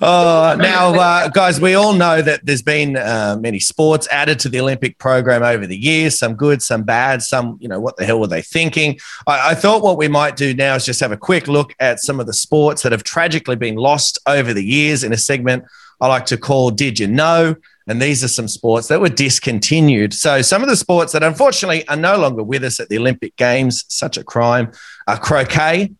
now, 0.58 0.94
uh, 0.94 1.28
guys, 1.28 1.60
we 1.60 1.74
all 1.74 1.92
know 1.92 2.20
that 2.20 2.44
there's 2.44 2.62
been 2.62 2.96
uh, 2.96 3.36
many 3.40 3.60
sports 3.60 4.08
added 4.10 4.38
to 4.40 4.48
the 4.48 4.60
Olympic 4.60 4.98
program 4.98 5.42
over 5.42 5.66
the 5.66 5.76
years. 5.76 6.18
Some 6.18 6.34
good, 6.34 6.62
some 6.62 6.82
bad. 6.82 7.22
Some, 7.22 7.58
you 7.60 7.68
know, 7.68 7.80
what 7.80 7.96
the 7.96 8.04
hell 8.04 8.20
were 8.20 8.26
they 8.26 8.42
thinking? 8.42 8.98
I, 9.26 9.50
I 9.50 9.54
thought 9.54 9.82
what 9.82 9.96
we 9.96 10.08
might 10.08 10.36
do 10.36 10.54
now 10.54 10.74
is 10.74 10.84
just 10.84 11.00
have 11.00 11.12
a 11.12 11.16
quick 11.16 11.48
look 11.48 11.74
at 11.80 12.00
some 12.00 12.20
of 12.20 12.26
the 12.26 12.32
sports 12.32 12.82
that 12.82 12.92
have 12.92 13.04
tragically 13.04 13.56
been 13.56 13.76
lost 13.76 14.18
over 14.26 14.52
the 14.52 14.64
years 14.64 15.04
in 15.04 15.12
a 15.12 15.18
segment 15.18 15.64
I 16.00 16.08
like 16.08 16.26
to 16.26 16.36
call 16.36 16.70
"Did 16.70 16.98
You 16.98 17.06
Know." 17.06 17.56
And 17.86 18.00
these 18.00 18.24
are 18.24 18.28
some 18.28 18.48
sports 18.48 18.88
that 18.88 19.00
were 19.00 19.10
discontinued. 19.10 20.14
So 20.14 20.40
some 20.40 20.62
of 20.62 20.68
the 20.68 20.76
sports 20.76 21.12
that 21.12 21.22
unfortunately 21.22 21.86
are 21.88 21.96
no 21.96 22.16
longer 22.16 22.42
with 22.42 22.64
us 22.64 22.80
at 22.80 22.88
the 22.88 22.96
Olympic 22.96 23.36
Games, 23.36 23.84
such 23.88 24.16
a 24.16 24.24
crime, 24.24 24.72
are 25.06 25.18
croquet. 25.18 25.92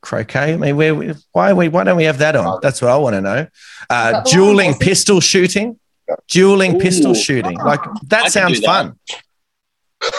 Croquet. 0.00 0.54
I 0.54 0.56
mean, 0.56 0.76
where, 0.76 0.94
why, 1.32 1.52
we, 1.52 1.68
why 1.68 1.84
don't 1.84 1.96
we 1.96 2.04
have 2.04 2.18
that 2.18 2.36
on? 2.36 2.60
That's 2.62 2.80
what 2.80 2.90
I 2.90 2.96
want 2.96 3.14
to 3.14 3.20
know. 3.20 3.46
Uh, 3.90 4.22
dueling 4.22 4.74
pistol 4.78 5.20
shooting. 5.20 5.78
Dueling 6.28 6.76
Ooh. 6.76 6.78
pistol 6.78 7.14
shooting. 7.14 7.58
Like 7.58 7.80
that 8.06 8.24
could 8.24 8.32
sounds 8.32 8.60
that. 8.60 8.66
fun. 8.66 8.98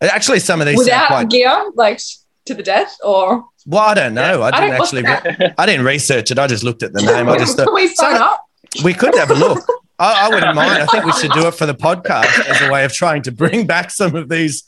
Actually, 0.00 0.38
some 0.40 0.60
of 0.60 0.66
these 0.66 0.76
sound 0.76 0.86
Without 0.86 1.06
quite. 1.08 1.30
gear, 1.30 1.70
like 1.74 1.98
to 2.46 2.54
the 2.54 2.62
death, 2.62 2.94
or 3.02 3.44
Well, 3.66 3.82
I 3.82 3.94
don't 3.94 4.12
know. 4.14 4.42
I 4.42 4.48
I 4.48 4.50
didn't 4.50 4.70
don't- 4.70 4.80
actually. 4.82 5.02
Re- 5.46 5.54
I 5.56 5.66
didn't 5.66 5.86
research 5.86 6.30
it. 6.30 6.38
I 6.38 6.46
just 6.46 6.62
looked 6.62 6.82
at 6.82 6.92
the 6.92 7.00
name. 7.02 7.28
I 7.28 7.38
just 7.38 7.56
thought 7.56 7.66
can 7.66 7.74
we 7.74 7.88
sign 7.88 8.16
up? 8.16 8.40
we 8.84 8.92
could 8.92 9.14
have 9.16 9.30
a 9.30 9.34
look. 9.34 9.64
I, 9.98 10.26
I 10.26 10.28
wouldn't 10.28 10.54
mind. 10.54 10.82
I 10.82 10.86
think 10.86 11.04
we 11.04 11.12
should 11.12 11.30
do 11.32 11.46
it 11.46 11.54
for 11.54 11.64
the 11.66 11.74
podcast 11.74 12.46
as 12.48 12.60
a 12.60 12.70
way 12.70 12.84
of 12.84 12.92
trying 12.92 13.22
to 13.22 13.32
bring 13.32 13.66
back 13.66 13.90
some 13.90 14.14
of 14.16 14.28
these 14.28 14.64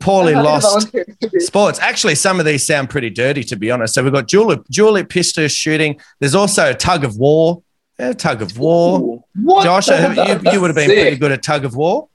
poorly 0.00 0.34
I'm 0.34 0.44
happy 0.44 0.46
to 0.46 0.66
lost 0.66 0.92
volunteer 0.92 1.04
to 1.20 1.28
do. 1.28 1.40
sports. 1.40 1.78
Actually, 1.80 2.14
some 2.14 2.40
of 2.40 2.46
these 2.46 2.64
sound 2.66 2.90
pretty 2.90 3.10
dirty, 3.10 3.42
to 3.44 3.56
be 3.56 3.70
honest. 3.70 3.94
So 3.94 4.02
we've 4.02 4.12
got 4.12 4.26
dual, 4.28 4.56
dual 4.70 5.04
pistol 5.04 5.48
shooting. 5.48 6.00
There's 6.20 6.34
also 6.34 6.70
a 6.70 6.74
tug 6.74 7.04
of 7.04 7.16
war. 7.16 7.62
Yeah, 7.98 8.12
tug 8.12 8.42
of 8.42 8.58
war. 8.58 9.24
What? 9.34 9.64
Josh, 9.64 9.86
have- 9.86 10.18
uh, 10.18 10.40
you, 10.44 10.52
you 10.52 10.60
would 10.60 10.68
have 10.68 10.74
been 10.76 10.88
Sick. 10.88 11.00
pretty 11.00 11.16
good 11.16 11.32
at 11.32 11.42
tug 11.42 11.64
of 11.64 11.76
war. 11.76 12.08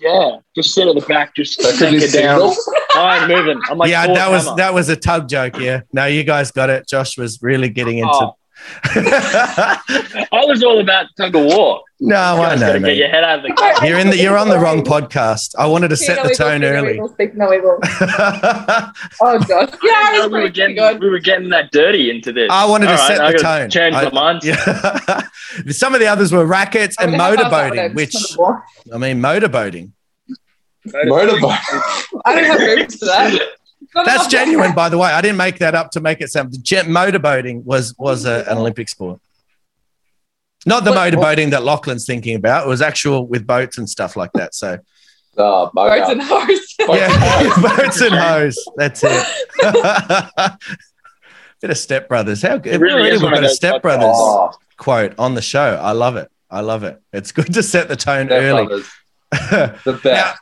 Yeah, 0.00 0.36
just 0.54 0.74
sit 0.74 0.86
at 0.86 0.94
the 0.94 1.00
back, 1.00 1.34
just 1.34 1.58
That 1.58 1.76
could 1.76 1.90
take 1.90 2.02
it 2.02 2.12
down. 2.12 2.52
signal. 2.52 2.54
I 2.94 3.18
ain't 3.18 3.28
moving. 3.28 3.60
I'm 3.68 3.78
like, 3.78 3.90
yeah, 3.90 4.04
Thor 4.06 4.14
that 4.14 4.30
was 4.30 4.56
that 4.56 4.72
was 4.74 4.88
a 4.90 4.96
tug 4.96 5.28
joke. 5.28 5.58
Yeah, 5.58 5.80
no, 5.92 6.06
you 6.06 6.22
guys 6.22 6.52
got 6.52 6.70
it. 6.70 6.86
Josh 6.86 7.18
was 7.18 7.42
really 7.42 7.68
getting 7.68 7.98
into. 7.98 8.10
Oh. 8.12 8.34
I 10.38 10.44
was 10.44 10.62
all 10.62 10.78
about 10.80 11.06
tug 11.16 11.34
of 11.34 11.44
war. 11.44 11.82
no, 12.00 12.36
You 12.36 12.42
I 12.42 12.48
guys 12.50 12.60
know, 12.60 12.66
gotta 12.68 12.80
get 12.80 12.96
your 12.96 13.08
head 13.08 13.24
out 13.24 13.38
of 13.38 13.42
the 13.44 13.52
gutter. 13.52 13.86
You're 13.86 13.98
in 13.98 14.10
the 14.10 14.16
you're 14.16 14.38
on 14.38 14.48
the 14.48 14.58
wrong 14.58 14.82
podcast. 14.84 15.54
I 15.58 15.66
wanted 15.66 15.88
to 15.88 15.96
Speak 15.96 16.06
set 16.16 16.16
no 16.22 16.28
the 16.28 16.34
tone 16.34 16.60
speak 16.60 16.62
no 16.62 16.68
early. 16.76 16.94
evil, 16.94 17.08
Speak 17.08 17.34
no 17.34 17.52
evil. 17.52 17.78
I 17.82 18.92
Oh 19.20 19.38
gosh. 19.40 19.70
Yeah, 19.82 19.90
I 19.92 20.08
I 20.08 20.12
didn't 20.12 20.22
was 20.24 20.30
know 20.32 20.38
we 20.38 20.42
were 20.44 20.48
getting 20.50 20.76
good. 20.76 21.00
we 21.00 21.10
were 21.10 21.18
getting 21.18 21.48
that 21.50 21.70
dirty 21.72 22.10
into 22.10 22.32
this. 22.32 22.48
I 22.50 22.64
wanted 22.66 22.86
to 22.86 22.92
All 22.92 22.98
right, 22.98 23.06
set 23.16 23.20
I 23.20 23.32
the 23.32 23.38
tone. 23.38 23.70
Change 23.70 23.94
I- 23.96 24.04
my 24.04 24.10
mind. 24.10 24.42
Yeah. 24.44 25.22
Some 25.70 25.94
of 25.94 26.00
the 26.00 26.06
others 26.06 26.30
were 26.32 26.44
rackets 26.46 26.96
and 27.00 27.12
gonna 27.16 27.36
motorboating, 27.36 27.94
which 27.94 28.12
just 28.12 28.30
tug 28.30 28.34
of 28.34 28.38
war. 28.38 28.64
I 28.94 28.98
mean 28.98 29.20
motorboating. 29.20 29.90
Motorbike. 30.86 31.58
I 32.24 32.34
don't 32.34 32.44
have 32.44 32.60
room 32.60 32.86
for 32.88 33.04
that. 33.06 33.48
That's 34.04 34.26
genuine, 34.28 34.74
by 34.74 34.88
the 34.88 34.98
way. 34.98 35.08
I 35.08 35.20
didn't 35.20 35.36
make 35.38 35.58
that 35.58 35.74
up 35.74 35.90
to 35.92 36.00
make 36.00 36.20
it 36.20 36.30
sound. 36.30 36.54
Jet 36.62 36.86
motorboating 36.86 37.64
was 37.64 37.94
was 37.98 38.24
a, 38.24 38.44
an 38.48 38.58
Olympic 38.58 38.88
sport. 38.88 39.20
Not 40.68 40.84
the 40.84 40.92
What- 40.92 41.12
motorboating 41.12 41.50
that 41.50 41.62
Lachlan's 41.64 42.06
thinking 42.06 42.36
about. 42.36 42.66
It 42.66 42.68
was 42.68 42.80
actual 42.82 43.26
with 43.26 43.46
boats 43.46 43.78
and 43.78 43.88
stuff 43.88 44.16
like 44.16 44.30
that. 44.34 44.54
So 44.54 44.74
uh, 45.36 45.40
Oh, 45.40 45.70
bugger. 45.74 45.98
Boats 46.08 46.10
and 46.10 46.22
hose. 46.22 46.74
yeah, 46.88 47.54
boats 47.76 48.00
and 48.00 48.14
hose. 48.14 48.68
That's 48.76 49.02
it. 49.04 49.26
Bit 51.60 51.70
of 51.70 51.78
Step 51.78 52.08
Brothers. 52.08 52.42
How 52.42 52.56
good? 52.58 52.74
It 52.74 52.80
really 52.80 53.10
is 53.10 53.20
we've 53.22 53.30
got 53.32 53.38
a 53.38 53.42
those 53.42 53.56
Step. 53.56 53.82
Brothers 53.82 54.04
Oh, 54.12 54.52
quote 54.76 55.14
on 55.18 55.34
the 55.34 55.42
show. 55.42 55.78
I 55.82 55.92
love 55.92 56.16
it. 56.16 56.30
I 56.50 56.60
love 56.60 56.84
it. 56.84 57.00
It's 57.12 57.32
good 57.32 57.52
to 57.54 57.62
set 57.62 57.88
the 57.88 57.96
tone 57.96 58.26
Step 58.26 58.42
early. 58.42 58.82
The 59.84 60.00
best. 60.02 60.38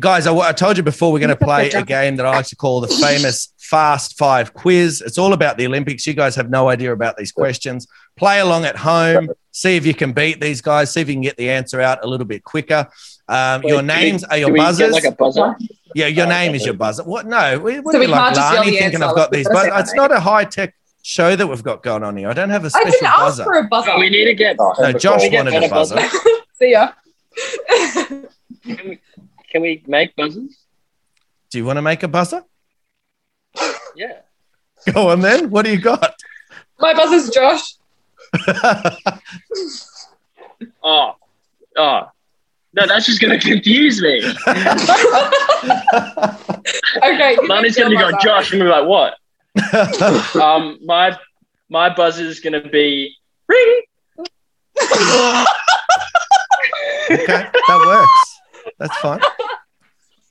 guys, 0.00 0.26
I, 0.26 0.34
I 0.36 0.52
told 0.52 0.76
you 0.76 0.82
before 0.82 1.12
we're 1.12 1.20
going 1.20 1.28
to 1.30 1.36
play 1.36 1.70
a 1.70 1.82
game 1.84 2.16
that 2.16 2.26
I 2.26 2.30
like 2.36 2.46
to 2.46 2.56
call 2.56 2.80
the 2.80 2.88
famous 2.88 3.52
Fast 3.58 4.18
Five 4.18 4.54
quiz. 4.54 5.00
It's 5.02 5.18
all 5.18 5.32
about 5.32 5.56
the 5.56 5.66
Olympics. 5.66 6.06
You 6.06 6.14
guys 6.14 6.34
have 6.36 6.50
no 6.50 6.68
idea 6.68 6.92
about 6.92 7.16
these 7.16 7.30
questions. 7.32 7.86
Play 8.16 8.40
along 8.40 8.64
at 8.64 8.76
home. 8.76 9.30
See 9.56 9.74
if 9.76 9.86
you 9.86 9.94
can 9.94 10.12
beat 10.12 10.38
these 10.38 10.60
guys. 10.60 10.92
See 10.92 11.00
if 11.00 11.08
you 11.08 11.14
can 11.14 11.22
get 11.22 11.38
the 11.38 11.48
answer 11.48 11.80
out 11.80 12.04
a 12.04 12.06
little 12.06 12.26
bit 12.26 12.44
quicker. 12.44 12.86
Um, 13.26 13.62
Wait, 13.62 13.70
your 13.70 13.78
can 13.80 13.86
we- 13.88 13.94
names 13.94 14.22
are 14.24 14.36
your 14.36 14.48
Can 14.48 14.52
we 14.52 14.58
get 14.60 14.66
buzzers. 14.66 14.92
like 14.92 15.04
a 15.04 15.12
buzzer? 15.12 15.56
yeah, 15.94 16.08
your 16.08 16.26
Oh, 16.26 16.28
name 16.28 16.50
okay. 16.50 16.56
is 16.56 16.66
your 16.66 16.74
buzzer. 16.74 17.04
What? 17.04 17.24
No, 17.26 17.58
we, 17.58 17.76
So 17.76 17.98
we 17.98 18.06
like 18.06 18.20
can't 18.20 18.34
just 18.36 18.52
yell 18.52 18.60
Lani 18.60 18.70
the 18.72 18.76
thinking 18.76 18.94
answer, 19.02 19.04
I've 19.06 19.14
got 19.16 19.20
like, 19.22 19.30
these. 19.30 19.46
we've 19.48 19.54
gotta 19.54 19.68
But 19.70 19.74
say 19.76 19.80
it's 19.80 19.90
our 19.92 19.96
not 19.96 20.12
a 20.12 20.20
high 20.20 20.44
tech 20.44 20.74
show 21.02 21.34
that 21.36 21.46
we've 21.46 21.62
got 21.62 21.82
going 21.82 22.02
on 22.04 22.18
here. 22.18 22.28
I 22.28 22.34
don't 22.34 22.50
have 22.50 22.64
a 22.64 22.66
I 22.66 22.68
special 22.68 22.90
didn't 22.90 23.06
ask 23.06 23.18
buzzer. 23.24 23.44
for 23.44 23.54
a 23.54 23.64
buzzer. 23.66 23.90
Oh, 23.92 23.98
we 23.98 24.10
need 24.10 24.26
to 24.26 24.34
get. 24.34 24.56
Oh, 24.58 24.74
No, 24.78 24.84
Emma 24.88 24.98
Josh 24.98 25.20
Cole. 25.22 25.30
get 25.30 25.44
wanted 25.46 25.56
a 25.56 25.60
better 25.60 25.74
buzzer. 25.74 25.94
buzzer. 25.94 26.18
See 26.58 26.72
ya. 26.72 26.92
Can 27.96 28.28
we, 28.88 29.00
can 29.50 29.62
we 29.62 29.82
make 29.86 30.14
buzzers? 30.16 30.54
Do 31.50 31.56
you 31.56 31.64
want 31.64 31.78
to 31.78 31.82
make 31.82 32.02
a 32.02 32.08
buzzer? 32.08 32.42
Yeah. 33.96 34.18
Go 34.92 35.08
on 35.08 35.20
then. 35.20 35.48
What 35.48 35.64
do 35.64 35.72
you 35.72 35.80
got? 35.80 36.14
My 36.78 36.92
buzzer's 36.92 37.30
Josh. 37.30 37.75
Oh. 40.82 41.14
Oh. 41.76 42.08
No, 42.72 42.86
that's 42.86 43.04
just 43.06 43.20
gonna 43.20 43.38
confuse 43.38 44.00
me. 44.02 44.22
Okay. 47.02 47.38
you 47.40 47.48
Lani's 47.48 47.76
gonna 47.76 47.90
your 47.94 48.10
go, 48.10 48.10
buzzer. 48.12 48.26
Josh, 48.26 48.52
and 48.52 48.62
we're 48.62 48.70
like, 48.70 48.86
what? 48.86 49.14
Um, 50.42 50.78
my 50.84 51.16
my 51.68 51.94
buzzer 51.94 52.24
is 52.24 52.40
gonna 52.40 52.66
be 52.68 53.14
ring. 53.48 53.82
Okay, 57.10 57.46
that 57.68 57.84
works. 57.86 58.40
That's 58.78 58.96
fine. 58.98 59.20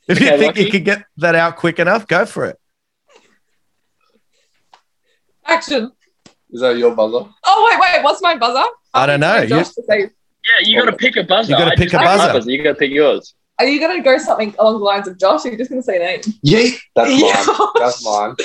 If 0.08 0.20
you 0.20 0.28
Okay, 0.28 0.38
think 0.38 0.58
you 0.58 0.64
Lucky. 0.66 0.72
could 0.72 0.86
get 0.86 1.06
that 1.18 1.36
out 1.36 1.56
quick 1.58 1.80
enough, 1.80 2.06
go 2.08 2.26
for 2.26 2.46
it. 2.46 2.60
Action. 5.46 5.92
Is 6.56 6.62
that 6.62 6.78
your 6.78 6.96
buzzer? 6.96 7.28
Oh 7.44 7.70
wait, 7.70 7.80
wait. 7.82 8.02
What's 8.02 8.22
my 8.22 8.38
buzzer? 8.38 8.64
I 8.94 9.06
don't 9.06 9.20
know. 9.20 9.28
I'm 9.28 9.50
to 9.50 9.66
say, 9.66 10.00
Yeah, 10.00 10.08
you 10.64 10.80
gotta 10.80 10.96
pick 10.96 11.18
a 11.18 11.24
buzzer. 11.26 11.52
You 11.52 11.58
gotta 11.58 11.72
pick 11.72 11.90
a 11.90 11.98
picked 11.98 12.04
my 12.06 12.32
buzzer. 12.32 12.50
You 12.50 12.64
gotta 12.64 12.76
pick 12.76 12.92
yours. 12.92 13.36
are 13.60 13.66
you 13.66 13.78
gonna 13.78 14.02
go 14.02 14.18
something 14.18 14.56
along 14.58 14.76
the 14.80 14.86
lines 14.86 15.06
of 15.10 15.20
Josh? 15.20 15.44
Or 15.44 15.50
are 15.50 15.52
you 15.52 15.58
just 15.58 15.70
gonna 15.70 15.84
say 15.84 16.00
name? 16.00 16.22
Yeet. 16.46 16.80
That's 16.96 17.12
Yeah. 17.12 17.44
mine. 17.58 17.68
That's 17.76 18.06
mine. 18.06 18.36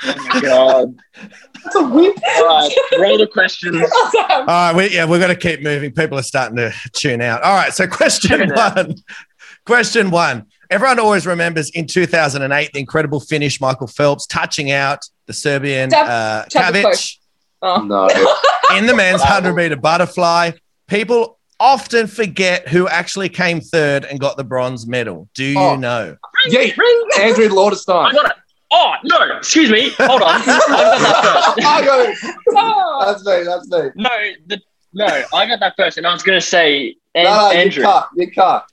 Oh 0.00 0.14
my 0.32 0.40
god. 0.42 0.94
That's 1.64 1.74
a 1.74 1.82
whoop. 1.82 2.16
All 2.36 2.46
right, 2.46 2.76
roll 3.00 3.18
the 3.18 3.26
questions. 3.26 3.76
All 4.30 4.44
right, 4.46 4.74
we, 4.76 4.90
yeah, 4.94 5.06
we're 5.06 5.18
going 5.18 5.34
to 5.34 5.36
keep 5.36 5.60
moving. 5.60 5.92
People 5.92 6.18
are 6.18 6.22
starting 6.22 6.56
to 6.56 6.72
tune 6.92 7.20
out. 7.20 7.42
All 7.42 7.54
right, 7.56 7.72
so 7.72 7.86
question 7.88 8.38
Tune 8.38 8.52
out. 8.52 8.76
one. 8.76 8.94
Question 9.66 10.10
one. 10.10 10.46
Everyone 10.70 10.98
always 10.98 11.26
remembers 11.26 11.70
in 11.70 11.86
2008 11.86 12.72
the 12.72 12.78
incredible 12.80 13.20
finish, 13.20 13.60
Michael 13.60 13.86
Phelps 13.86 14.26
touching 14.26 14.70
out 14.70 14.98
the 15.26 15.32
Serbian 15.32 15.88
Tap- 15.90 16.06
uh, 16.08 16.44
Cavic 16.48 17.16
Oh. 17.60 17.82
No. 17.82 18.06
in 18.76 18.86
the 18.86 18.94
men's 18.94 19.20
100 19.20 19.52
meter 19.54 19.76
butterfly. 19.76 20.52
People 20.86 21.38
often 21.58 22.06
forget 22.06 22.68
who 22.68 22.86
actually 22.86 23.28
came 23.28 23.60
third 23.60 24.04
and 24.04 24.20
got 24.20 24.36
the 24.36 24.44
bronze 24.44 24.86
medal. 24.86 25.28
Do 25.34 25.44
you 25.44 25.58
Oh. 25.58 25.74
know? 25.76 26.16
Yeah, 26.46 26.60
Ring. 26.60 27.04
Andrew 27.18 27.46
I 27.46 28.12
got 28.12 28.26
it. 28.26 28.32
Oh 28.70 28.92
no! 29.02 29.38
Excuse 29.38 29.70
me. 29.70 29.88
Hold 29.98 30.20
on. 30.22 30.28
I 30.42 30.44
got 30.46 31.00
that 31.00 31.54
first. 31.56 31.66
I 31.66 31.84
got 31.84 32.08
it. 32.10 32.34
Oh. 32.50 33.04
That's 33.06 33.24
me. 33.24 33.42
That's 33.44 33.66
me. 33.70 33.90
No, 34.02 34.10
the, 34.46 34.60
no, 34.92 35.06
I 35.34 35.46
got 35.46 35.58
that 35.60 35.72
first, 35.76 35.96
and 35.96 36.06
I 36.06 36.12
was 36.12 36.22
gonna 36.22 36.40
say 36.40 36.94
An- 37.14 37.24
no, 37.24 37.34
no, 37.34 37.50
Andrew. 37.50 37.80
you 37.82 37.88
cut. 37.88 38.08
You 38.14 38.30
cut. 38.30 38.66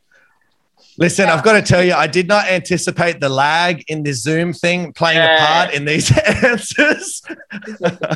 Listen, 0.98 1.28
I've 1.28 1.44
got 1.44 1.54
to 1.54 1.62
tell 1.62 1.84
you, 1.84 1.94
I 1.94 2.08
did 2.08 2.28
not 2.28 2.48
anticipate 2.48 3.20
the 3.20 3.28
lag 3.30 3.84
in 3.90 4.04
the 4.04 4.14
Zoom 4.14 4.54
thing 4.54 4.94
playing 4.94 5.20
a 5.20 5.38
part 5.40 5.74
in 5.74 5.84
these 5.86 6.10
answers. 6.44 7.22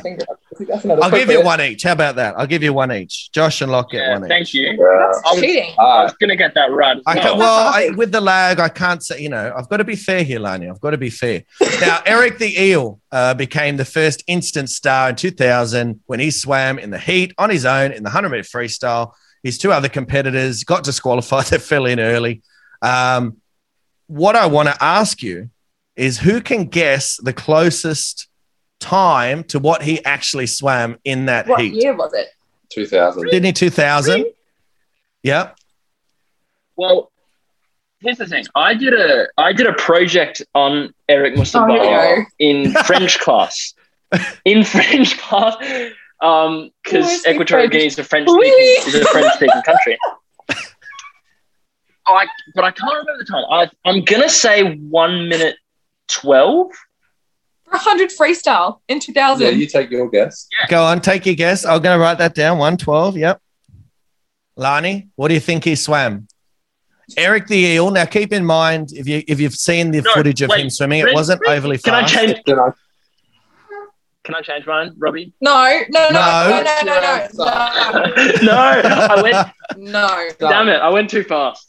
Finger 0.01 0.25
up. 0.29 0.39
That's 0.59 0.83
another 0.83 1.03
I'll 1.03 1.11
give 1.11 1.29
you 1.29 1.43
one 1.43 1.61
each. 1.61 1.83
How 1.83 1.93
about 1.93 2.15
that? 2.17 2.35
I'll 2.37 2.47
give 2.47 2.63
you 2.63 2.73
one 2.73 2.91
each. 2.91 3.31
Josh 3.31 3.61
and 3.61 3.71
Locke 3.71 3.91
get 3.91 3.99
Yeah, 4.01 4.13
one 4.13 4.23
each. 4.25 4.29
thank 4.29 4.53
you. 4.53 4.67
Yeah. 4.71 4.75
I 4.77 5.31
was, 5.31 5.39
Cheating. 5.41 5.73
I 5.79 6.03
was 6.03 6.13
gonna 6.19 6.35
get 6.35 6.53
that 6.55 6.71
right. 6.71 6.97
I 7.05 7.15
well. 7.15 7.37
well, 7.37 7.73
I, 7.73 7.89
with 7.95 8.11
the 8.11 8.21
lag, 8.21 8.59
I 8.59 8.69
can't 8.69 9.03
say, 9.03 9.21
you 9.21 9.29
know, 9.29 9.53
I've 9.55 9.69
got 9.69 9.77
to 9.77 9.83
be 9.83 9.95
fair 9.95 10.23
here, 10.23 10.39
Lani. 10.39 10.69
I've 10.69 10.81
got 10.81 10.91
to 10.91 10.97
be 10.97 11.09
fair. 11.09 11.43
Now, 11.81 12.01
Eric 12.05 12.37
the 12.39 12.61
Eel 12.61 12.99
uh, 13.11 13.33
became 13.33 13.77
the 13.77 13.85
first 13.85 14.23
instant 14.27 14.69
star 14.69 15.09
in 15.09 15.15
2000 15.15 16.01
when 16.07 16.19
he 16.19 16.31
swam 16.31 16.79
in 16.79 16.89
the 16.89 16.99
heat 16.99 17.33
on 17.37 17.49
his 17.49 17.65
own 17.65 17.91
in 17.91 18.03
the 18.03 18.09
100 18.09 18.29
meter 18.29 18.43
freestyle. 18.43 19.13
His 19.43 19.57
two 19.57 19.71
other 19.71 19.87
competitors 19.89 20.63
got 20.65 20.83
disqualified. 20.83 21.45
They 21.49 21.57
fell 21.59 21.85
in 21.85 21.99
early. 21.99 22.41
Um, 22.81 23.37
what 24.07 24.35
I 24.35 24.45
want 24.47 24.69
to 24.69 24.83
ask 24.83 25.21
you 25.21 25.49
is 25.95 26.19
who 26.19 26.41
can 26.41 26.65
guess 26.65 27.17
the 27.17 27.33
closest 27.33 28.27
time 28.79 29.43
to 29.45 29.59
what 29.59 29.81
he 29.83 30.03
actually 30.05 30.47
swam 30.47 30.97
in 31.03 31.25
that 31.25 31.47
What 31.47 31.59
heat? 31.61 31.73
What 31.73 31.81
year 31.81 31.95
was 31.95 32.13
it? 32.13 32.27
2000. 32.69 33.29
Sydney 33.29 33.51
2000. 33.53 34.25
Yep. 35.23 35.57
Well, 36.77 37.11
here's 37.99 38.17
the 38.19 38.27
thing. 38.27 38.45
I 38.55 38.73
did 38.73 38.93
a 38.93 39.27
I 39.37 39.51
did 39.51 39.67
a 39.67 39.73
project 39.73 40.41
on 40.55 40.93
Eric 41.09 41.33
Oh, 41.37 41.43
here 41.43 41.65
we 41.65 41.73
Musabah 41.79 42.15
go. 42.17 42.23
in 42.39 42.71
French 42.85 43.19
class. 43.25 43.73
In 44.45 44.63
French 44.63 45.17
class, 45.19 45.55
because 45.59 45.93
Oh, 46.21 47.23
I 47.27 47.31
Equatorial 47.33 47.69
Guinea 47.69 47.85
is 47.87 47.99
a 47.99 48.03
French 48.03 48.27
Oui. 48.31 48.49
speaking 48.81 48.93
is 49.01 49.05
a 49.07 49.11
French 49.11 49.33
speaking 49.33 49.61
country. 49.65 49.97
I, 52.15 52.25
but 52.55 52.63
I 52.63 52.71
can't 52.71 52.91
remember 52.91 53.17
the 53.17 53.25
time. 53.25 53.43
I, 53.49 53.69
I'm 53.89 54.03
gonna 54.03 54.29
say 54.29 54.75
one 54.77 55.27
minute 55.29 55.55
twelve. 56.07 56.71
For 57.65 57.71
100 57.73 58.09
freestyle 58.09 58.79
in 58.87 58.99
2000. 58.99 59.45
Yeah, 59.45 59.51
you 59.51 59.67
take 59.67 59.91
your 59.91 60.09
guess. 60.09 60.47
Yeah. 60.59 60.67
Go 60.69 60.83
on, 60.85 61.01
take 61.01 61.27
your 61.27 61.35
guess. 61.35 61.65
I'm 61.65 61.83
going 61.83 61.95
to 61.95 62.01
write 62.01 62.17
that 62.17 62.33
down. 62.33 62.57
112. 62.57 63.15
Yep. 63.17 63.39
Lani, 64.55 65.09
what 65.15 65.27
do 65.27 65.35
you 65.35 65.39
think 65.39 65.65
he 65.65 65.75
swam? 65.75 66.27
Eric 67.15 67.45
the 67.45 67.57
Eel. 67.57 67.91
Now, 67.91 68.05
keep 68.05 68.33
in 68.33 68.43
mind 68.43 68.91
if 68.93 69.07
you 69.07 69.21
if 69.27 69.39
you've 69.39 69.53
seen 69.53 69.91
the 69.91 70.01
No, 70.01 70.09
footage 70.15 70.41
of 70.41 70.49
wait. 70.49 70.61
him 70.61 70.69
swimming, 70.71 71.01
it 71.01 71.13
wasn't 71.13 71.41
wait. 71.45 71.57
overly 71.57 71.77
Can 71.77 71.93
I 71.93 72.03
change? 72.07 72.39
Then 72.47 72.57
I- 72.59 72.71
Can 74.23 74.33
I 74.35 74.41
change 74.41 74.65
mine, 74.65 74.93
Robbie? 74.97 75.33
no, 75.39 75.81
no, 75.89 76.09
no, 76.09 76.11
No. 76.11 76.49
no, 76.49 76.63
no, 76.63 76.81
no, 76.83 77.27
no, 77.33 78.41
no, 78.41 78.53
I 78.53 79.21
went. 79.21 79.47
no. 79.77 80.07
No. 80.39 80.49
Damn 80.49 80.67
it! 80.69 80.77
I 80.81 80.89
went 80.89 81.09
too 81.11 81.23
fast. 81.23 81.68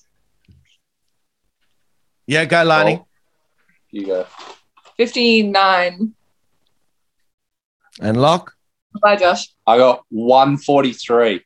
Yeah, 2.30 2.44
go, 2.44 2.62
Lani. 2.62 2.94
Oh, 3.00 3.06
You 3.90 4.06
go. 4.06 4.26
59. 4.96 6.14
And 8.00 8.20
Lock. 8.22 8.54
Bye, 9.02 9.16
Josh. 9.16 9.48
I 9.66 9.78
got 9.78 10.04
143. 10.10 11.40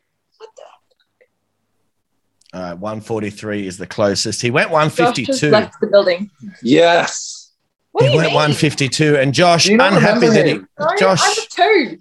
All 2.52 2.60
right, 2.62 2.74
143 2.74 3.66
is 3.66 3.78
the 3.78 3.86
closest. 3.86 4.40
He 4.42 4.50
went 4.50 4.68
Josh 4.70 4.96
just 4.96 4.98
152. 5.00 5.50
left 5.50 5.80
the 5.80 5.86
building. 5.88 6.30
Yes. 6.62 7.52
What 7.92 8.02
do 8.02 8.06
He 8.08 8.12
you 8.12 8.16
went 8.18 8.28
mean? 8.28 8.34
152. 8.34 9.16
And 9.16 9.32
Josh, 9.34 9.64
Do 9.64 9.72
you 9.72 9.76
not 9.78 9.92
unhappy 9.94 10.26
remember 10.26 10.34
that 10.34 10.46
he. 10.46 10.52
him? 10.52 10.68
No, 10.78 10.88
Josh, 10.98 11.20
I'm 11.22 11.32
a 11.32 11.46
two. 11.94 11.98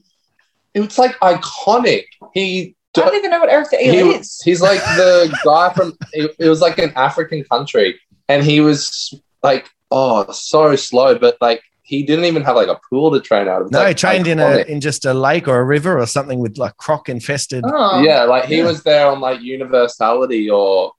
It's 0.76 0.98
like 0.98 1.18
iconic. 1.20 2.04
He 2.34 2.76
I 2.96 3.00
don't 3.02 3.16
even 3.16 3.32
know 3.32 3.40
what 3.40 3.50
Eric 3.50 3.70
the 3.72 3.78
he, 3.78 3.98
is. 3.98 4.40
he's 4.44 4.62
like 4.62 4.80
the 4.98 5.36
guy 5.44 5.74
from 5.74 5.94
it, 6.12 6.36
it 6.38 6.48
was 6.50 6.62
like 6.62 6.78
an 6.78 6.92
African 6.96 7.44
country, 7.46 8.00
and 8.30 8.44
he 8.44 8.60
was 8.62 9.14
like 9.42 9.70
oh 9.92 10.32
so 10.32 10.76
slow, 10.76 11.18
but 11.18 11.38
like 11.42 11.62
he 11.86 12.04
didn't 12.04 12.26
even 12.26 12.42
have 12.44 12.56
like 12.56 12.70
a 12.70 12.80
pool 12.90 13.12
to 13.12 13.20
train 13.20 13.48
out 13.48 13.62
of. 13.62 13.72
no, 13.72 13.80
like, 13.80 13.90
he 13.90 13.94
trained 13.94 14.28
in 14.28 14.40
a 14.40 14.58
in 14.60 14.80
just 14.82 15.06
a 15.06 15.14
lake 15.14 15.48
or 15.48 15.60
a 15.60 15.64
river 15.66 16.00
or 16.00 16.06
something 16.06 16.40
with 16.40 16.58
like 16.58 16.76
croc 16.78 17.10
infested. 17.10 17.64
Oh. 17.68 18.02
yeah, 18.02 18.24
like 18.24 18.46
he 18.46 18.58
Yeah. 18.60 18.66
was 18.66 18.84
there 18.84 19.08
on 19.08 19.20
like 19.20 19.42
universality 19.42 20.50
or 20.50 20.94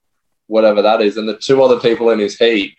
whatever 0.47 0.81
that 0.83 1.01
is, 1.01 1.17
and 1.17 1.27
the 1.27 1.37
two 1.37 1.61
other 1.63 1.79
people 1.79 2.09
in 2.11 2.19
his 2.19 2.37
heat 2.37 2.75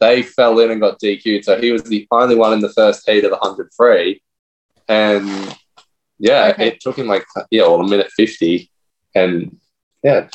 they 0.00 0.22
fell 0.22 0.58
in 0.58 0.70
and 0.72 0.80
got 0.80 0.98
DQ'd, 1.00 1.44
so 1.44 1.60
he 1.60 1.70
was 1.70 1.84
the 1.84 2.08
only 2.10 2.34
one 2.34 2.52
in 2.52 2.58
the 2.60 2.70
first 2.72 3.08
heat 3.08 3.22
of 3.24 3.30
the 3.30 3.36
hundred 3.36 3.70
free, 3.76 4.20
and 4.88 5.56
yeah, 6.18 6.48
Okay. 6.54 6.68
it 6.68 6.80
took 6.80 6.96
him 6.98 7.06
like 7.06 7.24
yeah, 7.50 7.62
well, 7.62 7.80
a 7.82 7.88
minute 7.88 8.10
fifty, 8.16 8.70
and 9.14 9.58
yeah, 10.02 10.28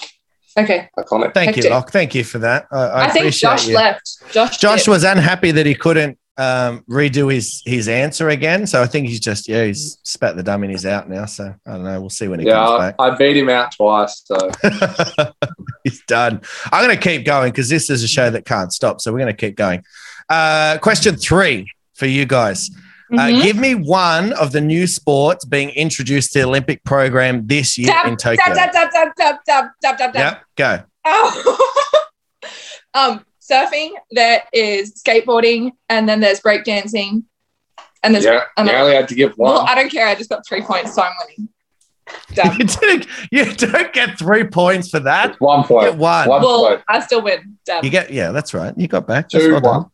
Okay. 0.58 0.90
iconic. 0.98 1.34
Thank 1.34 1.56
you, 1.56 1.64
Hectic. 1.64 1.72
Lock. 1.72 1.92
Thank 1.92 2.16
you 2.16 2.24
for 2.24 2.40
that. 2.40 2.68
I, 2.72 2.78
I, 2.78 3.06
I, 3.06 3.10
think 3.10 3.34
Josh 3.34 3.68
you. 3.68 3.76
left. 3.76 4.32
Josh. 4.32 4.58
Josh 4.58 4.86
did. 4.86 4.92
was 4.92 5.04
unhappy 5.04 5.52
that 5.52 5.66
he 5.66 5.76
couldn't 5.76 6.18
um, 6.38 6.84
redo 6.90 7.34
his 7.34 7.62
his 7.66 7.88
answer 7.88 8.30
again. 8.30 8.68
So 8.68 8.82
I 8.82 8.86
think 8.88 9.08
he's 9.08 9.20
just 9.20 9.48
yeah 9.48 9.66
he's 9.66 9.98
spat 10.04 10.36
the 10.36 10.44
dummy 10.44 10.66
and 10.68 10.72
he's 10.72 10.86
out 10.86 11.10
now. 11.10 11.26
So 11.26 11.54
I 11.66 11.72
don't 11.72 11.84
know. 11.84 12.00
We'll 12.00 12.10
see 12.10 12.28
when 12.28 12.40
he 12.40 12.48
Yeah, 12.48 12.54
comes 12.54 12.70
I, 12.72 12.78
back. 12.78 12.96
I 13.00 13.16
beat 13.16 13.38
him 13.38 13.50
out 13.50 13.72
twice, 13.76 14.24
so 14.26 14.38
he's 15.84 16.02
done. 16.08 16.42
I'm 16.72 16.86
going 16.86 16.98
to 16.98 17.02
keep 17.02 17.26
going 17.26 17.52
because 17.52 17.70
this 17.70 17.90
is 17.90 18.04
a 18.04 18.08
show 18.08 18.30
that 18.30 18.46
can't 18.46 18.72
stop. 18.74 19.02
So 19.02 19.12
we're 19.12 19.20
going 19.20 19.36
to 19.36 19.40
keep 19.40 19.56
going. 19.56 19.84
Uh, 20.30 20.78
question 20.80 21.16
three 21.16 21.72
for 21.96 22.06
you 22.06 22.26
guys. 22.26 22.70
Uh, 23.12 23.16
Mhm. 23.16 23.42
give 23.44 23.56
me 23.58 23.74
one 23.76 24.34
of 24.34 24.52
the 24.52 24.60
new 24.60 24.86
sports 24.86 25.46
being 25.46 25.70
introduced 25.70 26.34
to 26.34 26.40
the 26.40 26.46
Olympic 26.46 26.84
program 26.84 27.48
this 27.48 27.78
year 27.78 27.88
Tap, 27.88 28.06
in 28.08 28.18
Tokyo. 28.18 28.44
Tap, 28.54 28.72
tap, 28.74 28.92
tap, 28.92 28.92
tap, 29.16 29.40
tap, 29.46 29.72
tap, 29.82 29.98
tap, 29.98 30.14
tap. 30.14 30.16
Yep, 30.16 30.44
go. 30.58 30.84
Oh. 31.06 31.58
um, 32.94 33.26
surfing, 33.42 33.92
there 34.12 34.44
is 34.52 35.02
skateboarding, 35.02 35.72
and 35.90 36.08
then 36.10 36.20
there's 36.20 36.42
breakdancing. 36.42 37.24
And 38.04 38.14
there's 38.14 38.26
yeah, 38.26 38.42
and 38.58 38.68
you 38.68 38.74
then- 38.74 38.82
only 38.82 38.96
had 38.96 39.08
to 39.08 39.16
give 39.16 39.34
one. 39.38 39.54
well. 39.54 39.62
I 39.68 39.74
don't 39.76 39.90
care. 39.90 40.08
I 40.08 40.16
just 40.16 40.30
got 40.30 40.46
three 40.48 40.62
points, 40.62 40.94
so 40.94 41.02
I'm 41.02 41.12
winning. 41.26 41.50
You, 42.58 42.66
didn't, 42.66 43.08
you 43.32 43.46
don't 43.56 43.92
get 43.92 44.18
three 44.18 44.46
points 44.46 44.90
for 44.90 45.00
that. 45.02 45.32
It's 45.32 45.40
one 45.42 45.64
point. 45.66 45.90
get 45.92 45.98
one. 45.98 46.30
One 46.30 46.42
well, 46.42 46.68
point. 46.68 46.82
I 46.88 47.00
still 47.02 47.22
win. 47.22 47.58
Damn. 47.66 47.84
You 47.84 47.90
get 47.90 48.12
yeah, 48.14 48.32
that's 48.32 48.54
right. 48.54 48.74
You 48.78 48.88
got 48.88 49.08
back. 49.08 49.28
Two, 49.28 49.52
well 49.52 49.60
done. 49.62 49.86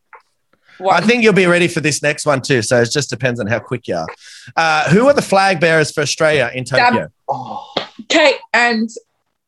One. 0.78 0.88
One. 0.88 1.04
I 1.04 1.06
think 1.06 1.24
you'll 1.24 1.34
be 1.34 1.46
ready 1.46 1.68
for 1.68 1.80
this 1.80 2.02
next 2.02 2.26
one 2.26 2.42
too. 2.42 2.62
So 2.62 2.82
it 2.82 2.92
just 2.92 3.10
depends 3.10 3.40
on 3.40 3.48
how 3.48 3.60
quick 3.60 3.88
you 3.88 3.96
are. 3.96 4.08
Uh, 4.56 4.90
who 4.90 5.08
are 5.08 5.14
the 5.14 5.22
flag 5.22 5.60
bearers 5.60 5.92
for 5.92 6.02
Australia 6.02 6.52
in 6.54 6.64
Tokyo? 6.64 7.10
Oh. 7.30 7.74
Kate 8.10 8.40
and 8.54 8.90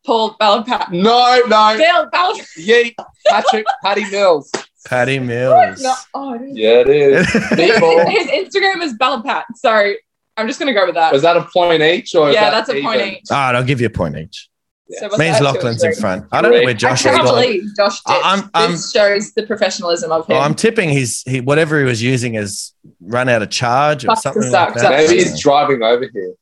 Paul 0.06 0.36
Ballard. 0.40 0.68
No, 0.92 1.42
no. 1.48 1.78
Bill 1.78 2.10
Ballard. 2.12 2.46
Yeet. 2.58 2.96
Patrick, 3.28 3.66
Paddy 3.84 4.10
Mills. 4.10 4.52
Patty 4.86 5.20
Mills. 5.20 5.82
No, 5.82 5.96
oh, 6.14 6.34
it 6.36 6.42
is. 6.42 6.58
Yeah, 6.58 6.70
it 6.70 6.90
is. 6.90 7.26
Meatball. 7.28 8.08
His 8.10 8.28
Instagram 8.28 8.84
is 8.84 8.94
Ballard 8.94 9.26
Pat. 9.26 9.46
So 9.56 9.94
I'm 10.38 10.48
just 10.48 10.60
gonna 10.60 10.74
go 10.74 10.86
with 10.86 10.96
that. 10.96 11.12
Was 11.12 11.24
that 11.24 11.38
a 11.38 11.44
point 11.44 11.82
each? 11.82 12.14
Or 12.14 12.30
is 12.30 12.36
yeah, 12.36 12.52
that 12.52 12.68
that's 12.68 12.70
a 12.70 12.82
point 12.82 13.02
even? 13.02 13.14
each. 13.16 13.32
All 13.32 13.38
right, 13.38 13.56
I'll 13.56 13.64
give 13.64 13.82
you 13.82 13.88
a 13.88 13.92
point 13.92 14.18
each. 14.18 14.50
So 14.92 15.08
what's 15.08 15.18
Means 15.18 15.42
Lachlan's 15.42 15.84
in 15.84 15.96
front. 15.96 16.26
I 16.32 16.42
don't 16.42 16.52
know 16.52 16.60
where 16.60 16.70
I 16.70 16.74
Josh 16.74 17.06
I 17.08 17.12
can't 17.12 17.24
gone. 17.26 17.42
believe 17.42 17.64
Josh 17.76 18.02
did. 18.04 18.12
I- 18.14 18.22
I'm- 18.22 18.50
I'm- 18.54 18.72
this 18.74 18.92
shows 18.92 19.34
the 19.34 19.44
professionalism 19.44 20.12
of 20.12 20.28
him. 20.28 20.38
Oh, 20.38 20.40
I'm 20.40 20.54
tipping 20.54 20.90
his 20.90 21.24
he 21.26 21.42
whatever 21.42 21.80
he 21.80 21.86
was 21.86 22.04
using 22.04 22.36
has 22.36 22.74
run 23.02 23.28
out 23.28 23.42
of 23.42 23.50
charge 23.50 24.06
or 24.06 24.10
Fuck 24.10 24.16
the 24.18 24.22
something 24.22 24.52
like 24.52 24.74
that. 24.76 24.92
Maybe 24.92 25.16
he's 25.16 25.40
driving 25.42 25.82
over 25.82 26.08
here. 26.14 26.34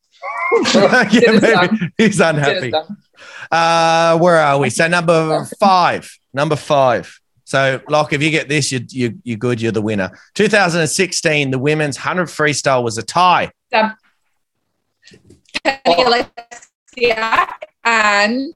yeah, 1.12 1.40
maybe 1.42 1.92
he's 1.98 2.20
unhappy. 2.20 2.74
Uh, 3.52 4.18
where 4.18 4.38
are 4.38 4.58
we? 4.60 4.70
So 4.70 4.88
number 4.88 5.46
five. 5.60 6.12
Number 6.34 6.56
five. 6.58 7.20
So, 7.46 7.80
Locke, 7.88 8.14
if 8.14 8.22
you 8.24 8.30
get 8.32 8.50
this, 8.50 8.72
you 8.72 8.82
you 8.90 9.20
you 9.24 9.38
good. 9.38 9.62
You're 9.62 9.72
the 9.72 9.82
winner. 9.82 10.18
2016, 10.34 11.52
the 11.52 11.60
women's 11.60 11.98
100 11.98 12.28
freestyle 12.28 12.84
was 12.84 12.98
a 12.98 13.04
tie. 13.04 13.52
Penny 13.72 13.94
Oh. 15.86 17.48
Oleksiak 17.86 17.90
and 17.90 18.54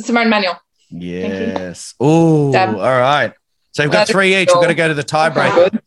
Simone 0.00 0.28
Manuel. 0.28 0.60
Yes. 0.90 1.94
Oh, 1.98 2.54
all 2.54 2.76
right. 2.76 3.32
So 3.72 3.84
we've 3.84 3.92
got 3.92 4.08
three 4.08 4.36
each. 4.36 4.48
We've 4.48 4.62
got 4.62 4.66
to 4.68 4.74
go 4.74 4.88
to 4.88 4.94
the 4.94 5.04
tiebreaker. 5.04 5.70
Good. 5.70 5.82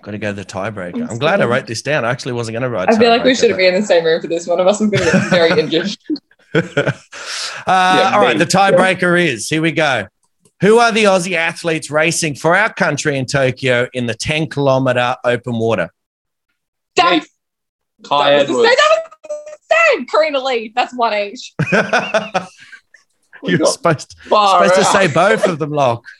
Got 0.00 0.12
to 0.12 0.18
go 0.18 0.28
to 0.28 0.32
the 0.32 0.44
tiebreaker. 0.44 1.08
I'm 1.10 1.18
glad 1.18 1.40
I 1.42 1.46
wrote 1.46 1.66
this 1.66 1.82
down. 1.82 2.04
I 2.04 2.10
actually 2.10 2.32
wasn't 2.32 2.54
going 2.54 2.62
to 2.62 2.70
write. 2.70 2.88
It 2.88 2.94
i 2.94 2.98
feel 2.98 3.10
like 3.10 3.24
we 3.24 3.34
shouldn't 3.34 3.58
be 3.58 3.66
in 3.66 3.74
the 3.74 3.82
same 3.82 4.04
room 4.04 4.20
for 4.20 4.28
this. 4.28 4.46
One 4.46 4.60
of 4.60 4.66
us 4.66 4.80
is 4.80 4.90
going 4.90 5.04
to 5.04 5.12
get 5.12 5.30
very 5.30 5.60
injured. 5.60 5.96
uh, 6.54 6.92
Yeah, 7.66 8.12
all 8.14 8.20
right. 8.22 8.38
The 8.38 8.46
tiebreaker 8.46 9.22
is 9.22 9.48
here 9.48 9.60
we 9.60 9.72
go. 9.72 10.06
Who 10.60 10.78
are 10.78 10.90
the 10.90 11.04
Aussie 11.04 11.34
athletes 11.34 11.90
racing 11.90 12.36
for 12.36 12.56
our 12.56 12.72
country 12.72 13.16
in 13.18 13.26
Tokyo 13.26 13.88
in 13.92 14.06
the 14.06 14.14
10 14.14 14.48
kilometer 14.48 15.16
open 15.24 15.58
water? 15.58 15.90
Damn, 16.96 17.20
Yeet. 17.20 17.26
Kai 18.04 18.30
that 18.30 18.38
was 18.38 18.48
the 18.48 18.54
same. 18.54 18.64
Edwards. 18.64 18.76
That 18.76 19.07
was 19.96 20.06
the. 20.10 20.16
Kareena 20.18 20.44
Lee. 20.44 20.72
That's 20.74 20.94
one 20.94 21.14
each. 21.14 21.52
You're 23.42 23.66
supposed, 23.66 24.16
Far 24.28 24.64
supposed 24.68 24.80
to 24.80 24.84
say 24.98 25.06
both 25.12 25.46
of 25.46 25.58
them, 25.58 25.70
Lock. 25.70 26.04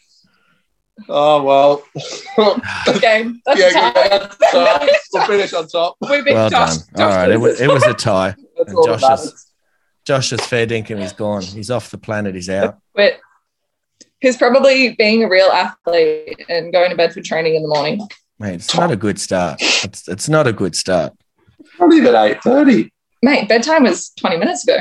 Oh, 1.08 1.42
well. 1.44 1.84
Good 2.86 3.00
game. 3.00 3.40
That's 3.46 3.60
yeah, 3.60 3.68
a 3.68 3.72
tie. 3.72 3.92
yeah, 3.94 4.18
that's 4.18 4.54
uh, 4.54 4.86
We'll 5.12 5.26
finish 5.26 5.52
on 5.52 5.68
top. 5.68 5.96
We 6.00 6.22
beat 6.22 6.34
Well 6.34 6.50
Josh. 6.50 6.78
done. 6.78 7.08
All 7.08 7.16
right. 7.16 7.30
It 7.30 7.36
was, 7.36 7.60
it 7.60 7.68
was 7.68 7.84
a 7.84 7.94
tie. 7.94 8.34
And 8.58 8.74
all 8.74 8.84
that 8.88 8.98
Josh 8.98 9.20
is- 9.20 9.46
Josh 10.04 10.32
is 10.32 10.40
fair 10.40 10.66
dinkum. 10.66 11.00
He's 11.00 11.12
gone. 11.12 11.42
He's 11.42 11.70
off 11.70 11.92
the 11.92 11.98
planet. 11.98 12.34
He's 12.34 12.50
out. 12.50 12.78
But 12.96 13.20
he's 14.18 14.36
probably 14.36 14.96
being 14.96 15.22
a 15.22 15.28
real 15.28 15.46
athlete 15.50 16.44
and 16.48 16.72
going 16.72 16.90
to 16.90 16.96
bed 16.96 17.12
for 17.12 17.22
training 17.22 17.54
in 17.54 17.62
the 17.62 17.68
morning. 17.68 18.00
Mate, 18.40 18.54
it's 18.54 18.74
not 18.74 18.90
a 18.90 18.96
good 18.96 19.20
start. 19.20 19.60
It's, 19.84 20.08
it's 20.08 20.28
not 20.28 20.48
a 20.48 20.52
good 20.52 20.74
start. 20.74 21.12
Not 21.78 21.94
even 21.94 22.12
8.30. 22.12 22.90
Mate, 23.22 23.48
bedtime 23.48 23.84
was 23.84 24.10
20 24.18 24.36
minutes 24.36 24.64
ago. 24.66 24.78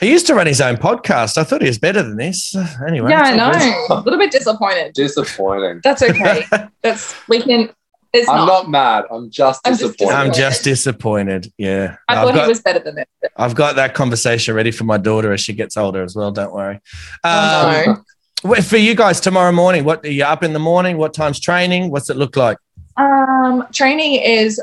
He 0.00 0.10
used 0.10 0.26
to 0.28 0.34
run 0.34 0.46
his 0.46 0.60
own 0.60 0.76
podcast. 0.76 1.36
I 1.36 1.44
thought 1.44 1.60
he 1.60 1.68
was 1.68 1.78
better 1.78 2.02
than 2.02 2.16
this. 2.16 2.54
Anyway. 2.86 3.10
yeah, 3.10 3.22
I 3.22 3.32
it's 3.34 3.40
all 3.42 3.52
good. 3.52 3.88
know. 3.90 3.94
A 3.96 4.00
little 4.02 4.18
bit 4.18 4.30
disappointed. 4.30 4.92
Disappointing. 4.94 5.80
That's 5.84 6.02
okay. 6.02 6.44
That's 6.82 7.14
we 7.28 7.42
can. 7.42 7.70
It's 8.12 8.28
I'm 8.28 8.38
not. 8.38 8.46
not 8.46 8.70
mad. 8.70 9.04
I'm 9.10 9.30
just 9.30 9.60
I'm 9.64 9.72
just 9.74 9.82
disappointed. 9.98 10.14
I'm 10.16 10.32
just 10.32 10.64
disappointed. 10.64 11.52
Yeah. 11.58 11.96
I 12.08 12.14
No, 12.16 12.20
thought 12.22 12.28
I've, 12.30 12.34
got, 12.34 12.42
he 12.44 12.48
was 12.48 12.60
better 12.62 12.78
than 12.80 12.94
this. 12.96 13.04
I've 13.36 13.54
got 13.54 13.76
that 13.76 13.94
conversation 13.94 14.54
ready 14.54 14.70
for 14.72 14.82
my 14.84 14.96
daughter 14.96 15.32
as 15.32 15.40
she 15.40 15.52
gets 15.52 15.76
older 15.76 16.02
as 16.02 16.16
well. 16.16 16.32
Don't 16.32 16.52
worry. 16.52 16.80
Oh, 17.22 17.84
Um, 17.86 18.04
wh- 18.50 18.60
For 18.62 18.78
you 18.78 18.94
guys 18.96 19.20
tomorrow 19.20 19.52
morning, 19.52 19.84
what 19.84 20.04
are 20.04 20.10
you 20.10 20.24
up 20.24 20.42
in 20.42 20.52
the 20.54 20.58
morning? 20.58 20.96
What 20.96 21.14
time's 21.14 21.38
training? 21.38 21.90
What's 21.90 22.10
it 22.10 22.16
look 22.16 22.36
like? 22.36 22.56
Um, 22.96 23.66
training 23.72 24.14
is 24.22 24.60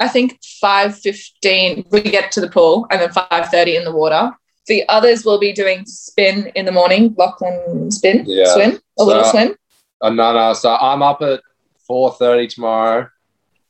I 0.00 0.08
think 0.08 0.38
five 0.60 0.98
fifteen 0.98 1.84
we 1.90 2.00
get 2.02 2.32
to 2.32 2.40
the 2.40 2.48
pool, 2.50 2.86
and 2.90 3.00
then 3.00 3.10
five 3.12 3.48
thirty 3.50 3.76
in 3.76 3.84
the 3.84 3.92
water. 3.92 4.32
The 4.66 4.88
others 4.88 5.24
will 5.24 5.38
be 5.38 5.52
doing 5.52 5.84
spin 5.86 6.50
in 6.54 6.64
the 6.64 6.72
morning, 6.72 7.14
Lachlan 7.18 7.90
spin, 7.90 8.24
Yeah. 8.26 8.52
swim, 8.54 8.80
a 8.98 9.04
little 9.04 9.24
swim. 9.24 9.56
Uh, 10.00 10.10
no, 10.10 10.32
no. 10.32 10.52
So 10.54 10.74
I'm 10.74 11.02
up 11.02 11.20
at 11.22 11.40
four 11.86 12.12
thirty 12.12 12.46
tomorrow. 12.46 13.08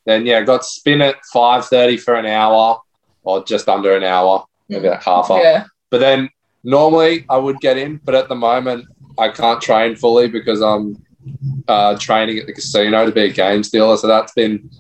Then 0.07 0.25
yeah, 0.27 0.43
got 0.43 0.65
spin 0.65 1.03
at 1.03 1.17
five 1.33 1.67
thirty 1.67 1.97
for 1.97 2.15
an 2.15 2.27
hour, 2.27 2.81
or 3.23 3.45
just 3.45 3.69
under 3.69 3.97
an 3.97 4.05
hour, 4.05 4.45
maybe 4.69 4.89
like 4.89 5.03
half 5.03 5.31
hour. 5.31 5.41
Yeah, 5.43 5.65
But 5.91 5.99
then 5.99 6.31
normally 6.63 7.25
I 7.29 7.37
would 7.39 7.59
get 7.61 7.77
in, 7.77 8.01
but 8.05 8.15
at 8.15 8.29
the 8.29 8.35
moment 8.35 8.87
I 9.19 9.29
can't 9.29 9.61
train 9.61 9.97
fully 9.97 10.29
because 10.29 10.61
I'm 10.61 10.97
uh, 11.69 11.97
training 11.99 12.39
at 12.39 12.47
the 12.47 12.53
casino 12.53 13.07
to 13.07 13.13
be 13.13 13.23
a 13.25 13.33
game 13.33 13.63
stealer. 13.63 13.97
So 13.97 14.07
that's 14.07 14.33
been 14.33 14.71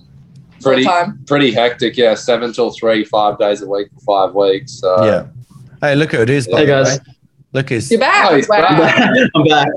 pretty 0.64 0.84
time. 0.84 1.22
pretty 1.26 1.52
hectic. 1.52 1.96
Yeah, 1.96 2.14
seven 2.14 2.52
till 2.52 2.70
three, 2.72 3.04
five 3.04 3.38
days 3.38 3.62
a 3.62 3.66
week 3.68 3.88
for 3.94 4.00
five 4.00 4.34
weeks. 4.34 4.72
So 4.80 5.04
yeah. 5.04 5.26
Hey, 5.80 5.94
look 5.94 6.12
who 6.12 6.22
it 6.22 6.30
is. 6.30 6.48
by 6.48 6.60
Hey, 6.60 6.66
guys. 6.66 6.98
way. 6.98 7.04
Look 7.52 7.68
who's 7.68 7.90
You're 7.90 8.00
back. 8.00 8.30
Oh, 8.30 8.36
he's 8.36 8.48
wow. 8.48 8.60
back. 8.78 9.00
I'm 9.34 9.44
back. 9.44 9.68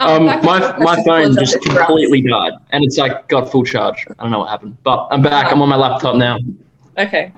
Um, 0.00 0.26
back 0.26 0.42
my 0.42 0.76
my 0.78 1.04
phone 1.04 1.34
just 1.36 1.60
completely 1.62 2.22
died, 2.22 2.54
and 2.70 2.82
it's 2.84 2.98
like 2.98 3.28
got 3.28 3.50
full 3.52 3.64
charge. 3.64 4.06
I 4.18 4.22
don't 4.22 4.32
know 4.32 4.40
what 4.40 4.48
happened, 4.48 4.76
but 4.82 5.06
I'm 5.10 5.22
back. 5.22 5.52
I'm 5.52 5.62
on 5.62 5.68
my 5.68 5.76
laptop 5.76 6.16
now. 6.16 6.38
Okay. 6.98 7.32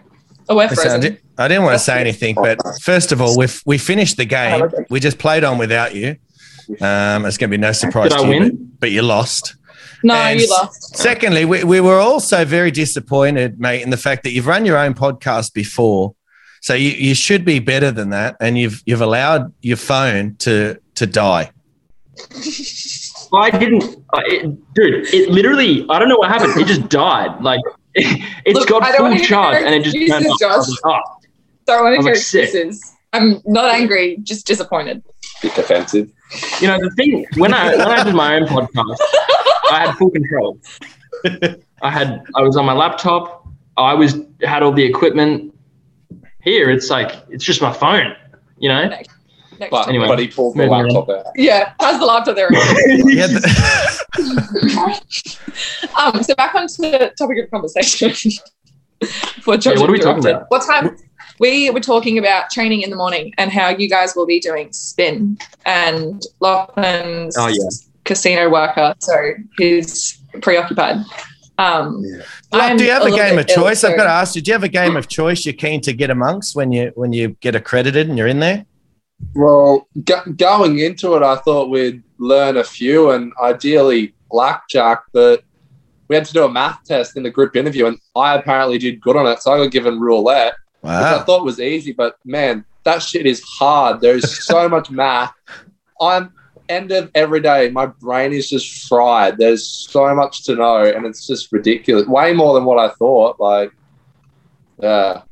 Oh, 0.49 0.57
we're 0.57 0.63
I, 0.63 0.69
frozen. 0.69 1.01
di- 1.01 1.19
I 1.39 1.49
didn't 1.49 1.65
want 1.65 1.75
to 1.75 1.79
say 1.79 2.01
anything, 2.01 2.35
but 2.35 2.59
first 2.81 3.13
of 3.13 3.21
all, 3.21 3.37
we 3.37 3.47
we 3.67 3.77
finished 3.79 4.17
the 4.17 4.25
game. 4.25 4.63
Oh. 4.63 4.85
We 4.89 5.01
just 5.01 5.19
played 5.19 5.45
on 5.45 5.59
without 5.59 5.95
you. 5.95 6.17
Um, 6.81 7.27
it's 7.27 7.37
going 7.37 7.51
to 7.51 7.57
be 7.57 7.59
no 7.59 7.73
surprise 7.73 8.11
Did 8.11 8.19
to 8.19 8.25
I 8.25 8.33
you, 8.33 8.41
win? 8.41 8.49
but, 8.51 8.81
but 8.81 8.91
you 8.91 9.03
lost. 9.03 9.56
No, 10.03 10.15
And 10.15 10.41
you 10.41 10.49
lost. 10.51 10.97
Secondly, 10.97 11.45
we, 11.45 11.65
we 11.65 11.81
were 11.81 11.99
also 11.99 12.45
very 12.45 12.71
disappointed, 12.71 13.59
mate, 13.59 13.83
in 13.83 13.91
the 13.91 13.97
fact 13.97 14.23
that 14.25 14.31
you've 14.31 14.47
run 14.47 14.65
your 14.65 14.79
own 14.79 14.95
podcast 14.95 15.53
before. 15.53 16.15
So 16.61 16.75
you, 16.75 16.91
you 16.91 17.15
should 17.15 17.45
be 17.45 17.59
better 17.59 17.91
than 17.91 18.11
that. 18.11 18.37
And 18.41 18.59
you've 18.59 18.83
you've 18.87 19.01
allowed 19.01 19.53
your 19.63 19.77
phone 19.77 20.37
to 20.39 20.79
to 20.97 21.07
die. 21.07 21.51
I 23.33 23.51
didn't, 23.51 23.85
I, 24.13 24.23
it, 24.27 24.75
dude. 24.75 25.13
It 25.13 25.31
literally, 25.31 25.85
I 25.91 25.99
don't 25.99 26.09
know 26.09 26.17
what 26.17 26.29
happened. 26.31 26.59
It 26.61 26.67
just 26.67 26.89
died. 26.89 27.43
Like 27.43 27.61
it, 27.95 28.21
has 28.47 28.55
Look, 28.55 28.69
got 28.69 28.97
full 28.97 29.17
charge, 29.19 29.63
and 29.63 29.75
it 29.75 29.83
just 29.83 29.97
excuses, 29.97 30.23
turned 30.23 30.27
off. 30.33 30.41
Josh. 30.41 30.53
I 30.53 30.57
was 30.57 30.81
like, 30.85 30.95
oh. 30.95 31.13
Don't 31.67 31.83
want 31.83 31.95
to 31.95 31.99
I'm 31.99 32.05
hear 32.05 32.15
like 32.15 32.23
sick. 32.23 32.75
I'm 33.13 33.41
not 33.45 33.75
angry, 33.75 34.19
just 34.23 34.47
disappointed. 34.47 35.03
bit 35.43 35.55
defensive. 35.55 36.11
You 36.61 36.69
know, 36.69 36.79
the 36.79 36.91
thing 36.91 37.27
when 37.37 37.55
I 37.55 37.77
when 37.77 37.89
I 37.89 38.05
did 38.05 38.15
my 38.15 38.37
own 38.37 38.47
podcast, 38.47 38.97
I 39.71 39.87
had 39.87 39.97
full 39.97 40.11
control. 40.11 40.59
I 41.83 41.91
had 41.91 42.25
I 42.35 42.43
was 42.43 42.57
on 42.57 42.65
my 42.65 42.73
laptop. 42.73 43.47
I 43.77 43.95
was 43.95 44.17
had 44.43 44.63
all 44.63 44.73
the 44.73 44.85
equipment. 44.85 45.55
Here, 46.43 46.71
it's 46.71 46.91
like 46.91 47.13
it's 47.29 47.45
just 47.45 47.61
my 47.61 47.73
phone. 47.73 48.15
You 48.59 48.71
know. 48.71 48.89
Next 48.89 49.11
But, 49.71 49.89
Anyway, 49.89 50.07
but 50.07 50.19
he 50.19 50.29
pulled 50.29 50.57
the 50.57 50.67
laptop 50.67 51.09
out. 51.09 51.27
Yeah, 51.35 51.73
how's 51.81 51.99
the 51.99 52.07
laptop 52.07 52.37
there? 52.37 52.51
Um, 55.97 56.23
so 56.23 56.35
back 56.35 56.55
onto 56.55 56.83
the 56.83 57.13
topic 57.17 57.39
of 57.43 57.51
conversation. 57.51 58.11
Before 59.01 59.57
Josh 59.57 59.75
Yeah, 59.75 59.81
what 59.81 59.91
are 59.91 59.93
we 59.93 59.99
talking 59.99 60.27
about? 60.27 60.47
What 60.49 60.65
time? 60.67 60.97
We 61.39 61.71
were 61.71 61.81
talking 61.81 62.19
about 62.19 62.51
training 62.51 62.83
in 62.83 62.91
the 62.91 62.97
morning 62.97 63.35
and 63.37 63.51
how 63.51 63.69
you 63.69 63.89
guys 63.89 64.15
will 64.17 64.27
be 64.27 64.41
doing 64.41 64.73
spin 64.73 65.39
and 65.67 66.23
Lachlan's 66.41 67.37
Oh, 67.39 67.49
yeah. 67.49 67.69
Casino 68.07 68.49
worker, 68.49 68.95
so 68.99 69.15
he's 69.59 70.23
preoccupied. 70.41 71.05
Um, 71.59 72.03
Look, 72.03 72.23
I'm 72.53 72.77
do 72.77 72.85
you 72.85 72.91
have 72.91 73.03
a, 73.03 73.07
little 73.07 73.19
game 73.19 73.39
of 73.39 73.47
bit 73.47 73.57
ill, 73.57 73.65
choice? 73.65 73.85
I've 73.85 73.97
got 73.97 74.05
to 74.05 74.11
ask 74.11 74.37
you. 74.37 74.43
Do 74.43 74.51
you 74.51 74.55
have 74.55 74.65
a 74.65 74.69
game 74.69 74.97
of 74.97 75.09
choice 75.09 75.45
you're 75.45 75.55
keen 75.55 75.81
to 75.83 75.93
get 75.93 76.11
amongst 76.11 76.55
when 76.55 76.73
you 76.73 76.93
when 76.95 77.13
you 77.13 77.31
get 77.41 77.55
accredited 77.55 78.09
and 78.09 78.17
you're 78.17 78.27
in 78.27 78.41
there? 78.41 78.65
Well, 79.35 79.89
go- 80.05 80.25
going 80.37 80.79
into 80.81 81.17
it, 81.17 81.23
I 81.23 81.37
thought 81.37 81.71
we'd 81.71 82.03
learn 82.19 82.59
a 82.59 82.65
few 82.65 83.11
and 83.11 83.33
ideally 83.43 84.15
blackjack, 84.31 85.03
but 85.13 85.43
we 86.09 86.15
had 86.15 86.27
to 86.27 86.33
do 86.33 86.45
a 86.45 86.53
math 86.53 86.85
test 86.85 87.17
in 87.17 87.23
the 87.23 87.31
group 87.31 87.57
interview, 87.57 87.87
and 87.87 87.99
I 88.15 88.35
apparently 88.37 88.79
did 88.79 89.01
good 89.01 89.17
on 89.17 89.27
it. 89.27 89.43
So 89.43 89.53
I 89.53 89.59
got 89.59 89.73
given 89.73 89.99
roulette, 89.99 90.55
which 90.83 90.93
I 90.93 91.23
thought 91.23 91.45
was 91.45 91.59
easy, 91.59 91.93
but 91.93 92.17
man, 92.25 92.65
that 92.85 93.03
shit 93.03 93.27
is 93.27 93.43
hard. 93.43 94.01
There's 94.01 94.45
so 94.45 94.69
much 94.77 94.91
math. 94.91 95.33
I'm 96.01 96.33
end 96.69 96.93
of 96.93 97.11
every 97.15 97.41
day, 97.41 97.71
my 97.71 97.87
brain 97.87 98.33
is 98.33 98.49
just 98.49 98.89
fried. 98.89 99.39
There's 99.39 99.67
so 99.67 100.15
much 100.15 100.45
to 100.45 100.55
know, 100.55 100.85
and 100.85 101.07
it's 101.07 101.27
just 101.27 101.53
ridiculous. 101.53 102.07
Way 102.07 102.33
more 102.33 102.55
than 102.55 102.65
what 102.65 102.79
I 102.79 102.93
thought. 102.95 103.39
Like, 103.41 103.73
yeah, 104.81 105.23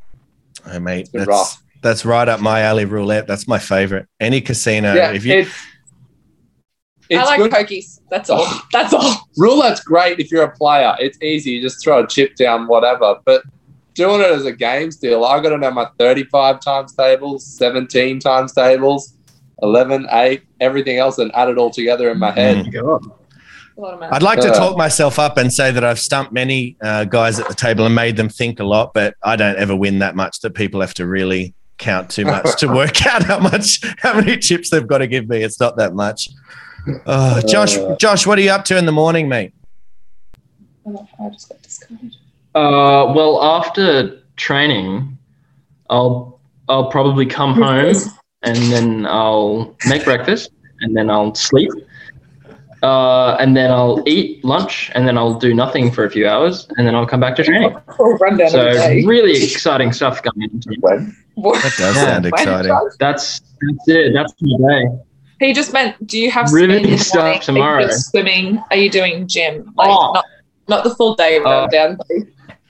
Hey, 0.71 0.79
mate, 0.79 1.09
that's, 1.13 1.27
rough. 1.27 1.63
that's 1.83 2.05
right 2.05 2.29
up 2.29 2.41
my 2.41 2.63
alley. 2.63 2.85
Roulette. 2.85 3.27
That's 3.27 3.47
my 3.47 3.59
favorite. 3.59 4.07
Any 4.21 4.41
casino. 4.41 4.95
yeah. 4.95 5.13
if 5.13 5.25
you 5.25 5.35
it's 5.41 5.55
it's 7.11 7.21
I 7.21 7.25
like 7.25 7.39
good. 7.39 7.51
pokies. 7.53 8.01
That's 8.11 8.31
all. 8.31 8.47
That's 8.73 8.93
all. 8.95 9.29
Roulette's 9.37 9.81
great 9.81 10.21
if 10.21 10.31
you're 10.31 10.45
a 10.45 10.51
player. 10.57 10.95
It's 11.01 11.21
easy. 11.21 11.51
You 11.53 11.63
just 11.63 11.83
throw 11.83 12.03
a 12.05 12.07
chip 12.07 12.35
down, 12.37 12.67
whatever. 12.67 13.17
But 13.25 13.43
doing 13.95 14.21
it 14.21 14.31
as 14.31 14.45
a 14.47 14.53
game 14.53 14.91
steal, 14.91 15.25
I 15.25 15.41
got 15.41 15.51
to 15.51 15.59
know 15.59 15.71
my 15.71 15.89
35 15.99 16.61
times 16.61 16.95
tables, 16.95 17.45
17 17.59 18.21
times 18.21 18.53
tables, 18.53 19.15
11, 19.63 20.07
8, 20.11 20.43
everything 20.61 20.99
else, 20.99 21.19
and 21.19 21.31
add 21.35 21.49
it 21.49 21.59
all 21.59 21.71
together 21.71 22.11
in 22.11 22.19
my 22.19 22.31
head. 22.33 22.73
God. 22.73 23.05
A 23.77 23.81
lot 23.81 23.95
of 23.95 24.01
math. 24.01 24.13
I'd 24.13 24.23
like 24.23 24.41
to 24.41 24.51
talk 24.51 24.77
myself 24.77 25.19
up 25.19 25.37
and 25.37 25.53
say 25.53 25.71
that 25.73 25.83
I've 25.85 25.99
stumped 25.99 26.33
many 26.33 26.77
uh, 26.83 27.05
guys 27.05 27.41
at 27.41 27.49
the 27.49 27.55
table 27.55 27.87
and 27.87 27.95
made 27.95 28.17
them 28.17 28.29
think 28.29 28.61
a 28.61 28.65
lot, 28.65 28.95
but 28.95 29.15
I 29.23 29.35
don't 29.37 29.57
ever 29.57 29.75
win 29.75 29.99
that 29.99 30.15
much 30.15 30.41
that 30.41 30.55
people 30.55 30.81
have 30.81 30.95
to 30.95 31.07
really 31.07 31.55
count 31.79 32.09
too 32.11 32.25
much 32.25 32.57
to 32.61 32.69
work 32.73 33.05
out 33.07 33.25
how 33.25 33.41
much, 33.41 33.81
how 33.99 34.15
many 34.15 34.37
chips 34.37 34.71
they've 34.71 34.87
got 34.87 34.99
to 34.99 35.07
give 35.09 35.29
me. 35.29 35.43
It's 35.43 35.59
not 35.59 35.77
that 35.79 35.95
much. 35.95 36.29
Oh, 37.07 37.41
Josh, 37.49 37.77
Uh. 37.77 37.97
Josh, 37.97 38.27
what 38.27 38.39
are 38.39 38.43
you 38.43 38.51
up 38.51 38.65
to 38.67 38.77
in 38.79 38.87
the 38.87 38.93
morning, 38.93 39.29
mate? 39.29 39.53
Oh, 40.87 41.09
I 41.21 41.31
just 41.31 41.49
got 41.49 41.63
discarded. 41.63 42.15
Uh, 42.55 43.13
well, 43.17 43.43
after 43.43 44.21
training, 44.37 45.19
I'll 45.91 46.39
I'll 46.69 46.91
probably 46.91 47.27
come 47.27 47.55
home 47.55 47.95
and 48.45 48.57
then 48.73 49.07
I'll 49.07 49.77
make 49.87 50.05
breakfast 50.05 50.51
and 50.81 50.97
then 50.97 51.11
I'll 51.11 51.35
sleep. 51.35 51.71
Uh, 52.83 53.35
and 53.41 53.57
then 53.57 53.71
I'll 53.71 54.03
eat 54.07 54.45
lunch 54.45 54.91
and 54.95 55.09
then 55.09 55.17
I'll 55.17 55.39
do 55.39 55.55
nothing 55.55 55.91
for 55.91 56.05
a 56.05 56.11
few 56.11 56.29
hours 56.29 56.69
and 56.77 56.87
then 56.87 56.95
I'll 56.95 57.07
come 57.07 57.19
back 57.21 57.35
to 57.37 57.43
training. 57.45 57.75
Full 57.97 58.15
rundown 58.19 58.51
So 58.51 58.67
of 58.69 58.75
the 58.75 58.79
day. 58.81 59.05
really 59.07 59.43
exciting 59.43 59.91
stuff 59.93 60.23
going 60.23 60.43
into 60.51 60.77
When? 60.81 61.17
What? 61.37 61.63
That 61.63 61.73
does 61.79 61.97
Yeah. 61.97 62.05
sound 62.05 62.27
exciting. 62.27 62.69
Josh? 62.71 62.93
That's 63.01 63.41
that's 63.41 63.89
it. 63.89 64.13
That's 64.13 64.35
my 64.43 64.69
day. 64.69 64.85
He 65.41 65.53
just 65.55 65.73
meant, 65.73 66.07
do 66.07 66.19
you 66.19 66.31
have 66.31 66.53
Really 66.53 66.83
spin 66.85 66.99
stuff 66.99 67.15
morning? 67.17 67.33
Are 67.33 67.35
you 67.37 67.41
tomorrow. 67.43 67.87
swimming? 67.91 68.63
Are 68.71 68.77
you 68.77 68.91
doing 68.91 69.27
gym? 69.29 69.73
Like, 69.77 69.89
Oh. 69.91 70.13
not, 70.13 70.25
not 70.69 70.85
the 70.85 70.95
full 70.95 71.15
day 71.15 71.39
Oh. 71.43 71.63
rundown. 71.63 71.99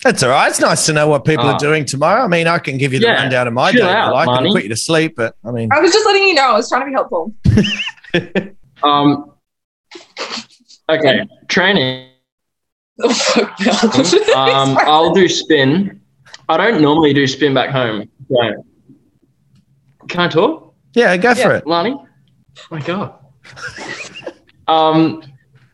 That's 0.04 0.22
all 0.22 0.28
right. 0.28 0.48
It's 0.50 0.60
nice 0.60 0.84
to 0.86 0.92
know 0.92 1.08
what 1.08 1.24
people 1.24 1.46
are 1.46 1.58
doing 1.58 1.86
tomorrow. 1.86 2.22
I 2.22 2.28
mean, 2.28 2.46
I 2.46 2.58
can 2.58 2.76
give 2.76 2.92
you 2.92 3.00
the 3.00 3.06
Yeah, 3.06 3.22
rundown 3.22 3.48
of 3.48 3.54
my 3.54 3.72
chill 3.72 3.80
day. 3.86 3.90
if 3.90 3.96
out, 3.96 4.06
you 4.08 4.12
like, 4.12 4.28
and 4.28 4.52
put 4.52 4.62
you 4.62 4.68
to 4.68 4.76
sleep, 4.76 5.14
but 5.16 5.34
I 5.44 5.50
mean, 5.50 5.70
I 5.72 5.80
was 5.80 5.92
just 5.92 6.04
letting 6.06 6.24
you 6.24 6.34
know. 6.34 6.50
I 6.50 6.52
was 6.52 6.68
trying 6.68 6.82
to 6.82 6.86
be 6.86 6.92
helpful. 6.92 7.34
Um, 8.82 9.32
okay, 10.90 11.26
training. 11.48 12.10
Oh, 13.02 13.12
fuck 13.14 13.58
no. 13.60 14.34
Um, 14.38 14.76
I'll 14.82 15.14
do 15.14 15.26
spin. 15.26 16.02
I 16.50 16.58
don't 16.58 16.82
normally 16.82 17.14
do 17.14 17.26
spin 17.26 17.54
back 17.54 17.70
home. 17.70 18.10
So. 18.30 18.64
Can 20.08 20.20
I 20.20 20.28
talk? 20.28 20.74
yeah, 20.94 21.16
go 21.16 21.34
for 21.34 21.40
Yeah, 21.40 21.56
it. 21.56 21.66
Lani. 21.66 21.92
Oh 21.96 22.06
my 22.70 22.80
god. 22.82 23.14
um, 24.68 25.22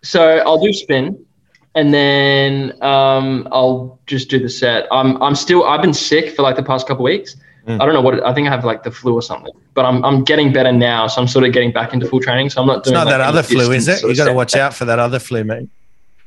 so 0.05 0.39
I'll 0.39 0.63
do 0.63 0.73
spin, 0.73 1.27
and 1.75 1.95
then 1.95 2.81
um, 2.83 3.49
I'll 3.53 3.99
just 4.07 4.29
do 4.29 4.39
the 4.39 4.49
set. 4.49 4.87
I'm 4.91 5.21
I'm 5.23 5.35
still 5.35 5.65
I've 5.65 5.83
been 5.83 5.95
sick 5.95 6.35
for 6.35 6.43
like 6.43 6.57
the 6.57 6.63
past 6.63 6.87
couple 6.87 7.05
weeks. 7.05 7.37
Mm. 7.67 7.81
I 7.81 7.85
don't 7.85 7.95
know 7.95 8.01
what 8.01 8.15
it, 8.15 8.23
I 8.25 8.33
think 8.35 8.49
I 8.49 8.51
have 8.51 8.65
like 8.65 8.83
the 8.83 8.91
flu 8.91 9.15
or 9.15 9.23
something, 9.23 9.53
but 9.75 9.85
I'm 9.85 10.05
I'm 10.05 10.25
getting 10.25 10.53
better 10.53 10.73
now. 10.73 11.07
So 11.07 11.21
I'm 11.21 11.29
sort 11.29 11.45
of 11.45 11.53
getting 11.53 11.73
back 11.73 11.93
into 11.93 12.07
full 12.09 12.21
training. 12.21 12.51
So 12.51 12.61
I'm 12.61 12.67
not 12.67 12.79
It's 12.79 12.89
doing 12.89 12.95
not 12.95 13.07
like, 13.07 13.15
that 13.19 13.21
other 13.21 13.43
flu, 13.43 13.71
is 13.73 13.87
it? 13.87 13.99
sort 13.99 14.05
You 14.05 14.11
of 14.13 14.17
got 14.17 14.25
to 14.27 14.33
watch 14.33 14.57
out 14.57 14.75
for 14.75 14.85
that 14.87 14.99
other 14.99 15.19
flu, 15.19 15.45
mate. 15.45 15.69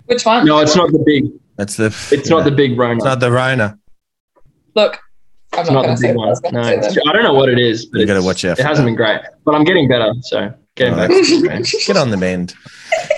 Which 0.05 0.25
one? 0.25 0.45
No, 0.45 0.59
it's 0.59 0.75
not 0.75 0.91
the 0.91 0.99
big. 0.99 1.31
That's 1.55 1.75
the. 1.77 1.87
It's 2.11 2.29
not 2.29 2.43
the 2.43 2.51
big 2.51 2.77
Rona. 2.77 2.95
It's 2.95 3.05
not 3.05 3.19
the 3.19 3.31
Rona. 3.31 3.77
Look, 4.75 4.99
I'm 5.53 5.59
It's 5.61 5.69
not, 5.71 5.85
not 5.87 5.97
the 5.97 6.07
big 6.07 6.15
one. 6.15 6.27
No, 6.29 6.33
to 6.61 6.63
say 6.67 6.73
it's- 6.77 6.95
then. 6.95 7.03
I 7.07 7.13
don't 7.13 7.23
know 7.23 7.33
what 7.33 7.49
it 7.49 7.59
is, 7.59 7.85
but 7.85 7.99
You 7.99 8.05
gotta 8.07 8.21
watch 8.23 8.43
out 8.45 8.59
It 8.59 8.65
hasn't 8.65 8.85
that. 8.85 8.89
been 8.89 8.95
great, 8.95 9.21
but 9.45 9.55
I'm 9.55 9.63
getting 9.63 9.87
better. 9.87 10.11
So 10.21 10.53
getting 10.75 10.93
Oh, 10.93 10.97
back. 10.97 11.09
that's 11.09 11.29
good, 11.29 11.43
man. 11.45 11.63
Get 11.85 11.97
on 11.97 12.09
the 12.09 12.17
mend. 12.17 12.53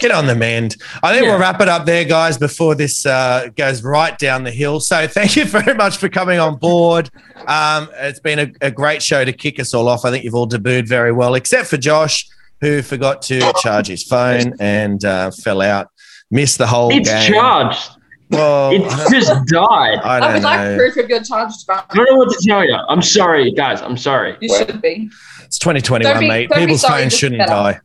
Get 0.02 0.12
on 0.12 0.26
the 0.28 0.36
mend. 0.36 0.78
I 1.04 1.12
think 1.14 1.24
Yeah. 1.26 1.32
we'll 1.32 1.40
wrap 1.40 1.62
it 1.62 1.68
up 1.70 1.86
there, 1.86 2.04
guys, 2.06 2.38
before 2.38 2.76
this 2.76 3.06
uh, 3.06 3.48
goes 3.56 3.84
right 3.84 4.18
down 4.18 4.44
the 4.44 4.52
hill. 4.52 4.80
So 4.80 5.08
thank 5.08 5.36
you 5.36 5.46
very 5.46 5.74
much 5.74 5.98
for 5.98 6.10
coming 6.10 6.40
on 6.40 6.58
board. 6.58 7.10
Um, 7.48 7.90
it's 7.96 8.20
been 8.20 8.40
a, 8.40 8.52
a 8.62 8.72
great 8.72 9.02
show 9.02 9.24
to 9.26 9.34
kick 9.34 9.60
us 9.60 9.74
all 9.74 9.88
off. 9.88 10.06
I 10.06 10.12
think 10.12 10.24
you've 10.24 10.36
all 10.36 10.48
debuted 10.48 10.88
very 10.88 11.12
well, 11.12 11.36
except 11.36 11.68
for 11.68 11.78
Josh, 11.78 12.28
who 12.62 12.82
forgot 12.82 13.22
to 13.24 13.54
charge 13.62 13.88
his 13.88 14.04
phone 14.04 14.54
and 14.60 15.04
uh, 15.06 15.32
fell 15.32 15.62
out, 15.62 15.90
missed 16.32 16.58
the 16.58 16.68
whole 16.68 16.92
It's 16.92 17.10
game. 17.10 17.34
charged. 17.34 17.90
Well, 18.32 18.72
It's 18.74 19.12
just 19.12 19.46
died. 19.48 20.00
I 20.04 20.18
I 20.18 20.20
don't 20.20 20.34
would 20.34 20.44
like 20.44 20.60
know. 20.62 20.78
proof 20.78 20.98
of 20.98 21.10
your 21.10 21.24
charged 21.24 21.64
phone. 21.68 21.82
I 21.90 21.94
don't 21.96 22.10
know 22.10 22.16
what 22.16 22.30
to 22.32 22.48
tell 22.48 22.64
you. 22.66 22.76
I'm 22.90 23.02
sorry, 23.02 23.52
guys. 23.52 23.82
I'm 23.82 23.98
sorry. 23.98 24.36
You 24.42 24.50
Wait. 24.52 24.68
should 24.68 24.82
be. 24.82 25.10
It's 25.56 25.60
2021, 25.60 26.14
Don't 26.14 26.20
be- 26.20 26.28
mate. 26.28 26.50
don't 26.50 26.60
People's 26.60 26.82
sorry, 26.82 27.04
phones 27.04 27.18
shouldn't 27.18 27.40
better. 27.40 27.50
die. 27.50 27.80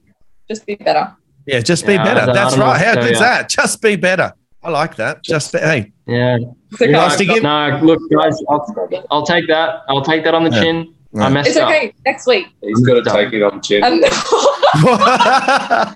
Just 0.49 0.67
be 0.67 0.75
better. 0.75 1.15
Yeah, 1.47 1.61
just 1.61 1.87
be 1.87 1.93
Yeah, 1.93 2.03
better. 2.03 2.33
That's 2.33 2.57
right. 2.57 2.67
what 2.67 2.81
How 2.85 2.95
tell 2.95 3.05
good's 3.05 3.21
ya. 3.21 3.27
that? 3.27 3.49
Just 3.49 3.81
be 3.81 3.95
better. 3.95 4.33
I 4.61 4.71
like 4.71 4.97
that. 4.97 5.23
Just 5.23 5.53
be, 5.53 5.61
hey, 5.61 5.93
Yeah. 6.05 6.39
It's 6.73 6.83
okay. 6.83 6.91
No, 6.91 6.99
Nice 7.07 7.17
to 7.19 7.25
give- 7.25 7.43
no, 7.45 7.79
look, 7.85 8.01
guys. 8.13 8.37
I'll, 8.49 8.67
I'll 9.13 9.25
take 9.25 9.47
that. 9.47 9.83
I'll 9.89 10.03
take 10.03 10.25
that 10.25 10.35
on 10.35 10.43
the 10.43 10.51
Yeah. 10.51 10.63
chin. 10.63 10.95
Yeah. 11.15 11.23
I 11.27 11.29
messed 11.29 11.49
It's 11.51 11.57
up. 11.59 11.69
okay. 11.69 11.95
Next 12.05 12.27
week. 12.27 12.49
He's 12.61 12.81
got 12.81 12.95
to 13.05 13.09
take 13.09 13.33
it 13.33 13.43
on 13.45 13.57
the 13.59 13.63
chin. 13.63 13.85
And 13.85 14.03
Sorry, 14.71 15.93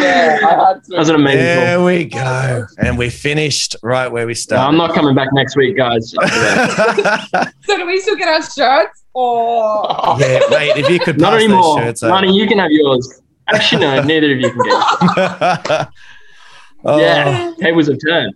there. 0.00 0.44
I 0.44 0.66
had 0.66 0.84
to. 0.84 0.90
That 0.90 0.98
was 0.98 1.08
an 1.08 1.14
amazing 1.14 1.40
call. 1.40 1.64
there 1.64 1.82
we 1.84 2.04
go. 2.06 2.66
And 2.78 2.98
we 2.98 3.10
finished 3.10 3.76
right 3.82 4.08
where 4.10 4.26
we 4.26 4.34
No, 4.50 4.56
I'm 4.58 4.76
not 4.76 4.94
coming 4.94 5.14
back 5.14 5.28
next 5.32 5.56
week, 5.56 5.76
guys. 5.76 6.10
so 7.62 7.76
do 7.76 7.86
we 7.86 8.00
still 8.00 8.16
get 8.16 8.28
our 8.28 8.42
shirts? 8.42 9.04
Or 9.14 9.86
yeah, 10.20 10.40
mate, 10.50 10.76
if 10.76 10.88
you 10.90 10.98
could 11.00 11.20
not 11.20 11.34
anymore. 11.34 11.62
those 11.76 11.84
shirts 11.84 12.02
over. 12.02 12.14
Lani, 12.14 12.36
you 12.36 12.46
can 12.46 12.58
have 12.58 12.70
yours. 12.70 13.20
Actually, 13.48 13.82
no, 13.82 14.02
neither 14.02 14.32
of 14.32 14.38
you 14.38 14.50
can 14.50 14.58
get 14.58 14.72
oh. 14.72 15.58
it. 15.80 15.88
Oh, 16.84 17.00
Yeah, 17.00 17.52
tables 17.60 17.88
have 17.88 17.98
turned. 18.06 18.32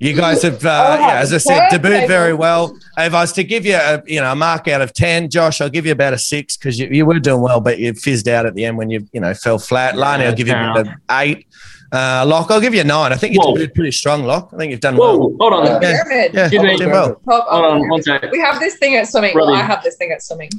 You 0.00 0.12
guys 0.12 0.42
have, 0.42 0.64
uh, 0.66 0.96
Oh, 0.98 1.00
yeah, 1.06 1.20
as 1.20 1.32
I 1.32 1.38
said, 1.38 1.68
perfect. 1.70 1.84
debuted 1.84 2.08
very 2.08 2.34
well. 2.34 2.76
If 2.98 3.14
I 3.14 3.20
was 3.22 3.32
to 3.34 3.44
give 3.44 3.64
you 3.64 3.76
a, 3.76 4.02
you 4.06 4.20
know, 4.20 4.32
a 4.32 4.34
mark 4.36 4.66
out 4.68 4.82
of 4.82 4.92
ten, 4.92 5.30
Josh, 5.30 5.60
I'll 5.60 5.70
give 5.70 5.86
you 5.86 5.92
about 5.92 6.12
a 6.12 6.18
six 6.18 6.56
because 6.56 6.78
you, 6.78 6.88
you 6.88 7.06
were 7.06 7.20
doing 7.20 7.40
well, 7.40 7.60
but 7.60 7.78
you 7.78 7.94
fizzed 7.94 8.28
out 8.28 8.44
at 8.44 8.54
the 8.54 8.64
end 8.64 8.76
when 8.76 8.90
you, 8.90 9.06
you 9.12 9.20
know, 9.20 9.32
fell 9.34 9.58
flat. 9.58 9.94
Yeah, 9.94 10.00
Lani, 10.00 10.24
I'll 10.26 10.34
give 10.34 10.48
you 10.48 10.54
an 10.54 10.94
eight. 11.12 11.46
Uh, 11.92 12.24
Lock, 12.26 12.50
I'll 12.50 12.60
give 12.60 12.74
you 12.74 12.80
a 12.80 12.84
nine. 12.84 13.12
I 13.12 13.16
think 13.16 13.34
you 13.34 13.40
Whoa. 13.40 13.56
did 13.56 13.72
pretty 13.72 13.92
strong, 13.92 14.24
Lock. 14.24 14.50
I 14.52 14.56
think 14.56 14.72
you've 14.72 14.80
done 14.80 14.96
Whoa, 14.96 15.16
well. 15.16 15.36
hold 15.38 15.52
on. 15.52 15.80
Yeah. 15.80 16.02
pyramid. 16.02 16.34
Yeah, 16.34 16.40
Excuse 16.46 16.62
me. 16.64 16.76
did 16.76 16.88
well. 16.88 17.14
Top- 17.28 17.46
Hold 17.48 17.64
on 17.64 17.88
one 17.88 18.02
second. 18.02 18.30
We 18.32 18.40
have 18.40 18.58
this 18.58 18.76
thing 18.78 18.96
at 18.96 19.06
swimming. 19.08 19.32
Well, 19.36 19.54
I 19.54 19.62
have 19.62 19.80
this 19.84 19.94
thing 19.96 20.10
at 20.10 20.20
swimming. 20.20 20.50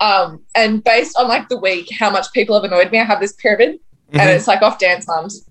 Um, 0.00 0.42
and 0.56 0.82
based 0.82 1.16
on 1.16 1.28
like 1.28 1.48
the 1.48 1.58
week, 1.58 1.88
how 1.96 2.10
much 2.10 2.26
people 2.32 2.60
have 2.60 2.64
annoyed 2.64 2.90
me, 2.90 2.98
I 2.98 3.04
have 3.04 3.20
this 3.20 3.34
pyramid, 3.34 3.78
and 4.12 4.20
Mhm. 4.22 4.34
it's 4.34 4.48
like 4.48 4.62
off 4.62 4.80
dance 4.80 5.06
moms. 5.06 5.46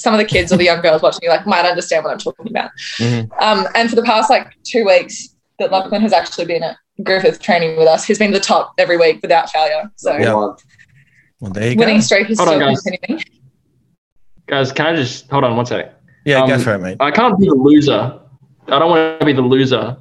Some 0.00 0.14
of 0.14 0.18
the 0.18 0.24
kids 0.24 0.50
or 0.52 0.56
the 0.56 0.64
young 0.64 0.80
girls 0.80 1.02
watching, 1.02 1.28
like, 1.28 1.46
might 1.46 1.66
understand 1.66 2.04
what 2.04 2.12
I'm 2.12 2.18
talking 2.18 2.48
about. 2.48 2.70
Mhm. 2.98 3.28
Um, 3.42 3.68
and 3.74 3.90
for 3.90 3.96
the 3.96 4.02
past 4.02 4.30
like 4.30 4.46
two 4.64 4.84
weeks 4.86 5.28
that 5.58 5.70
Lachlan 5.70 6.00
has 6.00 6.12
actually 6.14 6.46
been 6.46 6.62
at 6.62 6.76
Griffith 7.04 7.40
training 7.40 7.76
with 7.76 7.86
us, 7.86 8.04
he's 8.04 8.18
been 8.18 8.32
the 8.32 8.40
top 8.40 8.72
every 8.78 8.96
week 8.96 9.18
without 9.20 9.50
failure. 9.50 9.90
So 9.96 10.16
Yeah. 10.16 10.32
Well, 10.34 10.56
there 11.52 11.70
you 11.72 11.76
winning 11.76 11.96
go. 11.96 12.00
streak 12.02 12.30
is 12.30 12.38
Hold 12.38 12.48
on, 12.50 12.54
still 12.56 12.68
guys. 12.68 12.80
continuing. 12.82 13.24
Guys, 14.46 14.72
can 14.72 14.86
I 14.86 14.96
just 14.96 15.30
hold 15.30 15.44
on 15.44 15.54
one 15.56 15.66
second? 15.66 15.90
Yeah, 16.24 16.46
go 16.46 16.54
Um, 16.54 16.60
for 16.60 16.74
it, 16.74 16.78
mate. 16.78 16.96
I 17.00 17.10
can't 17.10 17.38
be 17.38 17.46
the 17.46 17.54
loser. 17.54 18.18
I 18.68 18.78
don't 18.78 18.90
want 18.90 19.20
to 19.20 19.26
be 19.26 19.32
the 19.32 19.42
loser. 19.42 19.96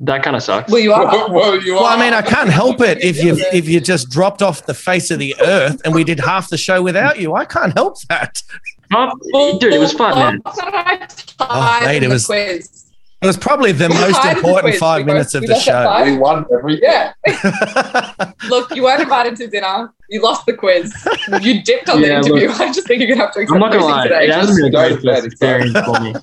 That 0.00 0.22
kind 0.22 0.36
of 0.36 0.42
sucks. 0.44 0.70
Well, 0.70 0.80
you 0.80 0.92
are. 0.92 1.04
Well, 1.28 1.60
you 1.60 1.74
Well, 1.74 1.84
I 1.86 1.98
mean, 2.00 2.12
I 2.14 2.22
can't 2.22 2.48
help 2.50 2.80
it 2.80 3.02
if 3.02 3.22
you 3.22 3.36
if 3.52 3.68
you 3.68 3.80
just 3.80 4.10
dropped 4.10 4.42
off 4.42 4.64
the 4.66 4.74
face 4.74 5.10
of 5.10 5.18
the 5.18 5.34
earth 5.40 5.80
and 5.84 5.92
we 5.92 6.04
did 6.04 6.20
half 6.20 6.50
the 6.50 6.56
show 6.56 6.80
without 6.82 7.18
you. 7.18 7.34
I 7.34 7.44
can't 7.44 7.74
help 7.76 8.00
that. 8.08 8.42
Huh? 8.90 9.14
Dude, 9.58 9.72
it 9.74 9.78
was 9.80 9.92
fun, 9.92 10.14
man. 10.14 10.42
Oh, 11.40 11.80
mate, 11.84 12.02
it 12.02 12.08
was- 12.08 12.26
quiz. 12.26 12.84
It 13.20 13.26
was 13.26 13.36
probably 13.36 13.72
the 13.72 13.88
most 13.88 14.14
tied 14.22 14.34
the 14.36 14.38
important 14.38 14.76
five 14.76 15.04
We 15.04 15.12
minutes 15.12 15.32
both- 15.32 15.42
of 15.42 15.48
the 15.48 15.56
show. 15.56 15.72
five. 15.84 16.06
we 16.06 16.16
won 16.18 16.46
everything. 16.56 16.88
Yeah. 16.88 17.12
Look, 18.48 18.70
you 18.76 18.84
weren't 18.84 19.02
invited 19.02 19.34
to 19.36 19.48
dinner. 19.48 19.92
You 20.08 20.22
lost 20.22 20.46
the 20.46 20.52
quiz. 20.52 20.94
You 21.42 21.60
dipped 21.62 21.88
on 21.88 22.00
Yeah, 22.00 22.20
the 22.20 22.28
interview. 22.28 22.48
I 22.50 22.72
just 22.72 22.86
think 22.86 23.00
you're 23.00 23.08
gonna 23.08 23.20
have 23.22 23.32
to 23.34 23.40
accept 23.40 23.54
I'm 23.54 23.60
not 23.60 23.72
gonna 23.72 23.84
lie. 23.86 24.04
today. 24.04 24.26
It 24.28 24.30
hasn't 24.34 24.56
been 24.56 24.66
a 24.66 24.70
great 24.70 25.02
first 25.02 25.26
experience 25.26 25.78
for 25.80 26.00
me. 26.00 26.14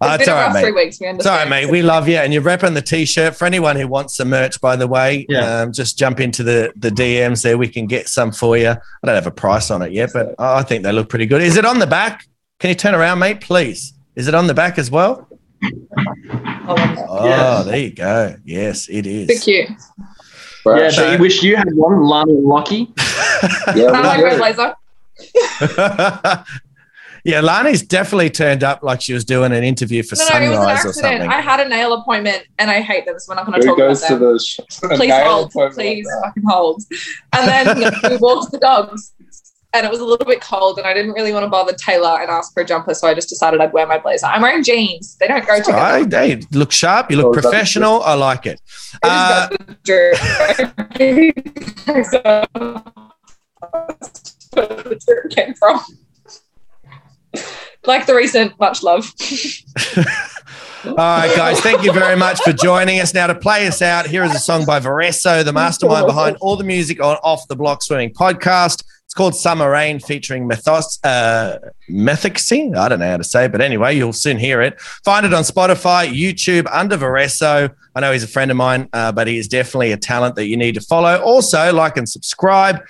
Oh, 0.00 0.12
It's 0.12 0.14
it's 0.22 0.24
been 0.26 0.34
all 0.34 0.38
a 0.38 0.40
right, 0.40 0.46
rough 0.48 0.54
mate. 0.54 0.62
three 0.62 0.72
weeks. 0.84 1.00
We 1.00 1.06
It's 1.08 1.26
all 1.26 1.36
right, 1.38 1.48
mate. 1.48 1.70
We 1.70 1.80
love 1.82 2.06
you, 2.06 2.16
and 2.16 2.32
you're 2.32 2.42
repping 2.42 2.74
the 2.74 2.82
t-shirt. 2.82 3.34
For 3.34 3.46
anyone 3.46 3.76
who 3.76 3.88
wants 3.88 4.16
some 4.16 4.28
merch, 4.28 4.60
by 4.60 4.76
the 4.76 4.86
way, 4.86 5.24
Yeah. 5.28 5.60
um, 5.62 5.72
just 5.72 5.98
jump 5.98 6.20
into 6.20 6.42
the 6.42 6.72
the 6.76 6.90
DMs 6.90 7.42
there. 7.42 7.56
We 7.56 7.68
can 7.68 7.86
get 7.86 8.08
some 8.08 8.30
for 8.30 8.58
you. 8.58 8.68
I 8.70 8.76
don't 9.06 9.14
have 9.14 9.26
a 9.26 9.30
price 9.30 9.70
on 9.70 9.80
it 9.82 9.92
yet, 9.92 10.10
but 10.12 10.34
I 10.38 10.62
think 10.64 10.82
they 10.84 10.92
look 10.92 11.08
pretty 11.08 11.24
good. 11.26 11.40
Is 11.40 11.56
it 11.56 11.64
on 11.64 11.78
the 11.78 11.86
back? 11.86 12.26
Can 12.58 12.68
you 12.68 12.74
turn 12.74 12.94
around, 12.94 13.20
mate, 13.20 13.40
please? 13.40 13.94
Is 14.16 14.28
it 14.28 14.34
on 14.34 14.46
the 14.48 14.54
back 14.54 14.78
as 14.78 14.90
well? 14.90 15.26
I 15.62 15.68
love 16.66 16.76
that. 16.76 17.06
Oh, 17.08 17.26
Yeah. 17.26 17.62
there 17.62 17.78
you 17.78 17.90
go. 17.90 18.36
Yes, 18.44 18.88
it 18.90 19.06
is. 19.06 19.26
Bit 19.28 19.36
is. 19.36 19.44
cute. 19.44 19.68
Right. 20.66 20.82
Yeah, 20.82 20.90
so 20.90 21.10
you 21.12 21.18
wish 21.18 21.42
you 21.42 21.56
had 21.56 21.68
one, 21.74 22.02
Lani 22.02 22.32
and 22.32 22.44
Lockie. 22.44 22.92
Yeah, 23.74 23.90
I 23.92 24.16
like 24.18 24.22
red 24.40 24.56
do. 24.56 24.72
blazer. 27.26 27.36
yeah, 27.36 27.40
Lani's 27.52 27.82
definitely 27.82 28.30
turned 28.30 28.62
up 28.64 28.82
like 28.82 29.00
she 29.00 29.12
was 29.12 29.24
doing 29.24 29.52
an 29.52 29.64
interview 29.64 30.02
for 30.02 30.16
No, 30.16 30.24
no, 30.28 30.36
it 30.36 30.48
was 30.48 30.58
an 30.58 30.64
Sunrise 30.64 30.84
or 30.86 30.92
something. 30.92 31.22
I 31.28 31.40
had 31.40 31.60
a 31.60 31.68
nail 31.68 31.92
appointment 31.94 32.44
and 32.58 32.70
I 32.70 32.80
hate 32.80 33.04
them, 33.06 33.18
so 33.18 33.30
we're 33.32 33.36
not 33.36 33.46
going 33.46 33.60
to 33.60 33.66
Who 33.66 33.74
talk 33.74 33.78
about 33.78 33.88
goes 33.88 34.02
to 34.02 34.16
them. 34.16 34.32
the 34.32 34.38
sh- 34.38 34.60
Please 34.96 35.12
hold. 35.12 35.50
Please 35.74 36.06
like 36.06 36.24
fucking 36.34 36.42
hold. 36.48 36.82
And 37.32 37.48
then 37.48 37.66
we 38.10 38.16
walked 38.18 38.52
the 38.52 38.58
dogs. 38.58 39.12
And 39.74 39.84
it 39.84 39.90
was 39.90 40.00
a 40.00 40.04
little 40.06 40.24
bit 40.24 40.40
cold, 40.40 40.78
and 40.78 40.86
I 40.86 40.94
didn't 40.94 41.10
really 41.12 41.34
want 41.34 41.44
to 41.44 41.50
bother 41.50 41.74
Taylor 41.74 42.18
and 42.22 42.30
ask 42.30 42.54
for 42.54 42.62
a 42.62 42.64
jumper, 42.64 42.94
so 42.94 43.08
I 43.08 43.12
just 43.14 43.28
decided 43.28 43.60
I'd 43.60 43.74
wear 43.74 43.86
my 43.86 43.98
blazer. 43.98 44.24
I'm 44.24 44.40
wearing 44.40 44.62
jeans; 44.64 45.16
they 45.20 45.26
don't 45.28 45.44
go 45.46 45.52
It's 45.56 45.68
all 45.68 45.74
together. 45.74 46.04
right. 46.04 46.40
Hey, 46.40 46.40
look 46.52 46.72
sharp. 46.72 47.10
You 47.10 47.20
Oh, 47.20 47.24
look 47.24 47.36
is 47.36 47.42
that 47.42 47.48
the 47.50 47.50
professional. 47.50 48.00
I 48.02 48.14
like 48.14 48.46
it. 48.46 48.58
I 49.02 49.06
Uh, 49.06 49.48
just 49.48 49.58
got 49.58 49.66
the 49.66 49.76
jerk. 49.84 50.16
Where 54.54 54.66
the 54.84 55.00
jerk 55.06 55.30
came 55.32 55.52
from. 55.54 55.80
Like 57.86 58.06
the 58.06 58.16
recent 58.16 58.58
much 58.58 58.82
love. 58.82 59.14
All 60.84 60.94
right, 60.94 61.32
guys. 61.36 61.60
Thank 61.60 61.84
you 61.84 61.92
very 61.92 62.16
much 62.16 62.40
for 62.42 62.52
joining 62.52 63.00
us. 63.00 63.14
Now, 63.14 63.28
to 63.28 63.34
play 63.34 63.66
us 63.66 63.80
out, 63.80 64.06
here 64.06 64.24
is 64.24 64.34
a 64.34 64.38
song 64.38 64.64
by 64.64 64.80
Varesso, 64.80 65.44
the 65.44 65.52
mastermind 65.52 66.06
behind 66.06 66.36
all 66.40 66.56
the 66.56 66.64
music 66.64 67.02
on 67.02 67.16
Off 67.22 67.46
the 67.48 67.56
Block 67.56 67.82
Swimming 67.82 68.12
podcast. 68.12 68.84
It's 69.04 69.14
called 69.14 69.36
Summer 69.36 69.70
Rain, 69.70 70.00
featuring 70.00 70.48
Methos, 70.48 70.98
uh, 71.04 71.58
Methoxy. 71.88 72.76
I 72.76 72.88
don't 72.88 72.98
know 72.98 73.10
how 73.10 73.16
to 73.16 73.24
say 73.24 73.44
it, 73.44 73.52
but 73.52 73.60
anyway, 73.60 73.96
you'll 73.96 74.12
soon 74.12 74.36
hear 74.36 74.60
it. 74.60 74.80
Find 74.80 75.24
it 75.24 75.32
on 75.32 75.44
Spotify, 75.44 76.08
YouTube, 76.12 76.66
under 76.72 76.96
Varesso. 76.96 77.72
I 77.94 78.00
know 78.00 78.12
he's 78.12 78.24
a 78.24 78.28
friend 78.28 78.50
of 78.50 78.56
mine, 78.56 78.88
uh, 78.92 79.12
but 79.12 79.26
he 79.26 79.38
is 79.38 79.48
definitely 79.48 79.92
a 79.92 79.96
talent 79.96 80.34
that 80.36 80.46
you 80.46 80.56
need 80.56 80.74
to 80.74 80.80
follow. 80.80 81.18
Also, 81.18 81.72
like 81.72 81.96
and 81.96 82.08
subscribe. 82.08 82.80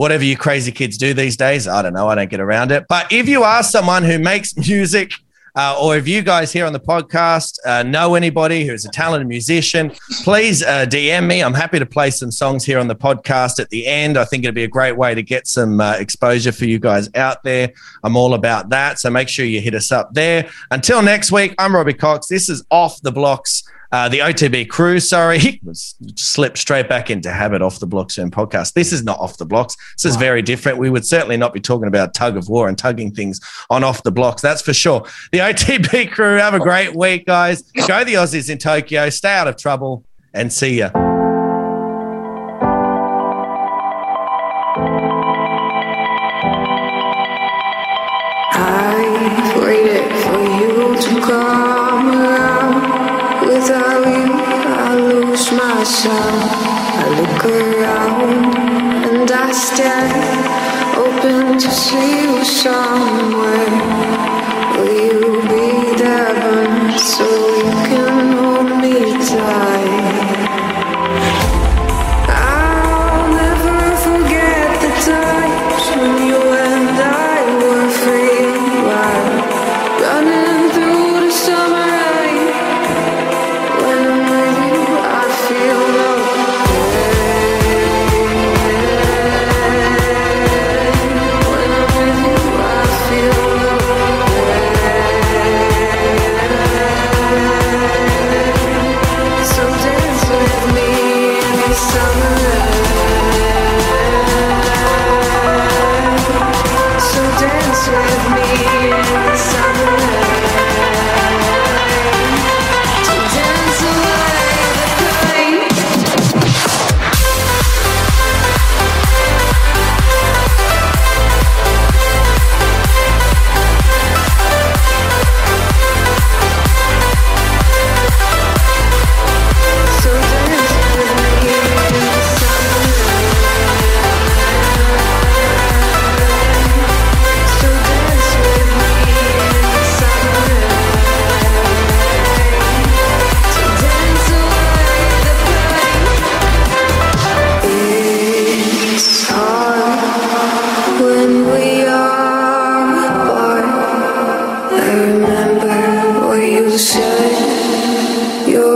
Whatever 0.00 0.24
you 0.24 0.34
crazy 0.34 0.72
kids 0.72 0.96
do 0.96 1.12
these 1.12 1.36
days, 1.36 1.68
I 1.68 1.82
don't 1.82 1.92
know. 1.92 2.08
I 2.08 2.14
don't 2.14 2.30
get 2.30 2.40
around 2.40 2.72
it. 2.72 2.86
But 2.88 3.12
if 3.12 3.28
you 3.28 3.42
are 3.42 3.62
someone 3.62 4.02
who 4.02 4.18
makes 4.18 4.56
music, 4.56 5.12
uh, 5.54 5.76
or 5.78 5.94
if 5.94 6.08
you 6.08 6.22
guys 6.22 6.50
here 6.50 6.64
on 6.64 6.72
the 6.72 6.80
podcast 6.80 7.58
uh, 7.66 7.82
know 7.82 8.14
anybody 8.14 8.64
who's 8.64 8.86
a 8.86 8.90
talented 8.92 9.28
musician, 9.28 9.92
please 10.22 10.62
uh, 10.62 10.86
DM 10.86 11.26
me. 11.26 11.42
I'm 11.42 11.52
happy 11.52 11.78
to 11.78 11.84
play 11.84 12.10
some 12.10 12.30
songs 12.30 12.64
here 12.64 12.78
on 12.78 12.88
the 12.88 12.96
podcast 12.96 13.60
at 13.60 13.68
the 13.68 13.86
end. 13.86 14.16
I 14.16 14.24
think 14.24 14.44
it'd 14.44 14.54
be 14.54 14.64
a 14.64 14.68
great 14.68 14.96
way 14.96 15.14
to 15.14 15.22
get 15.22 15.46
some 15.46 15.82
uh, 15.82 15.96
exposure 15.98 16.52
for 16.52 16.64
you 16.64 16.78
guys 16.78 17.10
out 17.14 17.42
there. 17.42 17.70
I'm 18.02 18.16
all 18.16 18.32
about 18.32 18.70
that. 18.70 19.00
So 19.00 19.10
make 19.10 19.28
sure 19.28 19.44
you 19.44 19.60
hit 19.60 19.74
us 19.74 19.92
up 19.92 20.14
there. 20.14 20.48
Until 20.70 21.02
next 21.02 21.30
week, 21.30 21.54
I'm 21.58 21.76
Robbie 21.76 21.92
Cox. 21.92 22.26
This 22.26 22.48
is 22.48 22.64
Off 22.70 23.02
the 23.02 23.12
Blocks. 23.12 23.64
Uh, 23.92 24.08
the 24.08 24.20
OTB 24.20 24.68
crew, 24.68 25.00
sorry, 25.00 25.60
was 25.64 25.96
slipped 26.14 26.58
straight 26.58 26.88
back 26.88 27.10
into 27.10 27.30
habit 27.30 27.60
off 27.60 27.80
the 27.80 27.86
blocks 27.86 28.18
and 28.18 28.30
podcast. 28.30 28.74
This 28.74 28.92
is 28.92 29.02
not 29.02 29.18
off 29.18 29.36
the 29.36 29.44
blocks. 29.44 29.76
This 29.96 30.04
is 30.12 30.16
very 30.16 30.42
different. 30.42 30.78
We 30.78 30.90
would 30.90 31.04
certainly 31.04 31.36
not 31.36 31.52
be 31.52 31.60
talking 31.60 31.88
about 31.88 32.14
tug 32.14 32.36
of 32.36 32.48
war 32.48 32.68
and 32.68 32.78
tugging 32.78 33.12
things 33.12 33.40
on 33.68 33.82
off 33.82 34.02
the 34.02 34.12
blocks. 34.12 34.42
That's 34.42 34.62
for 34.62 34.72
sure. 34.72 35.04
The 35.32 35.38
OTB 35.38 36.10
crew, 36.12 36.36
have 36.36 36.54
a 36.54 36.60
great 36.60 36.94
week, 36.94 37.26
guys. 37.26 37.62
Go 37.62 38.04
the 38.04 38.14
Aussies 38.14 38.48
in 38.48 38.58
Tokyo. 38.58 39.10
Stay 39.10 39.32
out 39.32 39.48
of 39.48 39.56
trouble 39.56 40.04
and 40.32 40.52
see 40.52 40.78
ya. 40.78 40.90
I 48.52 49.58
waited 49.58 50.12
for 50.22 50.38
you 50.38 50.96
to 50.96 51.26
come 51.26 51.59
I 55.82 57.08
look 57.18 57.44
around 57.46 58.54
and 59.08 59.30
I 59.30 59.50
stand, 59.50 60.12
open 60.94 61.58
to 61.58 61.70
see 61.70 62.20
you 62.20 62.44
somewhere. 62.44 63.79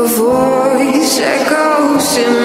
voice 0.07 1.19
echoes 1.19 2.19
in 2.19 2.43
my 2.43 2.44